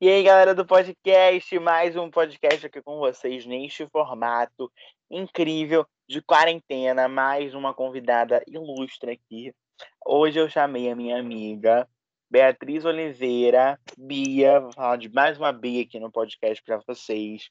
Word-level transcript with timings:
E 0.00 0.08
aí, 0.08 0.22
galera 0.22 0.54
do 0.54 0.64
podcast, 0.64 1.58
mais 1.58 1.96
um 1.96 2.08
podcast 2.08 2.64
aqui 2.64 2.80
com 2.80 3.00
vocês 3.00 3.44
neste 3.44 3.84
formato 3.88 4.70
incrível 5.10 5.84
de 6.08 6.22
quarentena, 6.22 7.08
mais 7.08 7.52
uma 7.52 7.74
convidada 7.74 8.40
ilustre 8.46 9.10
aqui. 9.10 9.52
Hoje 10.06 10.38
eu 10.38 10.48
chamei 10.48 10.88
a 10.88 10.94
minha 10.94 11.18
amiga 11.18 11.88
Beatriz 12.30 12.84
Oliveira, 12.84 13.76
Bia, 13.98 14.60
vou 14.60 14.72
falar 14.72 14.98
de 14.98 15.08
mais 15.08 15.36
uma 15.36 15.52
Bia 15.52 15.82
aqui 15.82 15.98
no 15.98 16.12
podcast 16.12 16.62
para 16.62 16.80
vocês. 16.86 17.50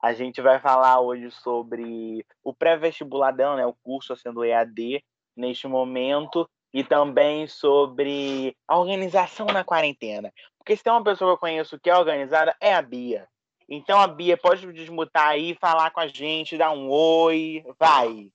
A 0.00 0.12
gente 0.12 0.40
vai 0.40 0.60
falar 0.60 1.00
hoje 1.00 1.28
sobre 1.32 2.24
o 2.44 2.54
pré-vestibuladão, 2.54 3.56
né, 3.56 3.66
o 3.66 3.74
curso 3.82 4.14
sendo 4.14 4.44
EAD 4.44 5.02
neste 5.36 5.66
momento 5.66 6.48
e 6.72 6.84
também 6.84 7.46
sobre 7.46 8.56
a 8.66 8.78
organização 8.78 9.46
na 9.46 9.64
quarentena. 9.64 10.32
Porque 10.58 10.76
se 10.76 10.84
tem 10.84 10.92
uma 10.92 11.02
pessoa 11.02 11.30
que 11.30 11.34
eu 11.34 11.40
conheço 11.40 11.78
que 11.78 11.90
é 11.90 11.96
organizada, 11.96 12.54
é 12.60 12.74
a 12.74 12.82
Bia. 12.82 13.26
Então 13.68 14.00
a 14.00 14.06
Bia 14.06 14.36
pode 14.36 14.72
desmutar 14.72 15.28
aí, 15.28 15.56
falar 15.60 15.90
com 15.90 16.00
a 16.00 16.06
gente, 16.06 16.56
dar 16.56 16.70
um 16.70 16.88
oi, 16.88 17.64
vai. 17.78 18.28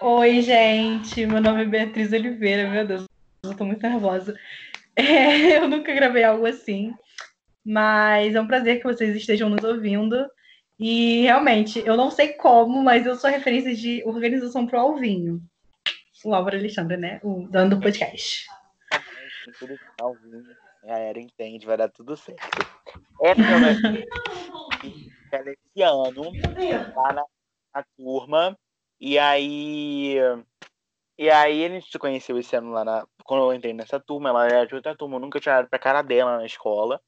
Oi, 0.00 0.42
gente. 0.42 1.26
Meu 1.26 1.40
nome 1.40 1.62
é 1.62 1.64
Beatriz 1.64 2.12
Oliveira. 2.12 2.68
Meu 2.68 2.86
Deus, 2.86 3.04
eu 3.42 3.56
tô 3.56 3.64
muito 3.64 3.82
nervosa. 3.82 4.34
É, 5.00 5.58
eu 5.58 5.68
nunca 5.68 5.94
gravei 5.94 6.24
algo 6.24 6.44
assim, 6.44 6.92
mas 7.64 8.34
é 8.34 8.40
um 8.40 8.48
prazer 8.48 8.78
que 8.78 8.82
vocês 8.82 9.14
estejam 9.14 9.48
nos 9.48 9.62
ouvindo. 9.62 10.28
E 10.76 11.22
realmente, 11.22 11.80
eu 11.86 11.96
não 11.96 12.10
sei 12.10 12.32
como, 12.32 12.82
mas 12.82 13.06
eu 13.06 13.14
sou 13.14 13.30
referência 13.30 13.76
de 13.76 14.02
organização 14.04 14.66
pro 14.66 14.80
Alvinho 14.80 15.40
o 16.28 16.34
Álvaro 16.34 16.56
Alexandre, 16.56 16.96
né? 16.96 17.20
O 17.22 17.46
dono 17.48 17.70
do 17.70 17.80
podcast. 17.80 18.46
A 20.82 20.86
galera 20.86 21.20
entende, 21.20 21.66
vai 21.66 21.76
dar 21.76 21.88
tudo 21.88 22.16
certo. 22.16 22.40
É 23.22 23.32
esse 25.50 25.82
ano, 25.82 26.32
lá 26.94 27.12
na, 27.12 27.24
na 27.74 27.84
turma, 27.96 28.56
e 29.00 29.18
aí. 29.18 30.16
E 31.16 31.30
aí 31.30 31.64
a 31.64 31.68
gente 31.68 31.90
se 31.90 31.98
conheceu 31.98 32.38
esse 32.38 32.54
ano 32.54 32.70
lá 32.70 32.84
na. 32.84 33.06
Quando 33.24 33.44
eu 33.44 33.52
entrei 33.52 33.74
nessa 33.74 33.98
turma, 33.98 34.28
ela 34.28 34.46
era 34.46 34.66
de 34.66 34.74
outra 34.74 34.96
turma, 34.96 35.16
eu 35.16 35.20
nunca 35.20 35.40
tinha 35.40 35.54
olhado 35.54 35.68
pra 35.68 35.78
cara 35.78 36.02
dela 36.02 36.38
na 36.38 36.46
escola. 36.46 37.00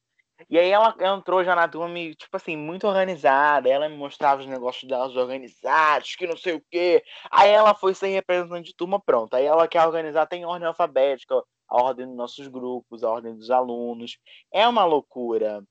E 0.49 0.59
aí 0.59 0.71
ela 0.71 0.95
entrou 1.01 1.45
já 1.45 1.55
na 1.55 1.69
turma, 1.69 1.95
tipo 1.95 2.37
assim, 2.37 2.57
muito 2.57 2.87
organizada. 2.87 3.69
Ela 3.69 3.89
me 3.89 3.97
mostrava 3.97 4.41
os 4.41 4.47
negócios 4.47 4.89
delas 4.89 5.15
organizados, 5.17 6.15
que 6.17 6.27
não 6.27 6.37
sei 6.37 6.55
o 6.55 6.63
quê. 6.71 7.03
Aí 7.31 7.51
ela 7.51 7.75
foi 7.75 7.95
ser 7.95 8.09
representante 8.09 8.71
de 8.71 8.77
turma, 8.77 9.01
pronto. 9.01 9.35
Aí 9.35 9.45
ela 9.45 9.69
quer 9.69 9.85
organizar, 9.87 10.27
tem 10.27 10.45
ordem 10.45 10.69
alfabética, 10.69 11.35
a 11.69 11.83
ordem 11.83 12.07
dos 12.07 12.17
nossos 12.17 12.49
grupos, 12.49 13.05
a 13.05 13.11
ordem 13.11 13.35
dos 13.35 13.51
alunos. 13.51 14.19
É 14.53 14.67
uma 14.67 14.85
loucura. 14.85 15.63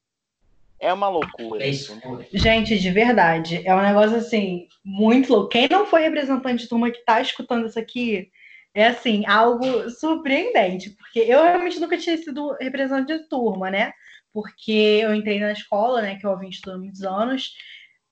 É 0.79 0.93
uma 0.93 1.09
loucura. 1.09 1.63
É 1.63 1.67
isso. 1.67 1.99
Gente, 2.31 2.79
de 2.79 2.89
verdade, 2.89 3.61
é 3.67 3.75
um 3.75 3.81
negócio 3.81 4.15
assim, 4.15 4.67
muito 4.83 5.33
louco. 5.33 5.49
Quem 5.49 5.67
não 5.67 5.85
foi 5.85 6.01
representante 6.01 6.63
de 6.63 6.69
turma 6.69 6.89
que 6.89 7.03
tá 7.03 7.19
escutando 7.19 7.67
isso 7.67 7.77
aqui, 7.77 8.31
é 8.73 8.87
assim, 8.87 9.25
algo 9.25 9.89
surpreendente, 9.89 10.91
porque 10.91 11.19
eu 11.19 11.43
realmente 11.43 11.79
nunca 11.79 11.97
tinha 11.97 12.15
sido 12.17 12.55
representante 12.61 13.17
de 13.17 13.27
turma, 13.27 13.69
né? 13.69 13.91
Porque 14.33 14.99
eu 15.03 15.13
entrei 15.13 15.39
na 15.39 15.51
escola, 15.51 16.01
né, 16.01 16.15
que 16.15 16.25
eu 16.25 16.37
vim 16.37 16.49
estudando 16.49 16.81
muitos 16.81 17.03
anos, 17.03 17.53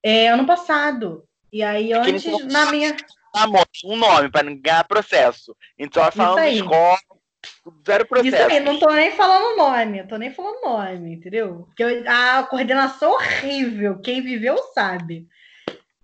é, 0.03 0.29
ano 0.29 0.45
passado. 0.45 1.23
E 1.51 1.63
aí, 1.63 1.93
antes, 1.93 2.25
na 2.45 2.71
minha. 2.71 2.95
um 3.85 3.95
nome 3.95 4.29
para 4.29 4.43
não 4.43 4.59
ganhar 4.59 4.83
processo. 4.83 5.55
Então, 5.77 6.01
ela 6.01 6.11
falando 6.11 6.45
escola, 6.45 6.97
zero 7.85 8.05
processo. 8.05 8.35
Isso 8.35 8.51
aí, 8.51 8.59
não 8.59 8.79
tô 8.79 8.91
nem 8.91 9.11
falando 9.11 9.57
nome, 9.57 10.07
tô 10.07 10.17
nem 10.17 10.31
falando 10.31 10.61
nome, 10.61 11.13
entendeu? 11.13 11.65
Porque 11.67 11.83
eu, 11.83 12.03
a 12.09 12.43
coordenação 12.43 13.11
horrível, 13.13 13.99
quem 13.99 14.21
viveu 14.21 14.57
sabe. 14.73 15.27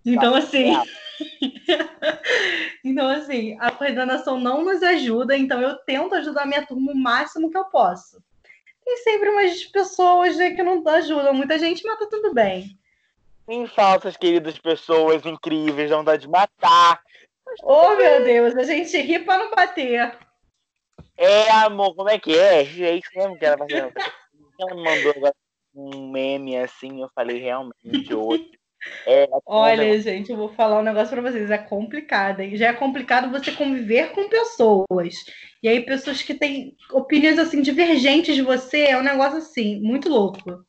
Então, 0.05 0.35
assim. 0.35 0.73
então, 2.83 3.07
assim, 3.07 3.57
a 3.59 3.71
coordenação 3.71 4.39
não 4.39 4.63
nos 4.63 4.81
ajuda, 4.83 5.37
então 5.37 5.61
eu 5.61 5.77
tento 5.77 6.15
ajudar 6.15 6.43
a 6.43 6.45
minha 6.45 6.65
turma 6.65 6.91
o 6.91 6.97
máximo 6.97 7.49
que 7.49 7.57
eu 7.57 7.65
posso. 7.65 8.21
Tem 8.85 8.97
sempre 8.97 9.29
umas 9.29 9.63
pessoas 9.65 10.37
né, 10.37 10.51
que 10.51 10.63
não 10.63 10.85
ajudam 10.87 11.33
muita 11.33 11.57
gente, 11.57 11.83
mas 11.83 11.99
tá 11.99 12.07
tudo 12.07 12.33
bem. 12.33 12.77
Tem 13.45 13.67
falsas, 13.67 14.15
queridas 14.15 14.57
pessoas 14.57 15.25
incríveis, 15.25 15.89
dá 16.03 16.15
de 16.15 16.27
matar. 16.27 17.01
Oh, 17.63 17.95
meu 17.95 18.23
Deus, 18.23 18.55
a 18.55 18.63
gente 18.63 18.97
ri 18.97 19.19
pra 19.19 19.37
não 19.37 19.51
bater. 19.51 20.17
É, 21.17 21.51
amor, 21.51 21.95
como 21.95 22.09
é 22.09 22.17
que 22.17 22.37
é? 22.37 22.61
É 22.61 22.95
isso 22.95 23.09
mesmo 23.15 23.37
que 23.37 23.45
ela 23.45 23.57
vai 23.57 23.67
Ela 23.69 24.75
mandou 24.75 25.11
agora 25.15 25.35
um 25.75 26.11
meme 26.11 26.57
assim, 26.57 27.01
eu 27.01 27.09
falei 27.13 27.39
realmente 27.39 28.13
hoje. 28.13 28.51
É, 29.05 29.27
Olha, 29.45 29.99
gente, 29.99 30.31
eu 30.31 30.37
vou 30.37 30.49
falar 30.49 30.79
um 30.79 30.83
negócio 30.83 31.09
para 31.09 31.31
vocês. 31.31 31.49
É 31.49 31.57
complicado. 31.57 32.39
Hein? 32.39 32.55
Já 32.55 32.67
é 32.67 32.73
complicado 32.73 33.31
você 33.31 33.51
conviver 33.51 34.11
com 34.11 34.29
pessoas. 34.29 35.15
E 35.61 35.67
aí, 35.67 35.81
pessoas 35.81 36.21
que 36.21 36.33
têm 36.33 36.75
opiniões 36.91 37.39
assim 37.39 37.61
divergentes 37.61 38.35
de 38.35 38.41
você, 38.41 38.83
é 38.83 38.97
um 38.97 39.03
negócio 39.03 39.37
assim, 39.37 39.79
muito 39.81 40.09
louco. 40.09 40.65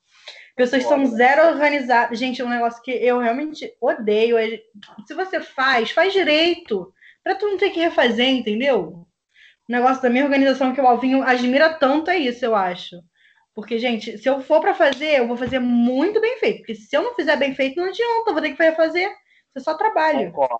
Pessoas 0.56 0.84
são 0.84 1.04
zero 1.06 1.48
organizadas. 1.48 2.18
Gente, 2.18 2.40
é 2.40 2.44
um 2.44 2.50
negócio 2.50 2.82
que 2.82 2.92
eu 2.92 3.18
realmente 3.18 3.72
odeio. 3.80 4.38
É, 4.38 4.60
se 5.06 5.14
você 5.14 5.40
faz, 5.40 5.90
faz 5.90 6.12
direito. 6.12 6.92
Pra 7.22 7.34
tu 7.34 7.46
não 7.46 7.56
ter 7.56 7.70
que 7.70 7.80
refazer, 7.80 8.28
entendeu? 8.28 9.06
O 9.68 9.72
negócio 9.72 10.02
da 10.02 10.10
minha 10.10 10.24
organização 10.24 10.74
que 10.74 10.80
o 10.80 10.86
Alvinho 10.86 11.22
admira 11.22 11.72
tanto 11.72 12.10
é 12.10 12.18
isso, 12.18 12.44
eu 12.44 12.54
acho. 12.54 12.96
Porque, 13.54 13.78
gente, 13.78 14.18
se 14.18 14.28
eu 14.28 14.40
for 14.40 14.60
para 14.60 14.74
fazer, 14.74 15.18
eu 15.18 15.28
vou 15.28 15.36
fazer 15.36 15.60
muito 15.60 16.20
bem 16.20 16.38
feito. 16.38 16.58
Porque 16.58 16.74
se 16.74 16.94
eu 16.96 17.02
não 17.02 17.14
fizer 17.14 17.36
bem 17.36 17.54
feito, 17.54 17.76
não 17.76 17.88
adianta, 17.88 18.30
eu 18.30 18.32
vou 18.32 18.42
ter 18.42 18.54
que 18.54 18.72
fazer. 18.72 19.06
Isso 19.06 19.58
é 19.58 19.60
só 19.60 19.74
trabalho. 19.74 20.32
Concordo. 20.32 20.58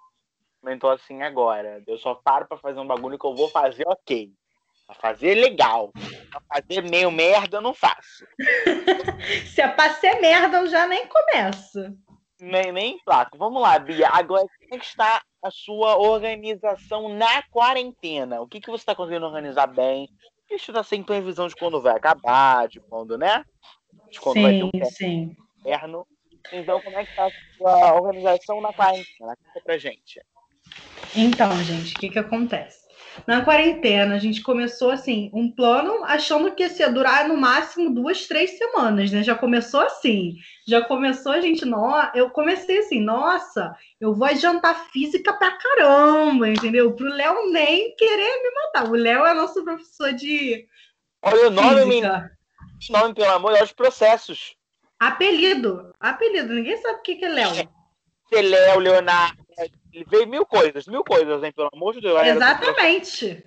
Comentou 0.61 0.91
assim 0.91 1.21
agora. 1.23 1.83
Eu 1.87 1.99
só 1.99 2.15
paro 2.15 2.47
para 2.47 2.57
fazer 2.57 2.79
um 2.79 2.87
bagulho 2.87 3.19
que 3.19 3.27
eu 3.27 3.35
vou 3.35 3.49
fazer 3.51 3.85
ok. 3.87 4.31
Pra 4.87 4.95
fazer 4.95 5.35
legal. 5.35 5.93
Pra 6.31 6.41
fazer 6.55 6.83
meio 6.89 7.11
merda, 7.11 7.57
eu 7.57 7.61
não 7.61 7.75
faço. 7.75 8.25
se 9.53 9.61
é 9.61 9.69
pra 9.69 9.91
ser 9.95 10.21
merda, 10.21 10.59
eu 10.59 10.67
já 10.69 10.87
nem 10.87 11.07
começo. 11.09 11.81
Nem, 12.41 12.73
nem 12.73 12.99
placo. 13.05 13.37
Vamos 13.37 13.61
lá, 13.61 13.79
Bia. 13.79 14.09
Agora, 14.09 14.47
como 14.59 14.75
é 14.75 14.79
que 14.79 14.85
está 14.85 15.23
a 15.43 15.51
sua 15.51 15.97
organização 15.97 17.09
na 17.09 17.43
quarentena? 17.51 18.41
O 18.41 18.47
que, 18.47 18.61
que 18.61 18.71
você 18.71 18.83
está 18.83 18.95
conseguindo 18.95 19.27
organizar 19.27 19.67
bem? 19.67 20.09
A 20.55 20.59
gente 20.59 20.73
tá 20.73 20.83
sem 20.83 21.03
previsão 21.03 21.49
de 21.49 21.57
quando 21.57 21.81
vai 21.81 21.97
acabar, 21.97 22.69
de 22.69 22.81
quando, 22.81 23.19
né? 23.19 23.45
De 24.11 24.21
quando 24.21 24.37
sim, 24.37 24.43
vai 24.43 24.53
ter 24.53 24.65
um 24.65 24.85
sim. 24.85 25.37
inverno. 25.59 26.07
Então, 26.53 26.81
como 26.81 26.99
é 26.99 27.05
que 27.05 27.15
tá 27.15 27.27
a 27.27 27.31
sua 27.57 27.95
organização 27.95 28.61
na 28.61 28.73
quarentena? 28.73 29.37
Conta 29.37 29.61
pra 29.65 29.79
gente. 29.79 30.21
Então, 31.17 31.53
gente, 31.65 31.95
o 31.95 31.99
que 31.99 32.11
que 32.11 32.19
acontece? 32.19 32.84
Na 33.27 33.45
quarentena, 33.45 34.17
a 34.17 34.19
gente 34.19 34.43
começou 34.43 34.91
assim, 34.91 35.31
um 35.33 35.51
plano 35.51 36.05
achando 36.05 36.53
que 36.53 36.65
ia 36.65 36.91
durar 36.91 37.29
no 37.29 37.37
máximo 37.37 37.95
duas, 37.95 38.27
três 38.27 38.59
semanas, 38.59 39.11
né? 39.11 39.23
Já 39.23 39.35
começou 39.35 39.81
assim. 39.81 40.37
Já 40.67 40.83
começou 40.83 41.33
a 41.33 41.41
gente, 41.41 41.65
no... 41.65 41.95
eu 42.15 42.31
comecei 42.31 42.79
assim, 42.79 43.01
nossa, 43.01 43.75
eu 44.01 44.15
vou 44.15 44.27
adiantar 44.27 44.91
física 44.91 45.33
pra 45.33 45.53
caramba, 45.53 46.49
entendeu? 46.49 46.93
Pro 46.95 47.09
Léo 47.09 47.51
nem 47.51 47.95
querer 47.97 48.43
me 48.43 48.51
matar. 48.55 48.91
O 48.91 48.95
Léo 48.95 49.25
é 49.25 49.35
nosso 49.35 49.65
professor 49.65 50.13
de. 50.13 50.67
Olha 51.23 51.49
o 51.49 51.51
nome, 51.51 51.85
menino. 51.85 52.31
Nome, 52.91 53.15
pelo 53.15 53.31
amor 53.31 53.53
de 53.53 53.59
Deus, 53.59 53.73
processos. 53.73 54.57
Apelido. 54.99 55.93
Apelido. 56.01 56.53
Ninguém 56.53 56.77
sabe 56.77 56.99
o 56.99 57.03
que, 57.03 57.17
que 57.17 57.25
é 57.25 57.29
Léo. 57.29 57.71
É 58.33 58.43
Léo, 58.43 58.81
Leonardo, 58.81 59.45
veio 60.03 60.27
mil 60.27 60.45
coisas, 60.45 60.87
mil 60.87 61.05
coisas, 61.05 61.43
hein? 61.43 61.53
Pelo 61.53 61.71
amor 61.73 61.95
de 61.95 62.01
Deus. 62.01 62.21
Exatamente. 62.27 63.45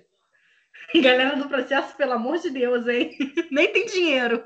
Galera 0.94 1.36
do 1.36 1.48
processo, 1.48 1.94
pelo 1.96 2.12
amor 2.12 2.38
de 2.38 2.50
Deus, 2.50 2.86
hein? 2.86 3.16
Nem 3.50 3.70
tem 3.72 3.86
dinheiro. 3.86 4.42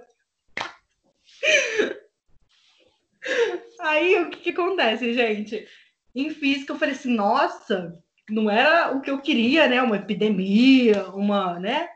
Aí, 3.81 4.21
o 4.21 4.31
que, 4.31 4.41
que 4.41 4.50
acontece, 4.50 5.12
gente? 5.15 5.67
Em 6.15 6.31
física, 6.31 6.73
eu 6.73 6.79
falei 6.79 6.94
assim, 6.94 7.15
nossa, 7.15 7.97
não 8.29 8.50
era 8.50 8.93
o 8.93 9.00
que 9.00 9.11
eu 9.11 9.21
queria, 9.21 9.69
né? 9.69 9.81
Uma 9.81 9.97
epidemia, 9.97 11.09
uma, 11.11 11.59
né? 11.59 11.88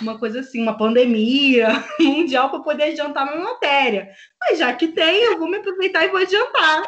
Uma 0.00 0.18
coisa 0.18 0.40
assim, 0.40 0.62
uma 0.62 0.76
pandemia 0.76 1.68
mundial 1.98 2.50
para 2.50 2.60
poder 2.60 2.84
adiantar 2.84 3.26
minha 3.26 3.42
matéria. 3.42 4.10
Mas 4.40 4.58
já 4.58 4.72
que 4.74 4.88
tem, 4.88 5.24
eu 5.24 5.38
vou 5.38 5.48
me 5.48 5.56
aproveitar 5.56 6.04
e 6.04 6.08
vou 6.08 6.20
adiantar. 6.20 6.82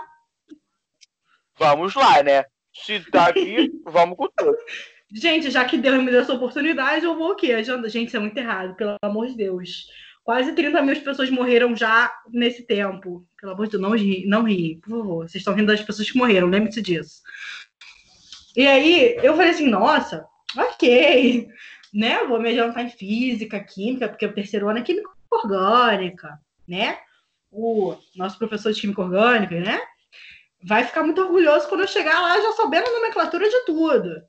Vamos 1.57 1.95
lá, 1.95 2.23
né? 2.23 2.45
Se 2.73 3.01
tá 3.11 3.27
aqui, 3.27 3.71
vamos 3.85 4.17
com 4.17 4.29
tudo. 4.37 4.57
Gente, 5.13 5.51
já 5.51 5.65
que 5.65 5.77
Deus 5.77 6.03
me 6.03 6.11
deu 6.11 6.21
essa 6.21 6.33
oportunidade, 6.33 7.05
eu 7.05 7.17
vou 7.17 7.33
o 7.33 7.35
quê? 7.35 7.63
Gente, 7.65 8.07
isso 8.07 8.17
é 8.17 8.21
muito 8.21 8.37
errado, 8.39 8.77
pelo 8.77 8.95
amor 9.03 9.27
de 9.27 9.37
Deus. 9.37 9.89
Quase 10.23 10.53
30 10.53 10.81
mil 10.83 11.01
pessoas 11.01 11.31
morreram 11.31 11.75
já 11.75 12.13
nesse 12.29 12.63
tempo. 12.63 13.27
Pelo 13.41 13.53
amor 13.53 13.67
de 13.67 13.73
Deus, 13.73 13.83
não 13.83 13.97
ri, 13.97 14.25
não 14.27 14.45
ri, 14.45 14.77
por 14.83 14.91
favor. 14.91 15.29
Vocês 15.29 15.41
estão 15.41 15.55
rindo 15.55 15.67
das 15.67 15.83
pessoas 15.83 16.09
que 16.09 16.17
morreram, 16.17 16.49
lembre-se 16.49 16.81
disso. 16.81 17.23
E 18.57 18.67
aí, 18.67 19.17
eu 19.23 19.35
falei 19.35 19.51
assim, 19.51 19.69
nossa, 19.69 20.25
ok, 20.57 21.49
né? 21.93 22.25
Vou 22.25 22.41
me 22.41 22.51
adiantar 22.51 22.85
em 22.85 22.91
física, 22.91 23.59
química, 23.59 24.09
porque 24.09 24.27
o 24.27 24.35
terceiro 24.35 24.69
ano 24.69 24.79
é 24.79 24.83
químico 24.83 25.11
orgânica, 25.31 26.39
né? 26.69 26.99
O 27.51 27.97
nosso 28.15 28.39
professor 28.39 28.73
de 28.73 28.81
química 28.81 29.03
orgânica, 29.03 29.59
né? 29.59 29.81
Vai 30.63 30.85
ficar 30.85 31.03
muito 31.03 31.21
orgulhoso 31.21 31.69
quando 31.69 31.83
eu 31.83 31.89
chegar 31.89 32.21
lá 32.21 32.41
já 32.41 32.53
sabendo 32.53 32.87
a 32.89 32.93
nomenclatura 32.93 33.49
de 33.49 33.65
tudo. 33.65 34.23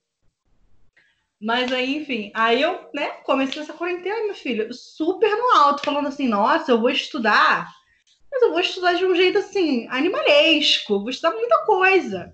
Mas 1.42 1.72
aí, 1.74 1.98
enfim, 1.98 2.31
aí 2.36 2.62
eu, 2.62 2.88
né, 2.94 3.07
comecei 3.24 3.62
essa 3.62 3.74
quarentena, 3.74 4.25
meu 4.25 4.36
filho, 4.36 4.72
super 4.74 5.30
no 5.36 5.56
alto, 5.57 5.83
falando 5.83 6.07
assim, 6.07 6.28
nossa, 6.28 6.72
eu 6.72 6.80
vou 6.80 6.92
estudar, 6.92 7.68
mas 8.31 8.42
eu 8.44 8.51
vou 8.51 8.60
estudar 8.60 8.94
de 8.94 9.06
um 9.06 9.16
jeito 9.16 9.39
assim, 9.39 9.88
animalesco, 9.89 11.00
vou 11.00 11.10
estudar 11.10 11.36
muita 11.36 11.66
coisa. 11.66 12.31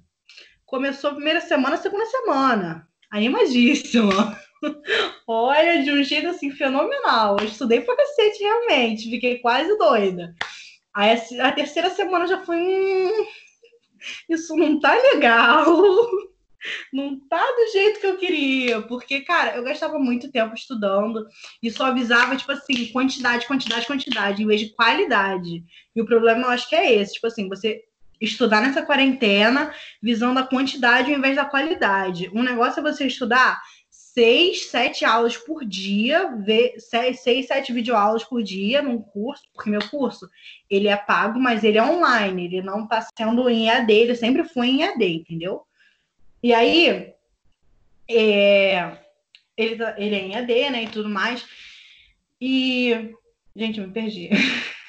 Começou 0.65 1.11
a 1.11 1.15
primeira 1.15 1.39
semana, 1.39 1.77
segunda 1.77 2.05
semana. 2.05 2.85
Animadíssimo. 3.09 4.11
Olha, 5.25 5.81
de 5.81 5.91
um 5.91 6.03
jeito 6.03 6.27
assim 6.27 6.51
fenomenal. 6.51 7.37
Eu 7.39 7.45
estudei 7.45 7.79
pra 7.79 7.95
cacete, 7.95 8.43
realmente. 8.43 9.09
Fiquei 9.09 9.39
quase 9.39 9.77
doida. 9.77 10.35
Aí 10.93 11.17
a, 11.39 11.51
terceira 11.53 11.89
semana 11.89 12.27
já 12.27 12.43
foi. 12.43 12.57
Hum, 12.57 13.25
isso 14.29 14.55
não 14.55 14.79
tá 14.79 14.93
legal. 14.93 15.65
Não 16.91 17.19
tá 17.29 17.37
do 17.37 17.71
jeito 17.71 17.99
que 17.99 18.07
eu 18.07 18.17
queria. 18.17 18.81
Porque, 18.81 19.21
cara, 19.21 19.55
eu 19.55 19.63
gastava 19.63 19.99
muito 19.99 20.31
tempo 20.31 20.55
estudando 20.55 21.25
e 21.61 21.69
só 21.69 21.85
avisava, 21.85 22.35
tipo 22.35 22.51
assim, 22.51 22.87
quantidade, 22.87 23.45
quantidade, 23.45 23.85
quantidade, 23.85 24.43
em 24.43 24.47
vez 24.47 24.61
de 24.61 24.69
qualidade. 24.73 25.63
E 25.95 26.01
o 26.01 26.05
problema 26.05 26.41
eu 26.41 26.49
acho 26.49 26.67
que 26.67 26.75
é 26.75 26.93
esse. 26.95 27.13
Tipo 27.13 27.27
assim, 27.27 27.47
você 27.47 27.83
estudar 28.19 28.61
nessa 28.61 28.81
quarentena 28.81 29.73
visando 30.01 30.39
a 30.39 30.47
quantidade 30.47 31.11
ao 31.11 31.17
invés 31.17 31.35
da 31.35 31.45
qualidade. 31.45 32.29
Um 32.33 32.43
negócio 32.43 32.79
é 32.79 32.83
você 32.83 33.05
estudar 33.05 33.61
seis, 34.17 34.71
sete 34.71 35.05
aulas 35.05 35.37
por 35.37 35.63
dia, 35.63 36.27
seis, 36.79 37.45
sete 37.45 37.71
videoaulas 37.71 38.23
por 38.23 38.41
dia 38.41 38.81
num 38.81 38.99
curso, 38.99 39.43
porque 39.53 39.69
meu 39.69 39.87
curso 39.91 40.27
ele 40.67 40.87
é 40.87 40.97
pago, 40.97 41.39
mas 41.39 41.63
ele 41.63 41.77
é 41.77 41.83
online, 41.83 42.45
ele 42.45 42.63
não 42.63 42.85
está 42.85 43.07
sendo 43.15 43.47
em 43.47 43.67
EAD, 43.67 43.93
ele 43.93 44.15
sempre 44.15 44.43
foi 44.43 44.69
em 44.69 44.81
EAD, 44.81 45.05
entendeu? 45.05 45.61
E 46.41 46.51
aí, 46.51 47.13
é, 48.09 48.97
ele, 49.55 49.75
tá, 49.75 49.93
ele 49.99 50.15
é 50.15 50.19
em 50.19 50.33
EAD, 50.33 50.69
né, 50.71 50.83
e 50.85 50.89
tudo 50.89 51.09
mais. 51.09 51.47
E, 52.41 53.13
gente, 53.55 53.79
me 53.79 53.91
perdi. 53.91 54.31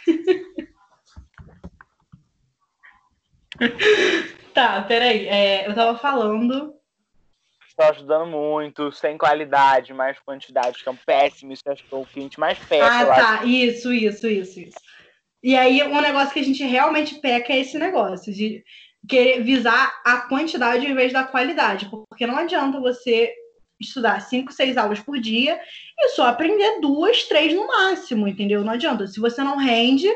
tá, 4.54 4.80
peraí. 4.84 5.28
É, 5.28 5.68
eu 5.68 5.74
tava 5.74 5.98
falando 5.98 6.77
está 7.78 7.90
ajudando 7.90 8.26
muito, 8.26 8.90
sem 8.90 9.16
qualidade, 9.16 9.94
mais 9.94 10.18
quantidade, 10.18 10.82
que 10.82 10.88
é 10.88 10.92
um 10.92 10.98
péssimo, 11.06 11.52
isso 11.52 11.62
acho 11.68 11.84
que 11.84 11.94
é 11.94 11.96
o 11.96 12.04
que 12.04 12.18
a 12.18 12.22
gente 12.22 12.40
mais 12.40 12.58
peca. 12.58 12.86
Ah, 12.86 13.06
tá, 13.06 13.44
isso, 13.44 13.92
isso, 13.92 14.26
isso, 14.26 14.58
isso. 14.58 14.78
E 15.40 15.56
aí, 15.56 15.80
um 15.84 16.00
negócio 16.00 16.32
que 16.32 16.40
a 16.40 16.44
gente 16.44 16.64
realmente 16.64 17.14
peca 17.20 17.52
é 17.52 17.60
esse 17.60 17.78
negócio 17.78 18.32
de 18.34 18.64
querer 19.08 19.42
visar 19.44 20.00
a 20.04 20.22
quantidade 20.22 20.84
em 20.84 20.94
vez 20.94 21.12
da 21.12 21.22
qualidade, 21.22 21.88
porque 22.08 22.26
não 22.26 22.36
adianta 22.36 22.80
você 22.80 23.32
estudar 23.80 24.20
cinco, 24.22 24.52
seis 24.52 24.76
aulas 24.76 24.98
por 24.98 25.20
dia 25.20 25.60
e 25.96 26.08
só 26.08 26.26
aprender 26.26 26.80
duas, 26.80 27.22
três 27.22 27.54
no 27.54 27.68
máximo, 27.68 28.26
entendeu? 28.26 28.64
Não 28.64 28.72
adianta. 28.72 29.06
Se 29.06 29.20
você 29.20 29.40
não 29.44 29.56
rende, 29.56 30.08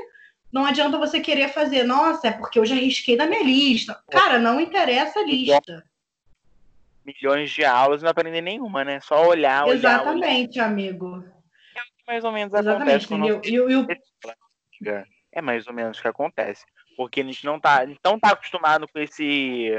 não 0.53 0.67
adianta 0.67 0.99
você 0.99 1.20
querer 1.20 1.49
fazer, 1.50 1.85
nossa, 1.85 2.26
é 2.26 2.32
porque 2.32 2.59
eu 2.59 2.67
já 2.67 2.75
risquei 2.75 3.17
da 3.17 3.25
minha 3.25 3.44
lista. 3.44 4.03
Cara, 4.11 4.41
não 4.41 4.61
interessa 4.61 5.20
a 5.20 5.25
lista 5.25 5.85
milhões 7.04 7.50
de 7.50 7.64
aulas 7.64 8.00
e 8.00 8.04
não 8.04 8.10
aprender 8.10 8.40
nenhuma, 8.40 8.84
né? 8.84 9.00
Só 9.00 9.26
olhar, 9.26 9.64
olhar 9.64 9.75
Exatamente, 9.75 10.58
olhar. 10.58 10.69
amigo. 10.69 11.25
É 11.76 11.81
o 11.81 11.82
que 11.82 12.04
mais 12.06 12.25
ou 12.25 12.32
menos 12.32 12.52
Exatamente, 12.52 12.82
acontece 12.82 13.08
com 13.08 13.14
o 13.14 13.19
nosso... 13.19 13.40
É 15.32 15.40
mais 15.40 15.66
ou 15.66 15.72
menos 15.72 15.99
o 15.99 16.02
que 16.02 16.08
acontece. 16.08 16.64
Porque 16.96 17.20
a 17.22 17.25
gente 17.25 17.44
não 17.44 17.58
tá, 17.58 17.87
não 18.04 18.19
tá 18.19 18.32
acostumado 18.32 18.87
com 18.87 18.99
esse, 18.99 19.70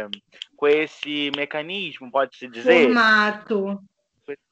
com 0.56 0.68
esse 0.68 1.32
mecanismo, 1.36 2.12
pode-se 2.12 2.48
dizer. 2.48 2.86
Formato. 2.86 3.80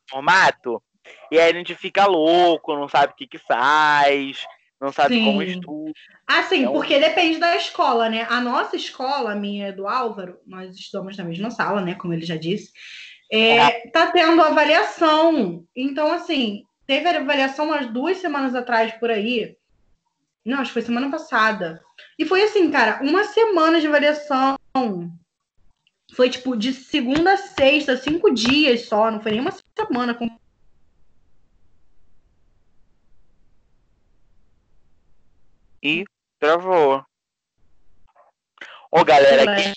Formato. 0.10 0.84
E 1.32 1.40
aí 1.40 1.50
a 1.52 1.54
gente 1.54 1.74
fica 1.74 2.06
louco, 2.06 2.76
não 2.76 2.88
sabe 2.88 3.14
o 3.14 3.16
que 3.16 3.26
que 3.26 3.40
faz, 3.40 4.46
não 4.82 4.92
sabe 4.92 5.14
Sim. 5.14 5.26
como 5.26 5.44
estuda. 5.44 5.92
Assim, 6.26 6.62
então... 6.62 6.74
porque 6.74 7.00
depende 7.00 7.38
da 7.38 7.56
escola, 7.56 8.10
né? 8.10 8.26
A 8.28 8.42
nossa 8.42 8.76
escola, 8.76 9.34
a 9.34 9.36
minha 9.36 9.68
é 9.68 9.72
do 9.72 9.88
Álvaro, 9.88 10.40
nós 10.46 10.76
estudamos 10.76 11.16
na 11.16 11.24
mesma 11.24 11.52
sala, 11.52 11.82
né? 11.82 11.94
Como 11.94 12.14
ele 12.14 12.26
já 12.26 12.36
disse. 12.36 12.72
É, 13.32 13.58
é. 13.58 13.88
Tá 13.92 14.08
tendo 14.08 14.42
avaliação. 14.42 15.64
Então, 15.76 16.12
assim, 16.12 16.64
teve 16.88 17.08
avaliação 17.08 17.68
umas 17.68 17.86
duas 17.94 18.18
semanas 18.18 18.56
atrás 18.56 18.92
por 18.94 19.12
aí. 19.12 19.56
Não, 20.44 20.60
acho 20.60 20.72
que 20.72 20.74
foi 20.74 20.82
semana 20.82 21.12
passada. 21.12 21.80
E 22.18 22.26
foi 22.26 22.42
assim, 22.42 22.72
cara, 22.72 23.00
uma 23.04 23.24
semana 23.26 23.80
de 23.80 23.86
avaliação. 23.86 24.58
Foi 26.16 26.28
tipo 26.28 26.58
de 26.58 26.74
segunda 26.74 27.34
a 27.34 27.38
sexta, 27.38 27.96
cinco 27.96 28.34
dias 28.34 28.88
só, 28.88 29.12
não 29.12 29.22
foi 29.22 29.32
nem 29.34 29.42
uma 29.42 29.54
semana 29.78 30.16
com 30.16 30.28
e 35.82 36.06
travou. 36.40 37.04
Ô, 38.92 39.06
galera, 39.06 39.52
aqui, 39.52 39.74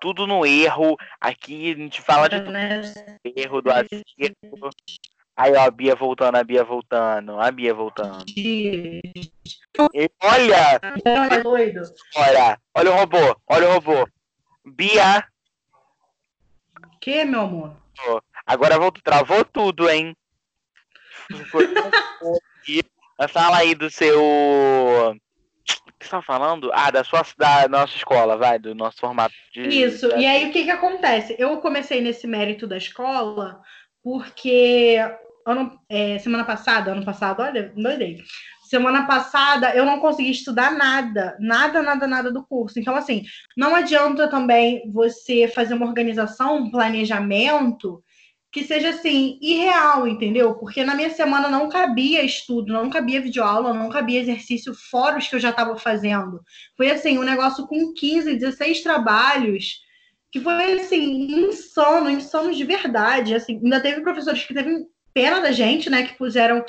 tudo 0.00 0.26
no 0.26 0.44
erro. 0.44 0.96
Aqui 1.20 1.72
a 1.72 1.76
gente 1.76 2.02
fala 2.02 2.28
de 2.28 2.40
tudo. 2.40 2.52
erro 3.24 3.62
do 3.62 3.70
acerto. 3.70 4.70
Aí, 5.36 5.54
ó, 5.54 5.62
a 5.62 5.70
Bia 5.70 5.94
voltando, 5.94 6.36
a 6.36 6.44
Bia 6.44 6.62
voltando, 6.62 7.40
a 7.40 7.50
Bia 7.50 7.72
voltando. 7.72 8.26
E, 8.36 9.00
olha! 10.22 10.80
Olha, 12.14 12.60
olha 12.74 12.90
o 12.90 12.94
robô, 12.94 13.40
olha 13.46 13.68
o 13.68 13.72
robô. 13.72 14.06
Bia! 14.66 15.26
Que, 17.00 17.24
meu 17.24 17.40
amor? 17.40 17.76
Agora 18.44 18.78
voltou, 18.78 19.02
travou 19.02 19.42
tudo, 19.44 19.88
hein? 19.88 20.14
Fala 23.32 23.58
aí 23.58 23.74
do 23.74 23.90
seu 23.90 24.18
você 26.00 26.06
está 26.06 26.22
falando? 26.22 26.70
Ah, 26.72 26.90
da 26.90 27.04
sua 27.04 27.24
da 27.36 27.68
nossa 27.68 27.94
escola, 27.94 28.36
vai, 28.36 28.58
do 28.58 28.74
nosso 28.74 28.98
formato 28.98 29.34
de. 29.52 29.62
Isso, 29.62 30.06
e 30.16 30.26
aí 30.26 30.48
o 30.48 30.52
que, 30.52 30.64
que 30.64 30.70
acontece? 30.70 31.36
Eu 31.38 31.58
comecei 31.58 32.00
nesse 32.00 32.26
mérito 32.26 32.66
da 32.66 32.76
escola 32.76 33.60
porque 34.02 34.98
ano, 35.46 35.78
é, 35.88 36.18
semana 36.18 36.44
passada, 36.44 36.92
ano 36.92 37.04
passado, 37.04 37.42
olha, 37.42 37.72
doidei. 37.76 38.18
Semana 38.68 39.04
passada 39.04 39.74
eu 39.74 39.84
não 39.84 39.98
consegui 39.98 40.30
estudar 40.30 40.72
nada, 40.72 41.36
nada, 41.40 41.82
nada, 41.82 42.06
nada 42.06 42.32
do 42.32 42.44
curso. 42.46 42.78
Então, 42.78 42.94
assim, 42.94 43.24
não 43.56 43.74
adianta 43.74 44.28
também 44.28 44.88
você 44.92 45.48
fazer 45.48 45.74
uma 45.74 45.86
organização, 45.86 46.56
um 46.56 46.70
planejamento 46.70 48.02
que 48.52 48.64
seja 48.64 48.90
assim, 48.90 49.38
irreal, 49.40 50.08
entendeu? 50.08 50.54
Porque 50.54 50.82
na 50.82 50.94
minha 50.94 51.10
semana 51.10 51.48
não 51.48 51.68
cabia 51.68 52.22
estudo, 52.24 52.72
não 52.72 52.90
cabia 52.90 53.20
videoaula, 53.20 53.72
não 53.72 53.88
cabia 53.88 54.20
exercício 54.20 54.74
fora 54.74 55.18
os 55.18 55.28
que 55.28 55.36
eu 55.36 55.40
já 55.40 55.50
estava 55.50 55.76
fazendo. 55.76 56.40
Foi 56.76 56.90
assim, 56.90 57.18
um 57.18 57.22
negócio 57.22 57.66
com 57.68 57.92
15, 57.94 58.36
16 58.36 58.82
trabalhos, 58.82 59.80
que 60.32 60.40
foi 60.40 60.80
assim, 60.80 61.26
insano, 61.32 62.10
insano 62.10 62.52
de 62.52 62.64
verdade. 62.64 63.34
Assim, 63.34 63.60
ainda 63.62 63.80
teve 63.80 64.00
professores 64.00 64.42
que 64.44 64.54
teve 64.54 64.84
pena 65.14 65.40
da 65.40 65.52
gente, 65.52 65.88
né? 65.88 66.04
Que 66.04 66.18
puseram 66.18 66.64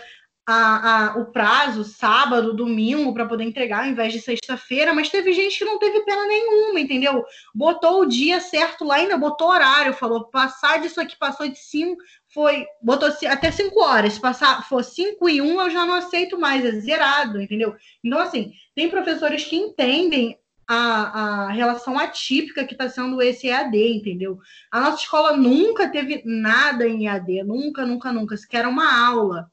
a, 0.48 1.14
a, 1.14 1.18
o 1.18 1.26
prazo 1.32 1.84
sábado, 1.84 2.54
domingo, 2.54 3.14
para 3.14 3.26
poder 3.26 3.44
entregar 3.44 3.84
ao 3.84 3.90
invés 3.90 4.12
de 4.12 4.20
sexta-feira, 4.20 4.94
mas 4.94 5.10
teve 5.10 5.32
gente 5.34 5.58
que 5.58 5.66
não 5.66 5.78
teve 5.78 6.02
pena 6.02 6.26
nenhuma, 6.26 6.80
entendeu? 6.80 7.24
Botou 7.54 8.02
o 8.02 8.06
dia 8.06 8.40
certo 8.40 8.84
lá, 8.84 8.96
ainda 8.96 9.18
botou 9.18 9.50
horário, 9.50 9.94
falou: 9.94 10.26
passar 10.26 10.82
disso 10.82 11.00
aqui, 11.00 11.16
passou 11.18 11.48
de 11.48 11.58
5, 11.58 12.02
foi, 12.34 12.66
botou 12.82 13.10
até 13.30 13.52
5 13.52 13.80
horas. 13.80 14.14
Se 14.14 14.20
passar 14.20 14.68
for 14.68 14.84
5 14.84 15.30
e 15.30 15.42
1, 15.42 15.46
um, 15.46 15.62
eu 15.62 15.70
já 15.70 15.86
não 15.86 15.94
aceito 15.94 16.40
mais, 16.40 16.66
é 16.66 16.72
zerado, 16.72 17.42
entendeu? 17.42 17.76
Então, 18.04 18.20
assim, 18.20 18.52
tem 18.76 18.90
professores 18.90 19.46
que 19.46 19.56
entendem 19.56 20.38
a, 20.68 21.48
a 21.48 21.52
relação 21.52 22.00
atípica 22.00 22.66
que 22.66 22.74
está 22.74 22.88
sendo 22.90 23.22
esse 23.22 23.48
EAD, 23.48 23.78
entendeu? 23.78 24.40
A 24.72 24.80
nossa 24.80 25.04
escola 25.04 25.36
nunca 25.36 25.90
teve 25.90 26.24
nada 26.26 26.88
em 26.88 27.08
EAD, 27.08 27.44
nunca, 27.44 27.86
nunca, 27.86 28.12
nunca, 28.12 28.38
sequer 28.38 28.66
uma 28.66 29.08
aula. 29.08 29.52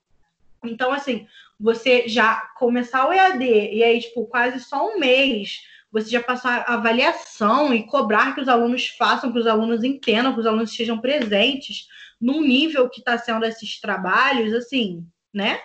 Então, 0.64 0.92
assim, 0.92 1.26
você 1.58 2.08
já 2.08 2.36
começar 2.56 3.08
o 3.08 3.12
EAD 3.12 3.44
e 3.44 3.82
aí, 3.82 4.00
tipo, 4.00 4.26
quase 4.26 4.60
só 4.60 4.88
um 4.88 4.98
mês, 4.98 5.60
você 5.90 6.10
já 6.10 6.22
passar 6.22 6.64
avaliação 6.66 7.72
e 7.72 7.84
cobrar 7.84 8.34
que 8.34 8.40
os 8.40 8.48
alunos 8.48 8.88
façam, 8.88 9.32
que 9.32 9.38
os 9.38 9.46
alunos 9.46 9.82
entendam, 9.82 10.34
que 10.34 10.40
os 10.40 10.46
alunos 10.46 10.70
estejam 10.70 10.98
presentes 10.98 11.88
num 12.20 12.40
nível 12.42 12.88
que 12.88 13.00
está 13.00 13.16
sendo 13.16 13.44
esses 13.44 13.80
trabalhos, 13.80 14.52
assim, 14.52 15.06
né? 15.32 15.60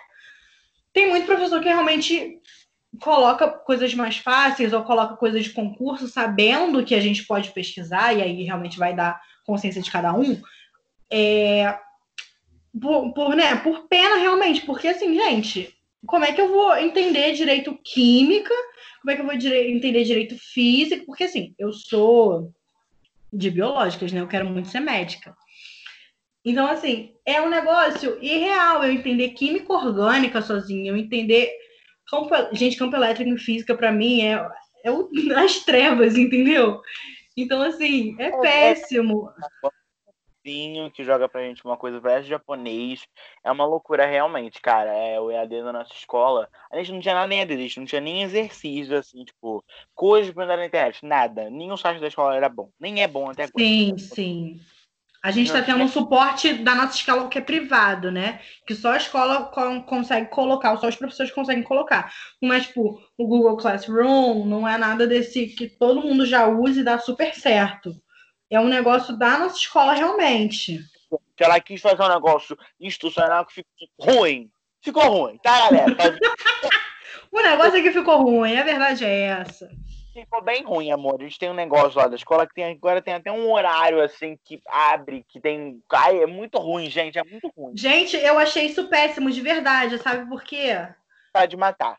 Tem 0.92 1.08
muito 1.08 1.26
professor 1.26 1.60
que 1.60 1.68
realmente 1.68 2.40
coloca 3.00 3.48
coisas 3.48 3.92
mais 3.94 4.18
fáceis 4.18 4.72
ou 4.72 4.84
coloca 4.84 5.16
coisas 5.16 5.42
de 5.42 5.50
concurso, 5.50 6.06
sabendo 6.06 6.84
que 6.84 6.94
a 6.94 7.00
gente 7.00 7.24
pode 7.24 7.50
pesquisar, 7.50 8.14
e 8.14 8.22
aí 8.22 8.42
realmente 8.44 8.78
vai 8.78 8.94
dar 8.94 9.20
consciência 9.44 9.82
de 9.82 9.90
cada 9.90 10.14
um. 10.14 10.40
É, 11.10 11.78
por, 12.80 13.12
por, 13.12 13.36
né, 13.36 13.56
por 13.56 13.86
pena 13.88 14.16
realmente, 14.16 14.62
porque 14.62 14.88
assim, 14.88 15.14
gente, 15.14 15.74
como 16.06 16.24
é 16.24 16.32
que 16.32 16.40
eu 16.40 16.48
vou 16.48 16.76
entender 16.76 17.32
direito 17.32 17.78
química? 17.82 18.54
Como 19.00 19.10
é 19.10 19.16
que 19.16 19.22
eu 19.22 19.26
vou 19.26 19.34
entender 19.34 20.04
direito 20.04 20.36
físico? 20.38 21.06
Porque 21.06 21.24
assim, 21.24 21.54
eu 21.58 21.72
sou 21.72 22.52
de 23.32 23.50
biológicas, 23.50 24.12
né? 24.12 24.20
Eu 24.20 24.28
quero 24.28 24.46
muito 24.46 24.68
ser 24.68 24.80
médica. 24.80 25.34
Então, 26.44 26.66
assim, 26.66 27.14
é 27.24 27.40
um 27.40 27.48
negócio 27.48 28.18
irreal 28.22 28.84
eu 28.84 28.92
entender 28.92 29.30
química 29.30 29.72
orgânica 29.72 30.42
sozinha, 30.42 30.90
eu 30.90 30.96
entender. 30.96 31.50
Campo, 32.06 32.34
gente, 32.52 32.76
campo 32.76 32.94
elétrico 32.94 33.30
e 33.30 33.38
física, 33.38 33.74
para 33.74 33.90
mim, 33.90 34.22
é, 34.22 34.46
é 34.84 34.90
o, 34.90 35.10
as 35.36 35.60
trevas, 35.60 36.16
entendeu? 36.16 36.80
Então, 37.36 37.62
assim, 37.62 38.14
é, 38.18 38.26
é, 38.46 38.74
é. 40.44 40.90
Que 40.90 41.04
joga 41.04 41.28
pra 41.28 41.42
gente 41.42 41.64
uma 41.64 41.76
coisa 41.76 42.00
versus 42.00 42.26
japonês. 42.26 43.06
É 43.42 43.50
uma 43.50 43.64
loucura 43.64 44.06
realmente, 44.06 44.60
cara. 44.60 44.90
É 44.92 45.20
o 45.20 45.30
EAD 45.30 45.62
da 45.62 45.72
nossa 45.72 45.92
escola. 45.94 46.48
A 46.70 46.76
gente 46.78 46.92
não 46.92 47.00
tinha 47.00 47.14
nada 47.14 47.26
nem 47.26 47.40
EAD, 47.40 47.52
a 47.54 47.56
gente 47.58 47.78
não 47.80 47.86
tinha 47.86 48.00
nem 48.00 48.22
exercício, 48.22 48.96
assim, 48.96 49.24
tipo, 49.24 49.64
coisas 49.94 50.32
pra 50.32 50.44
andar 50.44 50.56
na 50.56 50.66
internet, 50.66 51.04
nada. 51.04 51.50
Nenhum 51.50 51.76
site 51.76 52.00
da 52.00 52.08
escola 52.08 52.36
era 52.36 52.48
bom. 52.48 52.70
Nem 52.78 53.02
é 53.02 53.08
bom 53.08 53.30
até 53.30 53.44
agora. 53.44 53.64
Sim, 53.64 53.98
sim. 53.98 54.60
A 55.22 55.30
gente 55.30 55.46
está 55.46 55.62
tendo 55.62 55.82
um 55.82 55.88
suporte 55.88 56.52
da 56.52 56.74
nossa 56.74 56.96
escola 56.98 57.30
que 57.30 57.38
é 57.38 57.40
privado, 57.40 58.10
né? 58.10 58.42
Que 58.66 58.74
só 58.74 58.92
a 58.92 58.98
escola 58.98 59.50
consegue 59.86 60.28
colocar, 60.28 60.76
só 60.76 60.86
os 60.86 60.96
professores 60.96 61.32
conseguem 61.32 61.62
colocar. 61.62 62.12
Mas, 62.42 62.66
tipo, 62.66 63.00
o 63.16 63.26
Google 63.26 63.56
Classroom 63.56 64.44
não 64.44 64.68
é 64.68 64.76
nada 64.76 65.06
desse 65.06 65.46
que 65.46 65.66
todo 65.66 66.02
mundo 66.02 66.26
já 66.26 66.46
usa 66.46 66.82
e 66.82 66.84
dá 66.84 66.98
super 66.98 67.32
certo. 67.34 67.94
É 68.54 68.60
um 68.60 68.68
negócio 68.68 69.16
da 69.16 69.38
nossa 69.38 69.56
escola 69.56 69.94
realmente. 69.94 70.78
Se 70.78 71.44
ela 71.44 71.60
quis 71.60 71.80
fazer 71.80 72.02
um 72.02 72.08
negócio 72.08 72.56
institucional 72.80 73.44
que 73.44 73.54
ficou 73.54 73.88
ruim. 74.00 74.50
Ficou 74.82 75.02
ruim, 75.08 75.38
tá, 75.38 75.70
galera? 75.70 75.86
o 77.32 77.40
negócio 77.40 77.76
é 77.76 77.82
que 77.82 77.90
ficou 77.90 78.22
ruim, 78.22 78.56
a 78.56 78.62
verdade 78.62 79.04
é 79.04 79.22
essa 79.40 79.68
ficou 80.14 80.42
bem 80.42 80.62
ruim, 80.62 80.92
amor. 80.92 81.20
A 81.20 81.24
gente 81.24 81.38
tem 81.38 81.50
um 81.50 81.54
negócio 81.54 81.98
lá 81.98 82.06
da 82.06 82.14
escola 82.14 82.46
que 82.46 82.54
tem, 82.54 82.64
agora 82.64 83.02
tem 83.02 83.14
até 83.14 83.32
um 83.32 83.50
horário 83.50 84.00
assim 84.00 84.38
que 84.44 84.60
abre, 84.66 85.24
que 85.28 85.40
tem. 85.40 85.82
Ai, 85.92 86.22
é 86.22 86.26
muito 86.26 86.58
ruim, 86.58 86.88
gente. 86.88 87.18
É 87.18 87.24
muito 87.24 87.52
ruim. 87.56 87.76
Gente, 87.76 88.16
eu 88.16 88.38
achei 88.38 88.66
isso 88.66 88.88
péssimo, 88.88 89.30
de 89.30 89.40
verdade. 89.40 89.98
Sabe 89.98 90.28
por 90.28 90.42
quê? 90.42 90.86
Pode 91.32 91.56
matar. 91.56 91.98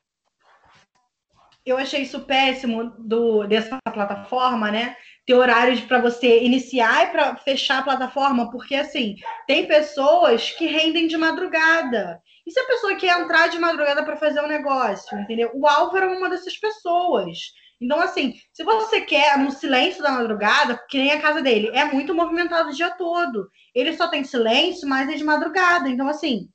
Eu 1.66 1.78
achei 1.78 2.04
isso 2.04 2.20
péssimo 2.22 2.94
do, 3.00 3.48
dessa 3.48 3.80
plataforma, 3.92 4.70
né? 4.70 4.96
Ter 5.26 5.34
horários 5.34 5.82
para 5.82 6.00
você 6.00 6.44
iniciar 6.44 7.08
e 7.08 7.12
para 7.12 7.36
fechar 7.38 7.80
a 7.80 7.84
plataforma, 7.84 8.52
porque 8.52 8.76
assim, 8.76 9.16
tem 9.48 9.68
pessoas 9.68 10.52
que 10.52 10.68
rendem 10.68 11.08
de 11.08 11.18
madrugada. 11.18 12.22
E 12.46 12.52
se 12.52 12.60
a 12.60 12.68
pessoa 12.68 12.96
quer 12.96 13.20
entrar 13.20 13.48
de 13.48 13.58
madrugada 13.58 14.04
para 14.04 14.16
fazer 14.16 14.42
um 14.42 14.48
negócio, 14.48 15.18
entendeu? 15.18 15.50
O 15.56 15.68
Álvaro 15.68 16.06
é 16.06 16.18
uma 16.18 16.30
dessas 16.30 16.56
pessoas. 16.56 17.40
Então, 17.82 18.00
assim, 18.00 18.36
se 18.54 18.64
você 18.64 19.02
quer 19.02 19.38
no 19.38 19.52
silêncio 19.52 20.02
da 20.02 20.12
madrugada, 20.12 20.80
que 20.90 20.98
nem 20.98 21.12
a 21.12 21.22
casa 21.22 21.42
dele, 21.42 21.70
é 21.74 21.84
muito 21.86 22.14
movimentado 22.14 22.70
o 22.70 22.74
dia 22.74 22.92
todo. 22.92 23.50
Ele 23.74 23.98
só 23.98 24.08
tem 24.08 24.24
silêncio, 24.24 24.88
mas 24.88 25.10
é 25.10 25.16
de 25.16 25.24
madrugada. 25.24 25.90
Então, 25.90 26.08
assim, 26.08 26.48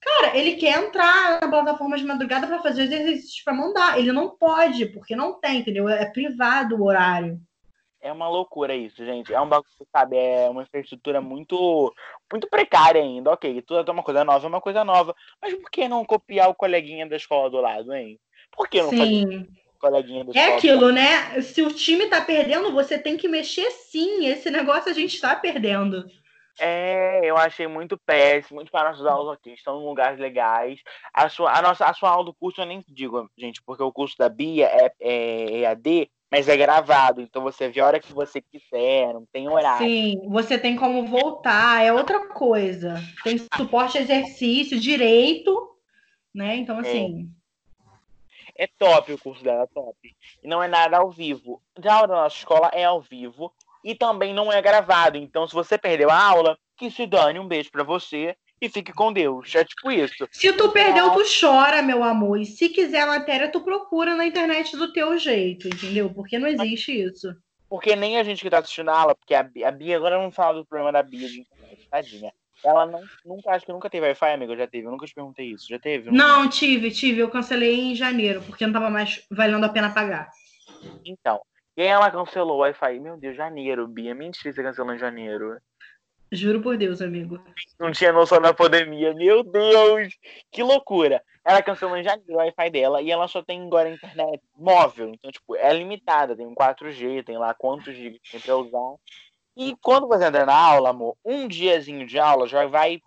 cara, 0.00 0.36
ele 0.36 0.56
quer 0.56 0.78
entrar 0.78 1.40
na 1.40 1.48
plataforma 1.48 1.96
de 1.96 2.04
madrugada 2.04 2.46
para 2.46 2.62
fazer 2.62 2.84
exercícios 2.84 3.42
para 3.42 3.54
mandar. 3.54 3.98
Ele 3.98 4.12
não 4.12 4.36
pode, 4.36 4.86
porque 4.86 5.16
não 5.16 5.38
tem, 5.40 5.60
entendeu? 5.60 5.88
É 5.88 6.06
privado 6.06 6.76
o 6.76 6.84
horário. 6.84 7.40
É 8.00 8.12
uma 8.12 8.28
loucura 8.28 8.74
isso, 8.74 9.04
gente. 9.04 9.34
É 9.34 9.40
um 9.40 9.48
bagulho, 9.48 9.68
sabe? 9.90 10.16
É 10.16 10.48
uma 10.48 10.62
infraestrutura 10.62 11.20
muito 11.20 11.92
muito 12.30 12.48
precária 12.48 13.02
ainda. 13.02 13.32
Ok, 13.32 13.62
tudo 13.62 13.90
é 13.90 13.92
uma 13.92 14.02
coisa 14.02 14.24
nova, 14.24 14.46
é 14.46 14.48
uma 14.48 14.60
coisa 14.60 14.84
nova. 14.84 15.14
Mas 15.42 15.54
por 15.54 15.70
que 15.70 15.88
não 15.88 16.04
copiar 16.04 16.48
o 16.48 16.54
coleguinha 16.54 17.08
da 17.08 17.16
escola 17.16 17.50
do 17.50 17.60
lado, 17.60 17.92
hein? 17.92 18.18
Por 18.56 18.68
que 18.68 18.80
não 18.80 18.90
Sim. 18.90 18.98
fazer 18.98 19.48
coleguinha 19.78 20.24
do 20.24 20.36
É 20.36 20.54
aquilo, 20.54 20.92
né? 20.92 21.40
Se 21.42 21.62
o 21.62 21.72
time 21.72 22.06
tá 22.06 22.20
perdendo, 22.20 22.72
você 22.72 22.98
tem 22.98 23.16
que 23.16 23.28
mexer 23.28 23.70
sim. 23.70 24.26
Esse 24.26 24.50
negócio 24.50 24.90
a 24.90 24.94
gente 24.94 25.20
tá 25.20 25.34
perdendo. 25.34 26.06
É, 26.58 27.20
eu 27.24 27.36
achei 27.36 27.66
muito 27.66 27.98
péssimo. 27.98 28.56
Muito 28.56 28.70
para 28.70 28.90
nossos 28.90 29.06
aulas 29.06 29.36
aqui, 29.36 29.52
estão 29.52 29.80
em 29.80 29.84
lugares 29.84 30.18
legais. 30.18 30.80
A 31.12 31.28
sua, 31.28 31.56
a 31.56 31.62
nossa, 31.62 31.84
a 31.84 31.94
sua 31.94 32.10
aula 32.10 32.24
do 32.24 32.34
curso 32.34 32.60
eu 32.60 32.66
nem 32.66 32.82
digo, 32.88 33.30
gente, 33.36 33.62
porque 33.62 33.82
o 33.82 33.92
curso 33.92 34.16
da 34.18 34.28
Bia 34.28 34.66
é, 34.66 34.92
é 35.00 35.58
EAD, 35.60 36.10
mas 36.30 36.48
é 36.48 36.56
gravado, 36.56 37.20
então 37.20 37.42
você 37.42 37.68
vê 37.68 37.80
a 37.80 37.86
hora 37.86 38.00
que 38.00 38.12
você 38.12 38.40
quiser, 38.40 39.14
não 39.14 39.24
tem 39.32 39.48
horário. 39.48 39.86
Sim, 39.86 40.20
você 40.28 40.58
tem 40.58 40.74
como 40.76 41.06
voltar, 41.06 41.84
é 41.84 41.92
outra 41.92 42.28
coisa. 42.28 43.00
Tem 43.22 43.38
suporte 43.56 43.98
exercício, 43.98 44.80
direito, 44.80 45.76
né? 46.34 46.56
Então, 46.56 46.78
é. 46.78 46.80
assim. 46.80 47.30
É. 47.32 47.36
É 48.58 48.66
top 48.78 49.12
o 49.12 49.18
curso 49.18 49.44
dela, 49.44 49.66
top. 49.66 50.16
E 50.42 50.48
não 50.48 50.62
é 50.62 50.68
nada 50.68 50.96
ao 50.96 51.10
vivo. 51.10 51.62
Já 51.78 51.92
a 51.92 51.96
aula 51.96 52.08
da 52.08 52.14
nossa 52.22 52.36
escola 52.36 52.70
é 52.72 52.84
ao 52.84 53.02
vivo 53.02 53.52
e 53.86 53.94
também 53.94 54.34
não 54.34 54.52
é 54.52 54.60
gravado. 54.60 55.16
Então, 55.16 55.46
se 55.46 55.54
você 55.54 55.78
perdeu 55.78 56.10
a 56.10 56.20
aula, 56.20 56.58
que 56.76 56.90
se 56.90 57.06
dane 57.06 57.38
um 57.38 57.46
beijo 57.46 57.70
para 57.70 57.84
você 57.84 58.36
e 58.60 58.68
fique 58.68 58.92
com 58.92 59.12
Deus. 59.12 59.54
É 59.54 59.64
tipo 59.64 59.92
isso. 59.92 60.26
Se 60.32 60.52
tu 60.54 60.72
perdeu, 60.72 61.10
tu 61.12 61.22
chora, 61.40 61.82
meu 61.82 62.02
amor. 62.02 62.40
E 62.40 62.44
se 62.44 62.68
quiser 62.68 63.02
a 63.02 63.06
matéria, 63.06 63.50
tu 63.50 63.60
procura 63.60 64.16
na 64.16 64.26
internet 64.26 64.76
do 64.76 64.92
teu 64.92 65.16
jeito, 65.16 65.68
entendeu? 65.68 66.12
Porque 66.12 66.36
não 66.36 66.48
existe 66.48 67.00
isso. 67.00 67.32
Porque 67.68 67.94
nem 67.94 68.18
a 68.18 68.24
gente 68.24 68.42
que 68.42 68.50
tá 68.50 68.58
assistindo 68.58 68.88
a 68.88 68.98
aula, 68.98 69.14
porque 69.14 69.34
a 69.34 69.44
Bia, 69.44 69.68
a 69.68 69.70
Bia 69.70 69.96
agora 69.96 70.20
não 70.20 70.32
fala 70.32 70.58
do 70.58 70.66
problema 70.66 70.90
da 70.90 71.02
Bia 71.02 71.28
de 71.28 71.40
internet, 71.42 71.88
tadinha. 71.88 72.32
Ela 72.64 72.86
não, 72.86 73.00
nunca, 73.24 73.50
acho 73.52 73.66
que 73.66 73.72
nunca 73.72 73.88
teve 73.88 74.06
Wi-Fi, 74.06 74.32
amigo. 74.32 74.56
Já 74.56 74.66
teve. 74.66 74.86
Eu 74.86 74.90
nunca 74.90 75.06
te 75.06 75.14
perguntei 75.14 75.52
isso. 75.52 75.68
Já 75.68 75.78
teve? 75.78 76.10
Não, 76.10 76.42
não 76.42 76.50
tive, 76.50 76.90
tive. 76.90 77.20
Eu 77.20 77.30
cancelei 77.30 77.78
em 77.78 77.94
janeiro, 77.94 78.42
porque 78.42 78.66
não 78.66 78.72
tava 78.72 78.90
mais 78.90 79.24
valendo 79.30 79.64
a 79.64 79.68
pena 79.68 79.92
pagar. 79.92 80.28
Então. 81.04 81.40
E 81.76 81.82
aí 81.82 81.88
ela 81.88 82.10
cancelou 82.10 82.56
o 82.56 82.60
Wi-Fi. 82.60 82.98
Meu 82.98 83.16
Deus, 83.18 83.36
janeiro, 83.36 83.86
Bia. 83.86 84.14
Mentira, 84.14 84.52
você 84.52 84.62
cancelou 84.62 84.94
em 84.94 84.98
janeiro. 84.98 85.58
Juro 86.32 86.60
por 86.60 86.76
Deus, 86.76 87.00
amigo. 87.02 87.38
Não 87.78 87.92
tinha 87.92 88.12
noção 88.12 88.40
da 88.40 88.52
pandemia. 88.54 89.14
Meu 89.14 89.44
Deus! 89.44 90.16
Que 90.50 90.62
loucura. 90.62 91.22
Ela 91.44 91.62
cancelou 91.62 91.96
em 91.96 92.02
janeiro 92.02 92.32
o 92.32 92.36
Wi-Fi 92.36 92.70
dela 92.70 93.02
e 93.02 93.10
ela 93.10 93.28
só 93.28 93.42
tem 93.42 93.64
agora 93.64 93.90
internet 93.90 94.42
móvel. 94.56 95.10
Então, 95.10 95.30
tipo, 95.30 95.54
é 95.54 95.72
limitada. 95.72 96.34
Tem 96.34 96.46
um 96.46 96.54
4G, 96.54 97.24
tem 97.24 97.38
lá 97.38 97.54
quantos 97.54 97.94
gigas 97.94 98.20
tem 98.30 98.40
pra 98.40 98.56
usar. 98.56 98.96
E 99.56 99.76
quando 99.80 100.08
você 100.08 100.26
entra 100.26 100.44
na 100.44 100.56
aula, 100.56 100.90
amor, 100.90 101.16
um 101.24 101.46
diazinho 101.46 102.06
de 102.06 102.18
aula 102.18 102.48
já 102.48 102.66
vai, 102.66 103.00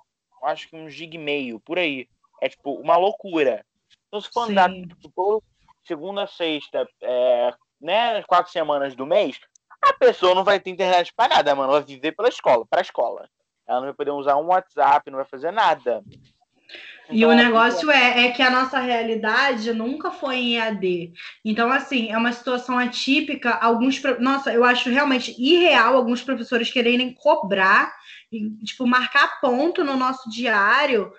acho 0.44 0.70
que 0.70 0.76
um 0.76 0.90
gig 0.90 1.16
e 1.16 1.20
meio, 1.20 1.60
por 1.60 1.78
aí. 1.78 2.08
É 2.42 2.48
tipo 2.48 2.74
uma 2.76 2.98
loucura. 2.98 3.66
Então, 4.08 4.22
se 4.22 4.32
for 4.32 4.50
andar 4.50 4.72
tipo, 4.72 5.44
segunda, 5.86 6.26
sexta, 6.26 6.88
é, 7.02 7.54
né, 7.80 8.22
quatro 8.24 8.52
semanas 8.52 8.96
do 8.96 9.06
mês, 9.06 9.40
a 9.82 9.94
pessoa 9.94 10.36
não 10.36 10.44
vai 10.44 10.60
ter 10.60 10.70
internet 10.70 11.14
para 11.16 11.36
nada, 11.36 11.56
mano. 11.56 11.72
Ela 11.72 11.80
vai 11.82 11.88
viver 11.88 12.12
pela 12.12 12.30
escola, 12.30 12.66
para 12.70 12.80
a 12.80 12.82
escola. 12.82 13.30
Ela 13.68 13.80
não 13.80 13.88
vai 13.88 13.94
poder 13.94 14.12
usar 14.12 14.36
um 14.38 14.48
WhatsApp, 14.48 15.10
não 15.10 15.18
vai 15.18 15.26
fazer 15.26 15.52
nada. 15.52 16.04
E 17.12 17.26
o 17.26 17.34
negócio 17.34 17.90
é, 17.90 18.28
é 18.28 18.32
que 18.32 18.42
a 18.42 18.52
nossa 18.52 18.80
realidade 18.80 19.74
nunca 19.74 20.12
foi 20.12 20.36
em 20.38 20.58
EAD. 20.58 21.14
Então, 21.44 21.72
assim, 21.72 22.12
é 22.12 22.18
uma 22.18 22.32
situação 22.32 22.78
atípica. 22.78 23.52
Alguns, 23.52 24.00
nossa, 24.20 24.54
eu 24.54 24.64
acho 24.64 24.92
realmente 24.92 25.34
irreal 25.40 25.96
alguns 25.96 26.22
professores 26.22 26.72
quererem 26.72 27.12
cobrar, 27.14 27.96
tipo, 28.64 28.86
marcar 28.86 29.42
ponto 29.42 29.84
no 29.84 29.96
nosso 29.96 30.30
diário 30.30 31.12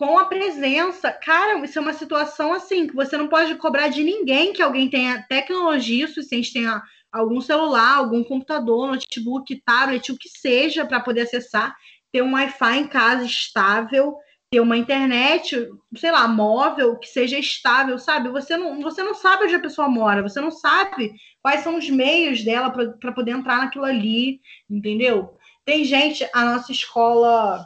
com 0.00 0.18
a 0.18 0.24
presença. 0.24 1.12
Cara, 1.12 1.62
isso 1.62 1.78
é 1.78 1.82
uma 1.82 1.92
situação 1.92 2.54
assim 2.54 2.86
que 2.86 2.94
você 2.94 3.18
não 3.18 3.28
pode 3.28 3.54
cobrar 3.56 3.88
de 3.88 4.02
ninguém 4.02 4.54
que 4.54 4.62
alguém 4.62 4.88
tenha 4.88 5.22
tecnologia 5.28 6.08
suficiente, 6.08 6.54
tenha 6.54 6.82
algum 7.12 7.38
celular, 7.38 7.96
algum 7.96 8.24
computador, 8.24 8.88
notebook, 8.88 9.54
tablet, 9.62 10.10
o 10.10 10.16
que 10.16 10.30
seja, 10.30 10.86
para 10.86 11.00
poder 11.00 11.22
acessar, 11.22 11.76
ter 12.10 12.22
um 12.22 12.32
Wi-Fi 12.32 12.78
em 12.78 12.88
casa 12.88 13.26
estável 13.26 14.16
ter 14.50 14.58
uma 14.58 14.76
internet, 14.76 15.68
sei 15.94 16.10
lá, 16.10 16.26
móvel, 16.26 16.98
que 16.98 17.06
seja 17.06 17.38
estável, 17.38 17.96
sabe? 18.00 18.28
Você 18.30 18.56
não, 18.56 18.80
você 18.80 19.00
não 19.00 19.14
sabe 19.14 19.44
onde 19.44 19.54
a 19.54 19.60
pessoa 19.60 19.88
mora, 19.88 20.22
você 20.22 20.40
não 20.40 20.50
sabe 20.50 21.12
quais 21.40 21.60
são 21.60 21.78
os 21.78 21.88
meios 21.88 22.42
dela 22.42 22.68
para 22.70 23.12
poder 23.12 23.30
entrar 23.30 23.58
naquilo 23.58 23.84
ali, 23.84 24.40
entendeu? 24.68 25.36
Tem 25.64 25.84
gente, 25.84 26.28
a 26.34 26.44
nossa 26.44 26.72
escola. 26.72 27.64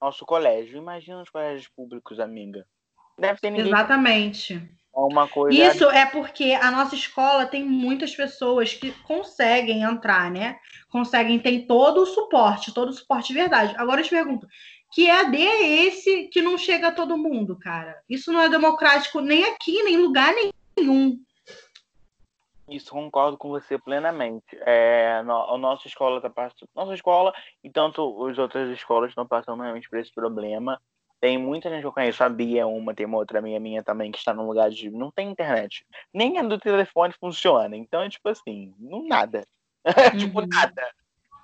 Nosso 0.00 0.24
colégio, 0.24 0.78
imagina 0.78 1.22
os 1.22 1.28
colégios 1.28 1.68
públicos, 1.68 2.18
amiga. 2.18 2.66
Deve 3.18 3.38
ter 3.38 3.50
ninguém. 3.50 3.66
Exatamente. 3.66 4.66
Uma 4.92 5.28
coisa... 5.28 5.56
Isso 5.56 5.88
é 5.90 6.04
porque 6.06 6.52
a 6.52 6.70
nossa 6.70 6.94
escola 6.94 7.46
tem 7.46 7.64
muitas 7.64 8.14
pessoas 8.14 8.74
que 8.74 8.90
conseguem 9.02 9.82
entrar, 9.82 10.30
né? 10.30 10.58
Conseguem, 10.88 11.38
tem 11.38 11.66
todo 11.66 12.02
o 12.02 12.06
suporte, 12.06 12.74
todo 12.74 12.88
o 12.88 12.92
suporte 12.92 13.28
de 13.28 13.34
verdade. 13.34 13.74
Agora 13.76 14.00
eu 14.00 14.04
te 14.04 14.10
pergunto, 14.10 14.48
que 14.92 15.06
EAD 15.06 15.36
é 15.36 15.84
esse 15.86 16.28
que 16.28 16.42
não 16.42 16.58
chega 16.58 16.88
a 16.88 16.92
todo 16.92 17.16
mundo, 17.18 17.56
cara? 17.58 18.02
Isso 18.08 18.32
não 18.32 18.40
é 18.40 18.48
democrático 18.48 19.20
nem 19.20 19.44
aqui, 19.44 19.82
nem 19.84 19.94
em 19.94 19.98
lugar 19.98 20.34
nenhum. 20.76 21.20
Isso 22.70 22.92
concordo 22.92 23.36
com 23.36 23.48
você 23.48 23.76
plenamente. 23.78 24.56
É, 24.60 25.22
no, 25.22 25.54
a 25.54 25.58
nossa 25.58 25.88
escola 25.88 26.16
está 26.18 26.30
passando, 26.30 26.68
nossa 26.74 26.94
escola 26.94 27.32
e 27.64 27.68
tanto 27.68 28.26
as 28.26 28.38
outras 28.38 28.70
escolas 28.70 29.10
estão 29.10 29.26
passando 29.26 29.62
realmente 29.62 29.88
por 29.90 29.98
esse 29.98 30.12
problema. 30.12 30.80
Tem 31.20 31.36
muita 31.36 31.68
gente 31.68 31.80
que 31.80 31.86
eu 31.86 31.92
conheço, 31.92 32.24
a 32.24 32.28
Bia 32.30 32.62
é 32.62 32.64
uma, 32.64 32.94
tem 32.94 33.04
uma 33.04 33.18
outra 33.18 33.42
minha 33.42 33.60
minha 33.60 33.82
também 33.82 34.10
que 34.10 34.18
está 34.18 34.32
num 34.32 34.46
lugar 34.46 34.70
de. 34.70 34.90
Não 34.90 35.10
tem 35.10 35.28
internet. 35.28 35.84
Nem 36.14 36.38
a 36.38 36.42
do 36.42 36.58
telefone 36.58 37.12
funciona. 37.20 37.76
Então 37.76 38.02
é 38.02 38.08
tipo 38.08 38.28
assim, 38.28 38.74
não 38.78 39.06
nada. 39.06 39.44
tipo, 40.18 40.40
Uhum. 40.40 40.46
nada. 40.46 40.82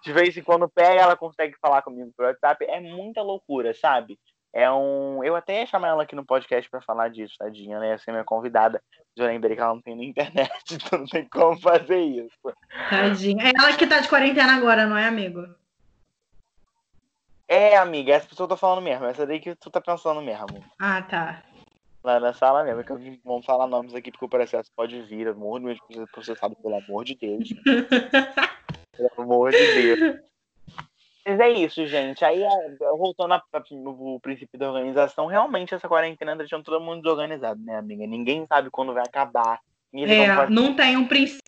De 0.02 0.12
vez 0.12 0.36
em 0.36 0.42
quando 0.42 0.68
pega, 0.68 1.02
ela 1.02 1.16
consegue 1.16 1.56
falar 1.60 1.82
comigo 1.82 2.12
pelo 2.16 2.28
WhatsApp. 2.28 2.64
É 2.64 2.80
muita 2.80 3.22
loucura, 3.22 3.74
sabe? 3.74 4.18
É 4.56 4.72
um. 4.72 5.22
Eu 5.22 5.36
até 5.36 5.60
ia 5.60 5.66
chamar 5.66 5.88
ela 5.88 6.04
aqui 6.04 6.16
no 6.16 6.24
podcast 6.24 6.70
pra 6.70 6.80
falar 6.80 7.10
disso, 7.10 7.34
tadinha, 7.38 7.78
né? 7.78 7.90
Ia 7.90 7.98
ser 7.98 8.10
minha 8.10 8.24
convidada. 8.24 8.82
Mas 8.90 9.06
eu 9.14 9.26
lembrei 9.26 9.54
que 9.54 9.60
ela 9.60 9.74
não 9.74 9.82
tem 9.82 9.94
na 9.94 10.02
internet, 10.02 10.50
então 10.72 11.00
não 11.00 11.06
tem 11.06 11.28
como 11.28 11.60
fazer 11.60 12.00
isso. 12.00 12.56
Tadinha. 12.88 13.48
É 13.48 13.52
ela 13.54 13.76
que 13.76 13.86
tá 13.86 14.00
de 14.00 14.08
quarentena 14.08 14.56
agora, 14.56 14.86
não 14.86 14.96
é, 14.96 15.04
amigo? 15.04 15.46
É, 17.46 17.76
amiga, 17.76 18.14
essa 18.14 18.26
pessoa 18.26 18.46
eu 18.46 18.48
tô 18.48 18.56
falando 18.56 18.82
mesmo. 18.82 19.04
Essa 19.04 19.26
daí 19.26 19.40
que 19.40 19.54
tu 19.56 19.70
tá 19.70 19.78
pensando 19.78 20.22
mesmo. 20.22 20.64
Ah, 20.80 21.02
tá. 21.02 21.42
Lá 22.02 22.18
na 22.18 22.32
sala 22.32 22.64
mesmo. 22.64 22.82
Que 22.82 22.92
eu 22.92 23.18
vamos 23.22 23.44
falar 23.44 23.66
nomes 23.66 23.94
aqui 23.94 24.10
porque 24.10 24.24
o 24.24 24.30
processo 24.30 24.72
pode 24.74 25.02
vir. 25.02 25.26
Eu 25.26 25.36
morro 25.36 25.58
de 25.58 25.66
medo 25.66 25.80
de 25.90 25.96
ser 25.96 26.06
processado, 26.06 26.56
pelo 26.56 26.78
amor 26.78 27.04
de 27.04 27.14
Deus. 27.14 27.50
pelo 28.96 29.10
amor 29.18 29.50
de 29.50 29.58
Deus. 29.58 30.20
Mas 31.26 31.40
é 31.40 31.48
isso, 31.50 31.84
gente. 31.86 32.24
Aí, 32.24 32.40
é, 32.40 32.48
voltando 32.96 33.34
ao 33.34 34.20
princípio 34.20 34.56
da 34.56 34.70
organização, 34.70 35.26
realmente 35.26 35.74
essa 35.74 35.88
quarentena 35.88 36.32
tá 36.32 36.38
deixando 36.38 36.62
todo 36.62 36.80
mundo 36.80 37.02
desorganizado, 37.02 37.60
né, 37.64 37.76
amiga? 37.76 38.06
Ninguém 38.06 38.46
sabe 38.46 38.70
quando 38.70 38.94
vai 38.94 39.02
acabar. 39.02 39.58
É, 39.92 40.48
não 40.48 40.74
tem 40.74 40.96
um 40.96 41.06
princípio 41.06 41.40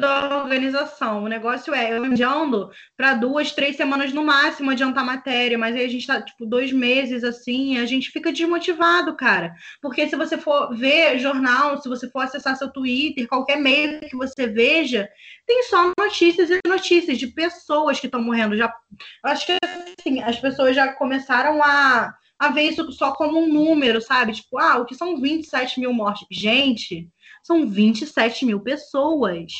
da 0.00 0.42
organização. 0.42 1.24
O 1.24 1.28
negócio 1.28 1.74
é 1.74 1.96
eu 1.96 2.04
adiando 2.04 2.70
para 2.96 3.14
duas, 3.14 3.52
três 3.52 3.76
semanas 3.76 4.12
no 4.12 4.24
máximo 4.24 4.70
adiantar 4.70 5.04
matéria, 5.04 5.58
mas 5.58 5.76
aí 5.76 5.84
a 5.84 5.88
gente 5.88 6.06
tá 6.06 6.20
tipo 6.20 6.46
dois 6.46 6.72
meses 6.72 7.24
assim, 7.24 7.78
a 7.78 7.86
gente 7.86 8.10
fica 8.10 8.32
desmotivado, 8.32 9.16
cara. 9.16 9.54
Porque 9.80 10.08
se 10.08 10.16
você 10.16 10.36
for 10.38 10.74
ver 10.76 11.18
jornal, 11.18 11.80
se 11.80 11.88
você 11.88 12.08
for 12.10 12.20
acessar 12.20 12.56
seu 12.56 12.72
Twitter, 12.72 13.28
qualquer 13.28 13.56
meio 13.56 14.00
que 14.00 14.16
você 14.16 14.46
veja, 14.46 15.08
tem 15.46 15.62
só 15.64 15.92
notícias 15.98 16.50
e 16.50 16.60
notícias 16.66 17.18
de 17.18 17.28
pessoas 17.28 18.00
que 18.00 18.06
estão 18.06 18.22
morrendo. 18.22 18.56
Já 18.56 18.72
acho 19.24 19.46
que 19.46 19.56
assim, 20.00 20.22
as 20.22 20.38
pessoas 20.38 20.74
já 20.74 20.92
começaram 20.92 21.62
a 21.62 22.14
a 22.38 22.50
ver 22.50 22.62
isso 22.62 22.90
só 22.92 23.12
como 23.12 23.40
um 23.40 23.52
número, 23.52 24.00
sabe? 24.00 24.32
Tipo, 24.32 24.58
ah, 24.58 24.78
o 24.78 24.84
que 24.84 24.94
são 24.94 25.20
27 25.20 25.80
mil 25.80 25.92
mortes? 25.92 26.26
Gente, 26.30 27.08
são 27.48 27.66
27 27.66 28.44
mil 28.44 28.60
pessoas. 28.60 29.50